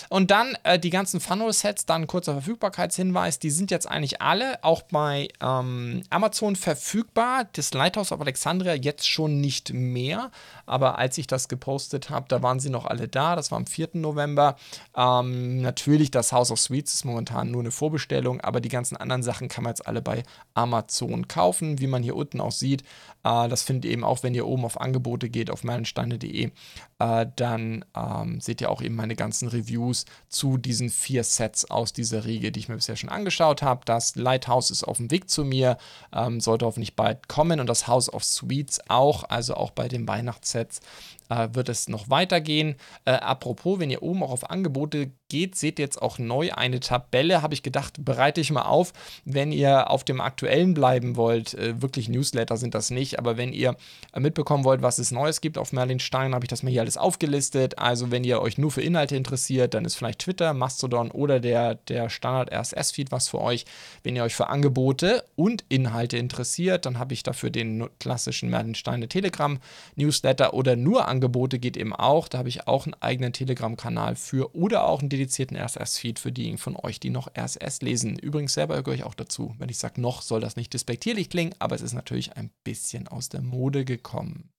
Und 0.10 0.32
dann 0.32 0.58
äh, 0.64 0.80
die 0.80 0.90
ganzen 0.90 1.20
Funnel-Sets, 1.20 1.86
dann 1.86 2.08
kurzer 2.08 2.34
Verfügbarkeitshinweis, 2.34 3.38
die 3.38 3.52
sind 3.52 3.70
jetzt 3.70 3.88
eigentlich 3.88 4.22
alle 4.22 4.64
auch 4.64 4.82
bei 4.82 5.28
ähm, 5.40 6.02
Amazon 6.10 6.56
verfügbar. 6.56 7.48
Das 7.54 7.74
Lighthouse 7.74 8.12
of 8.12 8.20
Alexandria 8.20 8.74
jetzt 8.74 9.08
schon 9.08 9.40
nicht 9.40 9.74
mehr, 9.74 10.32
aber 10.66 10.98
als 10.98 11.18
ich 11.20 11.28
das 11.28 11.48
gepostet 11.48 12.10
habe, 12.10 12.26
da 12.30 12.42
waren 12.42 12.60
sie 12.60 12.72
noch 12.72 12.86
alle 12.86 13.08
da. 13.08 13.36
Das 13.36 13.52
war 13.52 13.60
am 13.60 13.68
4. 13.68 13.90
November. 13.94 14.56
Ähm, 14.96 15.62
natürlich, 15.62 16.10
das 16.10 16.32
House 16.32 16.50
of 16.50 16.60
Sweets 16.60 16.96
ist 16.96 17.06
momentan 17.06 17.52
nur 17.52 17.62
eine 17.62 17.72
Vorbestellung, 17.72 18.42
aber 18.42 18.60
die 18.60 18.70
ganzen 18.70 18.98
anderen 18.98 19.22
Sachen 19.22 19.50
kann 19.50 19.64
man 19.64 19.72
jetzt 19.72 19.86
alle 19.86 20.02
bei 20.02 20.24
Amazon 20.56 21.28
kaufen, 21.28 21.80
wie 21.80 21.88
man 21.88 22.02
hier 22.02 22.16
unten 22.16 22.42
auch 22.42 22.52
sieht. 22.52 22.82
Äh, 23.24 23.48
das 23.50 23.62
findet 23.62 23.86
ihr 23.86 23.92
eben 23.92 24.04
auch, 24.04 24.24
wenn 24.24 24.34
ihr 24.34 24.48
oben 24.48 24.66
auf 24.66 24.80
Angebote 24.82 25.30
geht, 25.30 25.52
auf 25.52 25.64
meilensteine.de. 25.64 26.52
Äh, 27.00 27.28
dann 27.36 27.86
ähm, 27.96 28.42
seht 28.42 28.62
ihr 28.62 28.72
auch 28.72 28.82
eben 28.82 28.96
meine 28.96 29.16
ganzen 29.16 29.48
Reviews 29.48 30.06
zu 30.30 30.58
diesen 30.58 30.90
vier 30.90 31.24
Sets 31.24 31.70
aus 31.70 31.94
dieser 31.94 32.26
Riege, 32.26 32.52
die 32.52 32.60
ich 32.60 32.70
mir 32.70 32.76
bisher 32.76 32.96
schon 32.96 33.10
angeschaut 33.10 33.62
habe. 33.62 33.82
Das 33.86 34.16
Lighthouse 34.16 34.72
ist 34.72 34.84
auf 34.84 34.98
dem 34.98 35.12
Weg 35.12 35.30
zu 35.30 35.46
mir, 35.46 35.78
ähm, 36.14 36.40
sollte 36.40 36.66
hoffentlich 36.66 36.96
bald 36.96 37.28
kommen 37.28 37.60
und 37.60 37.68
das 37.68 37.88
House 37.88 38.12
of 38.12 38.24
Sweets 38.24 38.80
auch, 38.88 39.24
also 39.30 39.56
auch 39.56 39.72
bei 39.72 39.88
den 39.88 40.08
Weihnachtssets 40.08 40.82
äh, 41.30 41.50
wird 41.54 41.70
es 41.70 41.88
noch 41.88 42.10
weitergehen. 42.10 42.76
Äh, 43.06 43.12
apropos, 43.12 43.80
wenn 43.80 43.92
ihr 43.92 44.02
oben 44.02 44.24
auch 44.24 44.32
auf 44.32 44.50
Angebote 44.50 45.12
geht, 45.30 45.56
seht 45.56 45.80
jetzt 45.80 46.02
auch 46.02 46.20
neu 46.20 46.52
eine 46.54 46.80
Tabelle. 46.80 47.42
Habe 47.42 47.54
ich 47.54 47.64
gedacht, 47.64 47.94
bereite 48.00 48.42
ich 48.42 48.52
mal 48.52 48.64
auf, 48.64 48.94
wenn 49.26 49.52
ihr 49.52 49.90
auf 49.90 50.04
dem 50.04 50.22
aktuellen 50.22 50.74
bleiben 50.74 51.16
wollt. 51.16 51.54
Äh, 51.54 51.82
wirklich 51.82 52.10
Newsletter 52.10 52.58
sind 52.58 52.76
das 52.76 52.90
nicht, 52.90 53.20
aber 53.20 53.38
wenn 53.38 53.54
ihr 53.54 53.76
mitbekommen 54.16 54.64
wollt, 54.64 54.82
was 54.82 54.98
es 55.00 55.12
Neues 55.12 55.42
gibt 55.42 55.58
auf 55.58 55.74
Merlin 55.74 56.00
Stein, 56.00 56.34
habe 56.34 56.46
ich 56.46 56.50
das 56.50 56.64
mal 56.64 56.72
hier 56.72 56.82
alles 56.82 56.98
aufgelistet. 56.98 57.78
Also, 57.78 58.12
wenn 58.12 58.24
ihr 58.24 58.42
euch 58.42 58.58
nur 58.58 58.72
für 58.72 58.82
Inhalte 58.82 59.16
interessiert, 59.16 59.74
dann 59.74 59.86
ist 59.86 59.96
vielleicht 59.96 60.20
Twitter, 60.20 60.54
Mastodon 60.54 61.12
oder 61.12 61.40
der, 61.40 61.76
der 61.76 62.10
Standard 62.10 62.52
RSS-Feed 62.52 63.12
was 63.12 63.28
für 63.28 63.42
euch. 63.42 63.66
Wenn 64.04 64.16
ihr 64.16 64.24
euch 64.24 64.36
für 64.36 64.48
Angebote 64.48 65.24
und 65.36 65.66
Inhalte 65.70 66.18
interessiert, 66.18 66.86
dann 66.86 67.00
habe 67.00 67.14
ich 67.14 67.24
dafür 67.24 67.50
den 67.50 67.90
klassischen 68.00 68.50
Merlin 68.50 68.76
Steine 68.76 69.08
Telegram 69.08 69.60
Newsletter 69.96 70.54
oder 70.54 70.76
nur 70.76 71.08
Angebote 71.08 71.28
Angebote 71.28 71.60
geht 71.60 71.78
eben 71.78 71.94
auch. 71.94 72.28
Da 72.28 72.38
habe 72.38 72.50
ich 72.50 72.68
auch 72.68 72.86
einen 72.86 72.96
eigenen 72.96 73.34
Telegram-Kanal 73.34 74.16
für 74.16 74.56
oder 74.56 74.86
auch 74.86 75.02
einen 75.02 75.10
dedizierten 75.18 75.58
RSS-Feed 75.58 76.20
für 76.20 76.32
diejenigen 76.32 76.58
von 76.58 76.76
euch, 76.76 77.00
die 77.00 77.10
noch 77.10 77.30
RSS 77.38 77.82
lesen. 77.82 78.18
Übrigens 78.18 78.54
selber 78.54 78.82
gehöre 78.84 78.98
ich 78.98 79.04
auch 79.04 79.16
dazu. 79.16 79.56
Wenn 79.58 79.70
ich 79.70 79.78
sage 79.78 80.02
noch, 80.02 80.22
soll 80.22 80.42
das 80.42 80.56
nicht 80.56 80.74
despektierlich 80.74 81.30
klingen, 81.30 81.56
aber 81.60 81.76
es 81.76 81.82
ist 81.82 81.94
natürlich 81.94 82.36
ein 82.38 82.52
bisschen 82.64 83.08
aus 83.08 83.30
der 83.30 83.42
Mode 83.42 83.86
gekommen. 83.86 84.52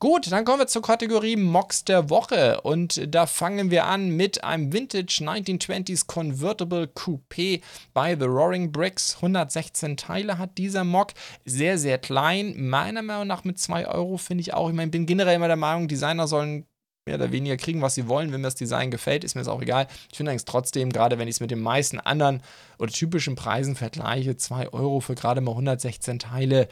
Gut, 0.00 0.30
dann 0.30 0.44
kommen 0.44 0.60
wir 0.60 0.68
zur 0.68 0.82
Kategorie 0.82 1.34
Mocks 1.34 1.82
der 1.82 2.08
Woche 2.08 2.60
und 2.60 3.12
da 3.12 3.26
fangen 3.26 3.72
wir 3.72 3.86
an 3.86 4.10
mit 4.10 4.44
einem 4.44 4.72
Vintage 4.72 5.24
1920s 5.24 6.06
Convertible 6.06 6.84
Coupé 6.84 7.62
bei 7.94 8.14
The 8.16 8.26
Roaring 8.26 8.70
Bricks. 8.70 9.16
116 9.16 9.96
Teile 9.96 10.38
hat 10.38 10.56
dieser 10.56 10.84
Mock, 10.84 11.14
sehr, 11.44 11.78
sehr 11.78 11.98
klein. 11.98 12.54
Meiner 12.56 13.02
Meinung 13.02 13.26
nach 13.26 13.42
mit 13.42 13.58
2 13.58 13.88
Euro 13.88 14.18
finde 14.18 14.42
ich 14.42 14.54
auch. 14.54 14.68
Ich 14.68 14.74
meine, 14.76 14.92
bin 14.92 15.04
generell 15.04 15.34
immer 15.34 15.48
der 15.48 15.56
Meinung, 15.56 15.88
Designer 15.88 16.28
sollen 16.28 16.67
mehr 17.08 17.16
oder 17.16 17.32
weniger 17.32 17.56
kriegen, 17.56 17.80
was 17.80 17.94
sie 17.94 18.06
wollen. 18.06 18.32
Wenn 18.32 18.42
mir 18.42 18.48
das 18.48 18.54
Design 18.54 18.90
gefällt, 18.90 19.24
ist 19.24 19.34
mir 19.34 19.40
das 19.40 19.48
auch 19.48 19.62
egal. 19.62 19.86
Ich 20.10 20.16
finde 20.18 20.30
eigentlich 20.30 20.44
trotzdem, 20.44 20.92
gerade 20.92 21.18
wenn 21.18 21.26
ich 21.26 21.36
es 21.36 21.40
mit 21.40 21.50
den 21.50 21.60
meisten 21.60 21.98
anderen 21.98 22.42
oder 22.78 22.92
typischen 22.92 23.34
Preisen 23.34 23.76
vergleiche, 23.76 24.36
2 24.36 24.72
Euro 24.74 25.00
für 25.00 25.14
gerade 25.14 25.40
mal 25.40 25.52
116 25.52 26.18
Teile, 26.18 26.68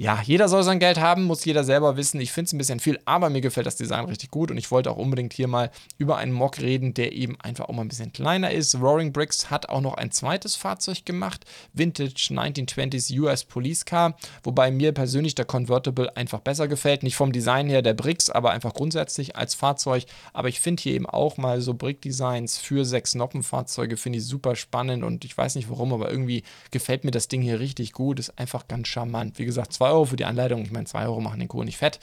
ja, 0.00 0.22
jeder 0.22 0.48
soll 0.48 0.62
sein 0.62 0.78
Geld 0.78 1.00
haben, 1.00 1.24
muss 1.24 1.44
jeder 1.44 1.64
selber 1.64 1.96
wissen. 1.96 2.20
Ich 2.20 2.30
finde 2.30 2.46
es 2.46 2.52
ein 2.52 2.58
bisschen 2.58 2.78
viel, 2.78 3.00
aber 3.04 3.30
mir 3.30 3.40
gefällt 3.40 3.66
das 3.66 3.74
Design 3.74 4.04
richtig 4.04 4.30
gut 4.30 4.52
und 4.52 4.56
ich 4.56 4.70
wollte 4.70 4.92
auch 4.92 4.96
unbedingt 4.96 5.32
hier 5.32 5.48
mal 5.48 5.72
über 5.98 6.18
einen 6.18 6.30
Mock 6.30 6.60
reden, 6.60 6.94
der 6.94 7.12
eben 7.12 7.38
einfach 7.40 7.68
auch 7.68 7.74
mal 7.74 7.82
ein 7.82 7.88
bisschen 7.88 8.12
kleiner 8.12 8.52
ist. 8.52 8.76
Roaring 8.76 9.12
Bricks 9.12 9.50
hat 9.50 9.68
auch 9.68 9.80
noch 9.80 9.94
ein 9.94 10.12
zweites 10.12 10.54
Fahrzeug 10.54 11.04
gemacht, 11.04 11.44
Vintage 11.72 12.28
1920s 12.30 13.18
US 13.18 13.42
Police 13.42 13.84
Car, 13.84 14.16
wobei 14.44 14.70
mir 14.70 14.92
persönlich 14.92 15.34
der 15.34 15.46
Convertible 15.46 16.16
einfach 16.16 16.38
besser 16.40 16.68
gefällt. 16.68 17.02
Nicht 17.02 17.16
vom 17.16 17.32
Design 17.32 17.68
her 17.68 17.82
der 17.82 17.94
Bricks, 17.94 18.30
aber 18.30 18.52
einfach 18.52 18.74
grundsätzlich 18.74 19.34
als 19.34 19.56
Fahrzeug. 19.56 20.04
Aber 20.32 20.46
ich 20.46 20.60
finde 20.60 20.80
hier 20.80 20.94
eben 20.94 21.06
auch 21.06 21.38
mal 21.38 21.60
so 21.60 21.74
Brick-Designs 21.74 22.56
für 22.58 22.84
sechs 22.84 23.16
Noppenfahrzeuge, 23.16 23.96
finde 23.96 24.20
ich 24.20 24.26
super 24.26 24.54
spannend 24.54 25.02
und 25.02 25.24
ich 25.24 25.36
weiß 25.36 25.56
nicht 25.56 25.68
warum, 25.68 25.92
aber 25.92 26.08
irgendwie 26.08 26.44
gefällt 26.70 27.02
mir 27.02 27.10
das 27.10 27.26
Ding 27.26 27.42
hier 27.42 27.58
richtig 27.58 27.92
gut. 27.92 28.20
Ist 28.20 28.38
einfach 28.38 28.68
ganz 28.68 28.86
charmant. 28.86 29.40
Wie 29.40 29.44
gesagt, 29.44 29.72
zwei 29.72 29.87
2 29.87 29.87
Euro 29.90 30.04
für 30.04 30.16
die 30.16 30.24
Anleitung. 30.24 30.62
Ich 30.62 30.70
meine, 30.70 30.86
2 30.86 31.04
Euro 31.06 31.20
machen 31.20 31.40
den 31.40 31.48
Kohl 31.48 31.64
nicht 31.64 31.78
fett. 31.78 31.98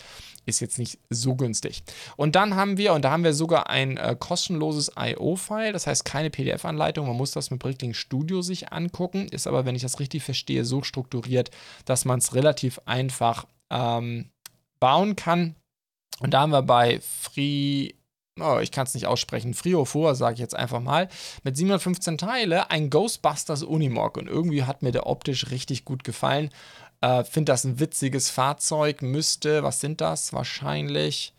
Ist 0.45 0.59
jetzt 0.59 0.77
nicht 0.77 0.99
so 1.09 1.35
günstig. 1.35 1.83
Und 2.17 2.35
dann 2.35 2.55
haben 2.55 2.77
wir, 2.77 2.93
und 2.93 3.03
da 3.03 3.11
haben 3.11 3.23
wir 3.23 3.33
sogar 3.33 3.69
ein 3.69 3.97
äh, 3.97 4.15
kostenloses 4.17 4.91
IO-File, 4.95 5.73
das 5.73 5.87
heißt 5.87 6.05
keine 6.05 6.29
PDF-Anleitung. 6.29 7.07
Man 7.07 7.17
muss 7.17 7.31
das 7.31 7.49
mit 7.49 7.59
Brickling 7.59 7.95
Studio 7.95 8.41
sich 8.41 8.71
angucken. 8.71 9.27
Ist 9.29 9.47
aber, 9.47 9.65
wenn 9.65 9.75
ich 9.75 9.81
das 9.81 9.99
richtig 9.99 10.23
verstehe, 10.23 10.63
so 10.63 10.83
strukturiert, 10.83 11.49
dass 11.85 12.05
man 12.05 12.19
es 12.19 12.35
relativ 12.35 12.79
einfach 12.85 13.47
ähm, 13.71 14.29
bauen 14.79 15.15
kann. 15.15 15.55
Und 16.19 16.33
da 16.33 16.41
haben 16.41 16.51
wir 16.51 16.61
bei 16.61 16.99
Free 17.01 17.93
oh, 18.39 18.59
ich 18.59 18.71
kann 18.71 18.85
es 18.85 18.93
nicht 18.93 19.07
aussprechen, 19.07 19.53
Friofor, 19.53 20.15
sage 20.15 20.33
ich 20.33 20.39
jetzt 20.39 20.55
einfach 20.55 20.81
mal, 20.81 21.07
mit 21.43 21.55
715 21.55 22.17
Teile 22.17 22.69
ein 22.69 22.89
Ghostbusters 22.89 23.63
Unimog 23.63 24.17
und 24.17 24.27
irgendwie 24.27 24.63
hat 24.63 24.81
mir 24.81 24.91
der 24.91 25.07
optisch 25.07 25.51
richtig 25.51 25.85
gut 25.85 26.03
gefallen. 26.03 26.49
Äh, 27.01 27.23
Finde 27.23 27.51
das 27.51 27.63
ein 27.63 27.79
witziges 27.79 28.29
Fahrzeug, 28.29 29.01
müsste, 29.01 29.63
was 29.63 29.79
sind 29.79 30.01
das? 30.01 30.33
Wahrscheinlich 30.33 31.33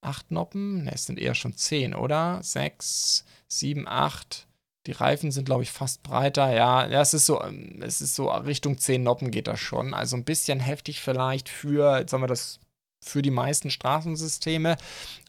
acht 0.00 0.30
Noppen? 0.30 0.84
Ne, 0.84 0.92
es 0.94 1.06
sind 1.06 1.18
eher 1.18 1.34
schon 1.34 1.56
zehn, 1.56 1.94
oder? 1.94 2.40
Sechs, 2.42 3.24
sieben, 3.48 3.86
acht. 3.88 4.46
Die 4.86 4.92
Reifen 4.92 5.32
sind, 5.32 5.46
glaube 5.46 5.64
ich, 5.64 5.72
fast 5.72 6.02
breiter. 6.04 6.52
Ja, 6.54 6.86
es 6.86 7.12
ist 7.12 7.26
so, 7.26 7.42
ähm, 7.42 7.82
es 7.82 8.00
ist 8.00 8.14
so 8.14 8.28
Richtung 8.30 8.78
10 8.78 9.02
Noppen 9.02 9.30
geht 9.32 9.48
das 9.48 9.58
schon. 9.58 9.94
Also 9.94 10.16
ein 10.16 10.24
bisschen 10.24 10.60
heftig 10.60 11.00
vielleicht 11.00 11.48
für, 11.48 12.04
sagen 12.08 12.22
wir 12.22 12.28
das, 12.28 12.60
für 13.02 13.20
die 13.22 13.30
meisten 13.32 13.70
Straßensysteme. 13.70 14.76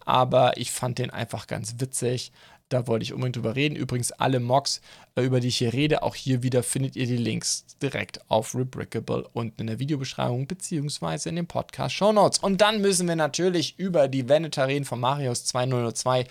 Aber 0.05 0.57
ich 0.57 0.71
fand 0.71 0.99
den 0.99 1.09
einfach 1.09 1.47
ganz 1.47 1.75
witzig. 1.79 2.31
Da 2.69 2.85
wollte 2.85 3.03
ich 3.03 3.13
unbedingt 3.13 3.37
drüber 3.37 3.55
reden. 3.55 3.75
Übrigens, 3.75 4.11
alle 4.11 4.39
Mocks, 4.41 4.81
äh, 5.15 5.21
über 5.21 5.39
die 5.39 5.47
ich 5.47 5.57
hier 5.57 5.71
rede, 5.71 6.03
auch 6.03 6.15
hier 6.15 6.43
wieder 6.43 6.63
findet 6.63 6.95
ihr 6.97 7.07
die 7.07 7.17
Links 7.17 7.65
direkt 7.81 8.19
auf 8.29 8.55
Rebrickable 8.55 9.27
unten 9.31 9.61
in 9.61 9.67
der 9.67 9.79
Videobeschreibung 9.79 10.47
beziehungsweise 10.47 11.29
in 11.29 11.37
den 11.37 11.47
Podcast 11.47 11.95
Show 11.95 12.11
Notes. 12.11 12.39
Und 12.39 12.59
dann 12.59 12.81
müssen 12.81 13.07
wir 13.07 13.15
natürlich 13.15 13.79
über 13.79 14.09
die 14.09 14.27
Venetar 14.27 14.67
reden 14.67 14.85
von 14.85 14.99
Marius 14.99 15.45
2002. 15.45 16.25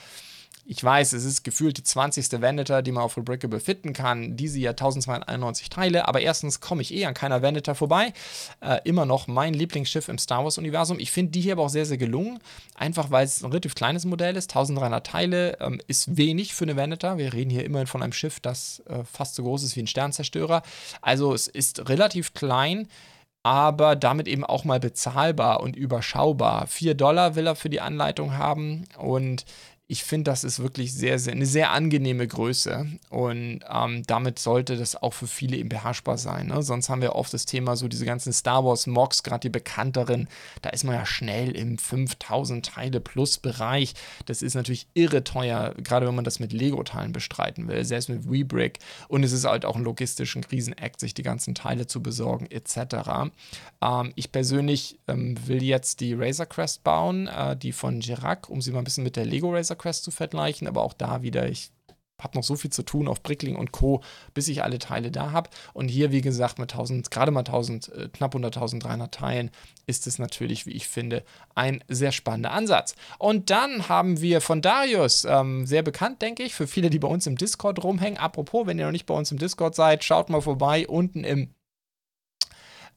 Ich 0.68 0.82
weiß, 0.82 1.12
es 1.12 1.24
ist 1.24 1.44
gefühlt 1.44 1.78
die 1.78 1.84
20. 1.84 2.42
Vendetta, 2.42 2.82
die 2.82 2.90
man 2.90 3.04
auf 3.04 3.16
Unbreakable 3.16 3.60
fitten 3.60 3.92
kann. 3.92 4.36
Diese 4.36 4.58
ja 4.58 4.70
1291 4.70 5.70
Teile. 5.70 6.08
Aber 6.08 6.20
erstens 6.20 6.60
komme 6.60 6.82
ich 6.82 6.92
eh 6.92 7.06
an 7.06 7.14
keiner 7.14 7.40
Vendetta 7.40 7.74
vorbei. 7.74 8.12
Äh, 8.60 8.80
immer 8.82 9.06
noch 9.06 9.28
mein 9.28 9.54
Lieblingsschiff 9.54 10.08
im 10.08 10.18
Star 10.18 10.42
Wars-Universum. 10.42 10.98
Ich 10.98 11.12
finde 11.12 11.30
die 11.30 11.40
hier 11.40 11.52
aber 11.52 11.62
auch 11.62 11.68
sehr, 11.68 11.86
sehr 11.86 11.98
gelungen. 11.98 12.40
Einfach 12.74 13.12
weil 13.12 13.24
es 13.24 13.42
ein 13.42 13.50
relativ 13.50 13.76
kleines 13.76 14.04
Modell 14.06 14.34
ist. 14.34 14.50
1300 14.50 15.06
Teile 15.06 15.56
ähm, 15.60 15.80
ist 15.86 16.16
wenig 16.16 16.52
für 16.52 16.64
eine 16.64 16.74
Vendetta. 16.74 17.16
Wir 17.16 17.32
reden 17.32 17.50
hier 17.50 17.64
immerhin 17.64 17.86
von 17.86 18.02
einem 18.02 18.12
Schiff, 18.12 18.40
das 18.40 18.82
äh, 18.88 19.04
fast 19.04 19.36
so 19.36 19.44
groß 19.44 19.62
ist 19.62 19.76
wie 19.76 19.82
ein 19.82 19.86
Sternzerstörer. 19.86 20.62
Also 21.00 21.32
es 21.32 21.46
ist 21.46 21.88
relativ 21.88 22.34
klein 22.34 22.88
aber 23.42 23.94
damit 23.94 24.26
eben 24.26 24.42
auch 24.42 24.64
mal 24.64 24.80
bezahlbar 24.80 25.60
und 25.60 25.76
überschaubar. 25.76 26.66
4 26.66 26.94
Dollar 26.94 27.36
will 27.36 27.46
er 27.46 27.54
für 27.54 27.70
die 27.70 27.80
Anleitung 27.80 28.36
haben 28.36 28.86
und 28.98 29.44
ich 29.88 30.02
finde, 30.02 30.32
das 30.32 30.42
ist 30.42 30.58
wirklich 30.58 30.92
sehr, 30.92 31.20
sehr, 31.20 31.32
eine 31.32 31.46
sehr 31.46 31.70
angenehme 31.70 32.26
Größe 32.26 32.86
und 33.08 33.60
ähm, 33.70 34.02
damit 34.08 34.40
sollte 34.40 34.76
das 34.76 35.00
auch 35.00 35.12
für 35.12 35.28
viele 35.28 35.56
eben 35.56 35.68
beherrschbar 35.68 36.18
sein. 36.18 36.48
Ne? 36.48 36.60
Sonst 36.62 36.88
haben 36.88 37.02
wir 37.02 37.14
oft 37.14 37.32
das 37.32 37.46
Thema 37.46 37.76
so 37.76 37.86
diese 37.86 38.04
ganzen 38.04 38.32
Star 38.32 38.64
Wars 38.64 38.88
Mocks, 38.88 39.22
gerade 39.22 39.42
die 39.42 39.48
bekannteren, 39.48 40.28
da 40.62 40.70
ist 40.70 40.82
man 40.82 40.96
ja 40.96 41.06
schnell 41.06 41.54
im 41.54 41.78
5000 41.78 42.66
Teile 42.66 43.00
plus 43.00 43.38
Bereich. 43.38 43.94
Das 44.24 44.42
ist 44.42 44.54
natürlich 44.54 44.88
irre 44.94 45.22
teuer, 45.22 45.72
gerade 45.80 46.08
wenn 46.08 46.16
man 46.16 46.24
das 46.24 46.40
mit 46.40 46.52
Lego-Teilen 46.52 47.12
bestreiten 47.12 47.68
will, 47.68 47.84
selbst 47.84 48.08
mit 48.08 48.28
Webrick 48.28 48.80
und 49.06 49.22
es 49.22 49.30
ist 49.30 49.44
halt 49.44 49.64
auch 49.64 49.76
ein 49.76 49.84
logistischen 49.84 50.42
Riesenakt, 50.42 50.98
sich 50.98 51.14
die 51.14 51.22
ganzen 51.22 51.54
Teile 51.54 51.86
zu 51.86 52.02
besorgen 52.02 52.46
etc. 52.50 53.30
Ähm, 53.80 54.12
ich 54.16 54.32
persönlich 54.32 54.98
ähm, 55.06 55.36
will 55.46 55.62
jetzt 55.62 56.00
die 56.00 56.14
Razor 56.14 56.46
Crest 56.46 56.82
bauen, 56.82 57.28
äh, 57.28 57.56
die 57.56 57.70
von 57.70 58.00
Girac, 58.00 58.50
um 58.50 58.60
sie 58.60 58.72
mal 58.72 58.78
ein 58.78 58.84
bisschen 58.84 59.04
mit 59.04 59.14
der 59.14 59.26
Lego 59.26 59.52
Razor 59.52 59.75
Quest 59.76 60.04
zu 60.04 60.10
vergleichen, 60.10 60.66
aber 60.68 60.82
auch 60.82 60.94
da 60.94 61.22
wieder, 61.22 61.48
ich 61.48 61.70
habe 62.22 62.36
noch 62.36 62.44
so 62.44 62.56
viel 62.56 62.70
zu 62.70 62.82
tun 62.82 63.08
auf 63.08 63.22
Brickling 63.22 63.56
und 63.56 63.72
Co., 63.72 64.02
bis 64.32 64.48
ich 64.48 64.62
alle 64.62 64.78
Teile 64.78 65.10
da 65.10 65.32
habe. 65.32 65.50
Und 65.74 65.88
hier, 65.88 66.12
wie 66.12 66.22
gesagt, 66.22 66.58
mit 66.58 66.72
1000, 66.72 67.10
gerade 67.10 67.30
mal 67.30 67.40
1000, 67.40 67.88
äh, 67.92 68.08
knapp 68.12 68.34
unter 68.34 68.48
1300 68.48 69.12
Teilen, 69.12 69.50
ist 69.86 70.06
es 70.06 70.18
natürlich, 70.18 70.66
wie 70.66 70.72
ich 70.72 70.88
finde, 70.88 71.24
ein 71.54 71.84
sehr 71.88 72.12
spannender 72.12 72.52
Ansatz. 72.52 72.94
Und 73.18 73.50
dann 73.50 73.88
haben 73.88 74.20
wir 74.20 74.40
von 74.40 74.62
Darius, 74.62 75.24
ähm, 75.24 75.66
sehr 75.66 75.82
bekannt, 75.82 76.22
denke 76.22 76.42
ich, 76.42 76.54
für 76.54 76.66
viele, 76.66 76.90
die 76.90 76.98
bei 76.98 77.08
uns 77.08 77.26
im 77.26 77.36
Discord 77.36 77.82
rumhängen. 77.84 78.18
Apropos, 78.18 78.66
wenn 78.66 78.78
ihr 78.78 78.86
noch 78.86 78.92
nicht 78.92 79.06
bei 79.06 79.14
uns 79.14 79.30
im 79.30 79.38
Discord 79.38 79.74
seid, 79.74 80.02
schaut 80.04 80.30
mal 80.30 80.40
vorbei 80.40 80.86
unten 80.88 81.24
im 81.24 81.50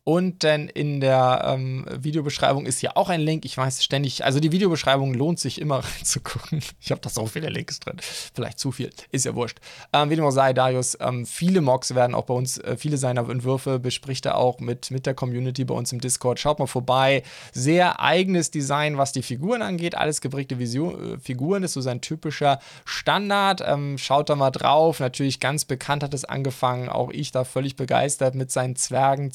Unten 0.09 0.69
in 0.69 1.01
der 1.01 1.43
ähm, 1.45 1.85
Videobeschreibung 1.87 2.65
ist 2.65 2.79
hier 2.79 2.97
auch 2.97 3.09
ein 3.09 3.21
Link. 3.21 3.45
Ich 3.45 3.55
weiß 3.55 3.83
ständig, 3.83 4.25
also 4.25 4.39
die 4.39 4.51
Videobeschreibung 4.51 5.13
lohnt 5.13 5.37
sich 5.37 5.61
immer 5.61 5.83
reinzugucken. 5.85 6.63
Ich 6.81 6.89
habe 6.89 6.99
da 6.99 7.11
so 7.11 7.27
viele 7.27 7.49
Links 7.49 7.79
drin. 7.79 7.97
Vielleicht 7.99 8.57
zu 8.57 8.71
viel, 8.71 8.89
ist 9.11 9.25
ja 9.25 9.35
wurscht. 9.35 9.59
Ähm, 9.93 10.09
wie 10.09 10.15
dem 10.15 10.25
auch 10.25 10.31
sei, 10.31 10.51
Darius, 10.51 10.97
ähm, 10.99 11.27
viele 11.27 11.61
Mocks 11.61 11.93
werden 11.93 12.15
auch 12.15 12.23
bei 12.23 12.33
uns, 12.33 12.57
äh, 12.57 12.75
viele 12.75 12.97
seiner 12.97 13.29
Entwürfe 13.29 13.77
bespricht 13.77 14.25
er 14.25 14.39
auch 14.39 14.59
mit, 14.59 14.89
mit 14.89 15.05
der 15.05 15.13
Community 15.13 15.63
bei 15.63 15.75
uns 15.75 15.93
im 15.93 16.01
Discord. 16.01 16.39
Schaut 16.39 16.57
mal 16.57 16.65
vorbei. 16.65 17.21
Sehr 17.51 17.99
eigenes 17.99 18.49
Design, 18.49 18.97
was 18.97 19.11
die 19.11 19.21
Figuren 19.21 19.61
angeht. 19.61 19.93
Alles 19.93 20.21
geprägte 20.21 20.57
Vision, 20.57 21.17
äh, 21.17 21.19
Figuren, 21.19 21.61
ist 21.61 21.73
so 21.73 21.81
sein 21.81 22.01
typischer 22.01 22.57
Standard. 22.83 23.61
Ähm, 23.63 23.99
schaut 23.99 24.31
da 24.31 24.35
mal 24.35 24.49
drauf. 24.49 25.01
Natürlich 25.01 25.39
ganz 25.39 25.65
bekannt 25.65 26.01
hat 26.01 26.15
es 26.15 26.25
angefangen. 26.25 26.89
Auch 26.89 27.11
ich 27.11 27.31
da 27.31 27.43
völlig 27.43 27.75
begeistert 27.75 28.33
mit 28.33 28.49
seinen 28.49 28.75
Zwergen, 28.75 29.31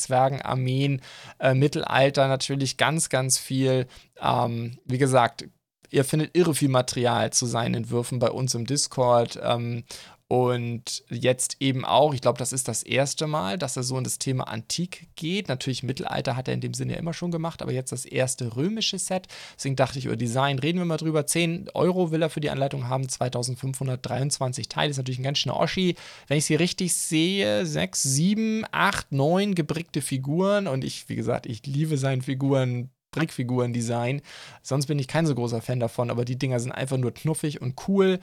Zwergenarmeen. 0.65 1.01
Äh, 1.39 1.55
Mittelalter 1.55 2.29
natürlich 2.29 2.77
ganz, 2.77 3.09
ganz 3.09 3.39
viel. 3.39 3.87
Ähm, 4.21 4.79
wie 4.85 4.99
gesagt, 4.99 5.47
ihr 5.91 6.05
findet 6.05 6.37
irre 6.37 6.55
viel 6.55 6.69
Material 6.69 7.33
zu 7.33 7.47
seinen 7.47 7.75
Entwürfen 7.75 8.19
bei 8.19 8.31
uns 8.31 8.55
im 8.55 8.67
Discord. 8.67 9.39
Ähm, 9.43 9.85
und 10.27 11.05
jetzt 11.11 11.59
eben 11.61 11.85
auch, 11.85 12.14
ich 12.14 12.22
glaube, 12.22 12.39
das 12.39 12.55
ist 12.55 12.66
das 12.66 12.83
erste 12.83 13.27
Mal, 13.27 13.59
dass 13.59 13.77
er 13.77 13.83
so 13.83 13.99
in 13.99 14.05
das 14.05 14.18
Thema 14.18 14.45
Antik 14.45 15.09
geht. 15.16 15.49
Natürlich 15.49 15.83
Mittelalter 15.83 16.35
hat 16.35 16.49
er 16.49 16.55
in 16.55 16.62
dem 16.62 16.72
Sinne 16.72 16.95
ja 16.95 16.99
immer 16.99 17.12
schon 17.12 17.31
gemacht, 17.31 17.61
aber 17.61 17.72
jetzt 17.72 17.93
das 17.93 18.07
erste 18.07 18.57
römische 18.57 18.99
Set. 18.99 19.27
Deswegen 19.55 19.77
dachte 19.77 19.99
ich, 19.99 20.07
über 20.07 20.16
Design 20.16 20.59
reden 20.59 20.79
wir 20.79 20.87
mal 20.87 20.97
drüber. 20.97 21.27
10 21.27 21.68
Euro 21.75 22.11
will 22.11 22.22
er 22.22 22.31
für 22.31 22.41
die 22.41 22.49
Anleitung 22.49 22.89
haben, 22.89 23.07
2523 23.07 24.68
Teile. 24.70 24.91
Ist 24.91 24.97
natürlich 24.97 25.20
ein 25.20 25.25
ganz 25.25 25.39
schöner 25.39 25.61
Oschi. 25.61 25.95
Wenn 26.27 26.39
ich 26.39 26.47
sie 26.47 26.55
richtig 26.55 26.95
sehe, 26.95 27.66
6, 27.66 28.03
7, 28.03 28.64
8, 28.72 29.12
9 29.12 29.55
gebrickte 29.55 30.01
Figuren. 30.01 30.66
Und 30.66 30.85
ich, 30.85 31.07
wie 31.11 31.16
gesagt, 31.16 31.45
ich 31.45 31.66
liebe 31.66 31.99
seinen 31.99 32.22
Figuren. 32.22 32.91
Brickfiguren-Design. 33.14 34.22
Sonst 34.62 34.87
bin 34.87 34.99
ich 34.99 35.09
kein 35.09 35.27
so 35.27 35.35
großer 35.35 35.62
Fan 35.62 35.81
davon, 35.81 36.11
aber 36.11 36.25
die 36.25 36.37
Dinger 36.37 36.59
sind 36.59 36.72
einfach 36.72 36.97
nur 36.97 37.14
knuffig 37.14 37.62
und 37.62 37.89
cool. 37.89 38.18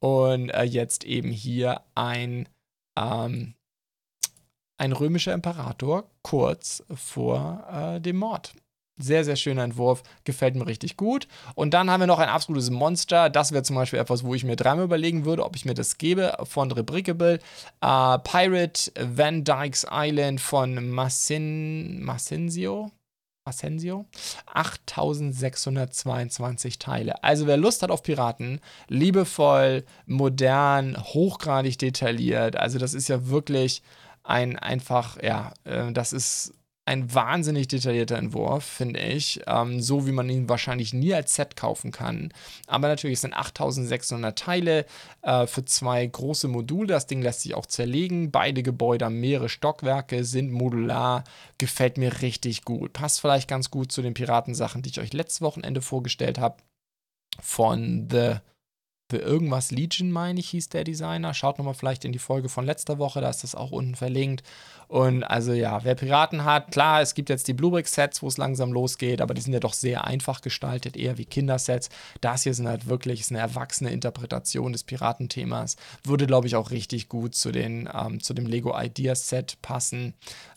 Und 0.00 0.50
äh, 0.50 0.62
jetzt 0.62 1.04
eben 1.04 1.30
hier 1.30 1.82
ein, 1.94 2.48
ähm, 2.98 3.54
ein 4.78 4.92
römischer 4.92 5.32
Imperator 5.32 6.10
kurz 6.22 6.84
vor 6.94 7.66
äh, 7.70 8.00
dem 8.00 8.16
Mord. 8.16 8.54
Sehr, 8.98 9.24
sehr 9.24 9.36
schöner 9.36 9.62
Entwurf, 9.62 10.02
gefällt 10.24 10.54
mir 10.54 10.66
richtig 10.66 10.96
gut. 10.96 11.28
Und 11.54 11.74
dann 11.74 11.90
haben 11.90 12.00
wir 12.00 12.06
noch 12.06 12.18
ein 12.18 12.30
absolutes 12.30 12.70
Monster. 12.70 13.28
Das 13.28 13.52
wäre 13.52 13.62
zum 13.62 13.76
Beispiel 13.76 13.98
etwas, 13.98 14.24
wo 14.24 14.34
ich 14.34 14.42
mir 14.42 14.56
dreimal 14.56 14.86
überlegen 14.86 15.26
würde, 15.26 15.44
ob 15.44 15.54
ich 15.54 15.66
mir 15.66 15.74
das 15.74 15.98
gebe. 15.98 16.34
Von 16.44 16.72
Rebrickable. 16.72 17.38
Äh, 17.82 18.18
Pirate 18.20 18.92
Van 18.98 19.44
Dyke's 19.44 19.86
Island 19.90 20.40
von 20.40 20.88
Massin, 20.88 22.02
Massenzio. 22.02 22.90
Asensio. 23.46 24.06
8622 24.46 26.78
Teile. 26.78 27.22
Also 27.22 27.46
wer 27.46 27.56
Lust 27.56 27.82
hat 27.82 27.90
auf 27.90 28.02
Piraten, 28.02 28.60
liebevoll, 28.88 29.84
modern, 30.06 30.96
hochgradig 30.96 31.78
detailliert. 31.78 32.56
Also 32.56 32.78
das 32.78 32.94
ist 32.94 33.08
ja 33.08 33.28
wirklich 33.28 33.82
ein 34.22 34.58
einfach, 34.58 35.22
ja, 35.22 35.52
äh, 35.64 35.92
das 35.92 36.12
ist 36.12 36.52
ein 36.86 37.12
wahnsinnig 37.12 37.66
detaillierter 37.66 38.16
Entwurf, 38.16 38.64
finde 38.64 39.00
ich. 39.00 39.40
Ähm, 39.46 39.80
so 39.80 40.06
wie 40.06 40.12
man 40.12 40.30
ihn 40.30 40.48
wahrscheinlich 40.48 40.94
nie 40.94 41.12
als 41.12 41.34
Set 41.34 41.56
kaufen 41.56 41.90
kann. 41.90 42.32
Aber 42.68 42.86
natürlich 42.86 43.20
sind 43.20 43.34
8600 43.34 44.38
Teile 44.38 44.86
äh, 45.22 45.46
für 45.46 45.64
zwei 45.64 46.06
große 46.06 46.46
Module. 46.46 46.86
Das 46.86 47.08
Ding 47.08 47.22
lässt 47.22 47.40
sich 47.40 47.54
auch 47.54 47.66
zerlegen. 47.66 48.30
Beide 48.30 48.62
Gebäude 48.62 49.04
haben 49.04 49.20
mehrere 49.20 49.48
Stockwerke, 49.48 50.24
sind 50.24 50.52
modular. 50.52 51.24
Gefällt 51.58 51.98
mir 51.98 52.22
richtig 52.22 52.64
gut. 52.64 52.92
Passt 52.92 53.20
vielleicht 53.20 53.48
ganz 53.48 53.70
gut 53.70 53.90
zu 53.90 54.00
den 54.00 54.14
Piratensachen, 54.14 54.82
die 54.82 54.90
ich 54.90 55.00
euch 55.00 55.12
letztes 55.12 55.40
Wochenende 55.40 55.82
vorgestellt 55.82 56.38
habe. 56.38 56.58
Von 57.40 58.08
The 58.10 58.36
für 59.08 59.18
irgendwas 59.18 59.70
Legion, 59.70 60.10
meine 60.10 60.40
ich, 60.40 60.50
hieß 60.50 60.68
der 60.70 60.82
Designer. 60.82 61.32
Schaut 61.32 61.58
nochmal 61.58 61.74
vielleicht 61.74 62.04
in 62.04 62.12
die 62.12 62.18
Folge 62.18 62.48
von 62.48 62.66
letzter 62.66 62.98
Woche, 62.98 63.20
da 63.20 63.30
ist 63.30 63.44
das 63.44 63.54
auch 63.54 63.70
unten 63.70 63.94
verlinkt. 63.94 64.42
Und 64.88 65.24
also 65.24 65.52
ja, 65.52 65.82
wer 65.84 65.94
Piraten 65.94 66.44
hat, 66.44 66.70
klar, 66.70 67.00
es 67.00 67.14
gibt 67.14 67.28
jetzt 67.28 67.48
die 67.48 67.54
Bluebrick-Sets, 67.54 68.22
wo 68.22 68.28
es 68.28 68.36
langsam 68.36 68.72
losgeht, 68.72 69.20
aber 69.20 69.34
die 69.34 69.40
sind 69.40 69.52
ja 69.52 69.60
doch 69.60 69.72
sehr 69.72 70.04
einfach 70.04 70.40
gestaltet, 70.40 70.96
eher 70.96 71.18
wie 71.18 71.24
Kindersets. 71.24 71.88
Das 72.20 72.44
hier 72.44 72.54
sind 72.54 72.68
halt 72.68 72.86
wirklich 72.86 73.20
ist 73.20 73.30
eine 73.30 73.40
erwachsene 73.40 73.90
Interpretation 73.90 74.72
des 74.72 74.84
Piratenthemas. 74.84 75.76
Würde, 76.04 76.26
glaube 76.26 76.46
ich, 76.46 76.56
auch 76.56 76.70
richtig 76.70 77.08
gut 77.08 77.34
zu, 77.34 77.52
den, 77.52 77.88
ähm, 77.92 78.20
zu 78.20 78.34
dem 78.34 78.46
Lego 78.46 78.76
Ideas 78.78 79.28
Set 79.28 79.58
passen. 79.62 80.14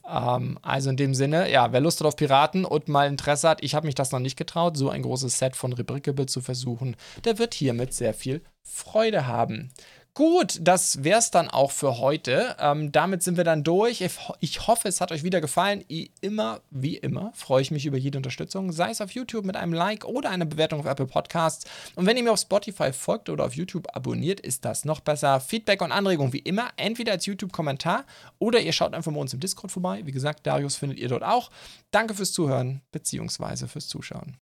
Ähm, 0.10 0.57
also 0.62 0.89
in 0.89 0.97
dem 0.97 1.14
Sinne, 1.14 1.51
ja, 1.51 1.72
wer 1.72 1.82
Lust 1.82 1.99
hat 1.99 2.07
auf 2.07 2.16
Piraten 2.16 2.66
und 2.66 2.88
mal 2.88 3.07
Interesse 3.07 3.49
hat, 3.49 3.64
ich 3.64 3.76
habe 3.76 3.86
mich 3.86 3.95
das 3.95 4.12
noch 4.12 4.20
nicht 4.20 4.38
getraut, 4.38 4.78
so 4.78 4.89
ein 4.89 5.03
großes 5.03 5.38
Set 5.38 5.55
von 5.55 5.74
Rebrickable 5.74 6.26
zu 6.26 6.41
versuchen, 6.41 6.95
der 7.26 7.38
wird 7.38 7.53
hiermit 7.53 7.93
sehr 7.93 8.14
viel 8.14 8.41
Freude 8.64 9.28
haben. 9.28 9.72
Gut, 10.20 10.59
das 10.59 11.05
wäre 11.05 11.20
es 11.20 11.32
dann 11.32 11.47
auch 11.47 11.72
für 11.72 11.97
heute. 11.99 12.57
Ähm, 12.59 12.91
damit 12.91 13.24
sind 13.24 13.38
wir 13.38 13.45
dann 13.45 13.63
durch. 13.63 14.01
Ich, 14.41 14.67
hoffe, 14.67 14.89
es 14.89 14.99
hat 14.99 15.13
euch 15.13 15.24
wieder 15.24 15.39
gefallen. 15.39 15.86
Wie 15.88 16.11
immer, 16.20 16.59
wie 16.72 16.97
immer, 16.97 17.32
freue 17.34 17.61
ich 17.61 17.72
mich 17.72 17.86
über 17.86 17.95
jede 17.95 18.17
Unterstützung, 18.17 18.74
sei 18.74 18.89
es 18.89 18.99
auf 18.99 19.11
YouTube 19.11 19.45
mit 19.45 19.55
einem 19.55 19.72
Like 19.72 20.03
oder 20.03 20.30
einer 20.30 20.43
Bewertung 20.43 20.82
auf 20.82 20.86
Apple 20.86 21.05
Podcasts. 21.05 21.63
Und 21.95 22.05
wenn 22.05 22.17
ihr 22.17 22.24
mir 22.24 22.34
auf 22.34 22.39
Spotify 22.41 22.91
folgt 22.91 23.30
oder 23.30 23.45
auf 23.45 23.55
YouTube 23.55 23.88
abonniert, 23.95 24.41
ist 24.41 24.65
das 24.65 24.84
noch 24.84 24.99
besser. 24.99 25.39
Feedback 25.39 25.82
und 25.82 25.93
Anregungen 25.93 26.34
wie 26.34 26.39
immer, 26.39 26.67
entweder 26.76 27.13
als 27.13 27.26
YouTube-Kommentar 27.26 28.03
oder 28.39 28.59
ihr 28.59 28.74
schaut 28.74 28.93
einfach 28.93 29.13
bei 29.13 29.20
uns 29.22 29.34
im 29.34 29.39
Discord 29.39 29.72
vorbei. 29.72 30.01
Wie 30.03 30.11
gesagt, 30.11 30.45
Darius 30.45 30.76
findet 30.76 30.99
ihr 30.99 31.07
dort 31.07 31.24
auch. 31.24 31.49
Danke 31.91 32.13
fürs 32.13 32.34
Zuhören 32.34 32.82
bzw. 32.91 33.67
fürs 33.67 33.88
Zuschauen. 33.88 34.36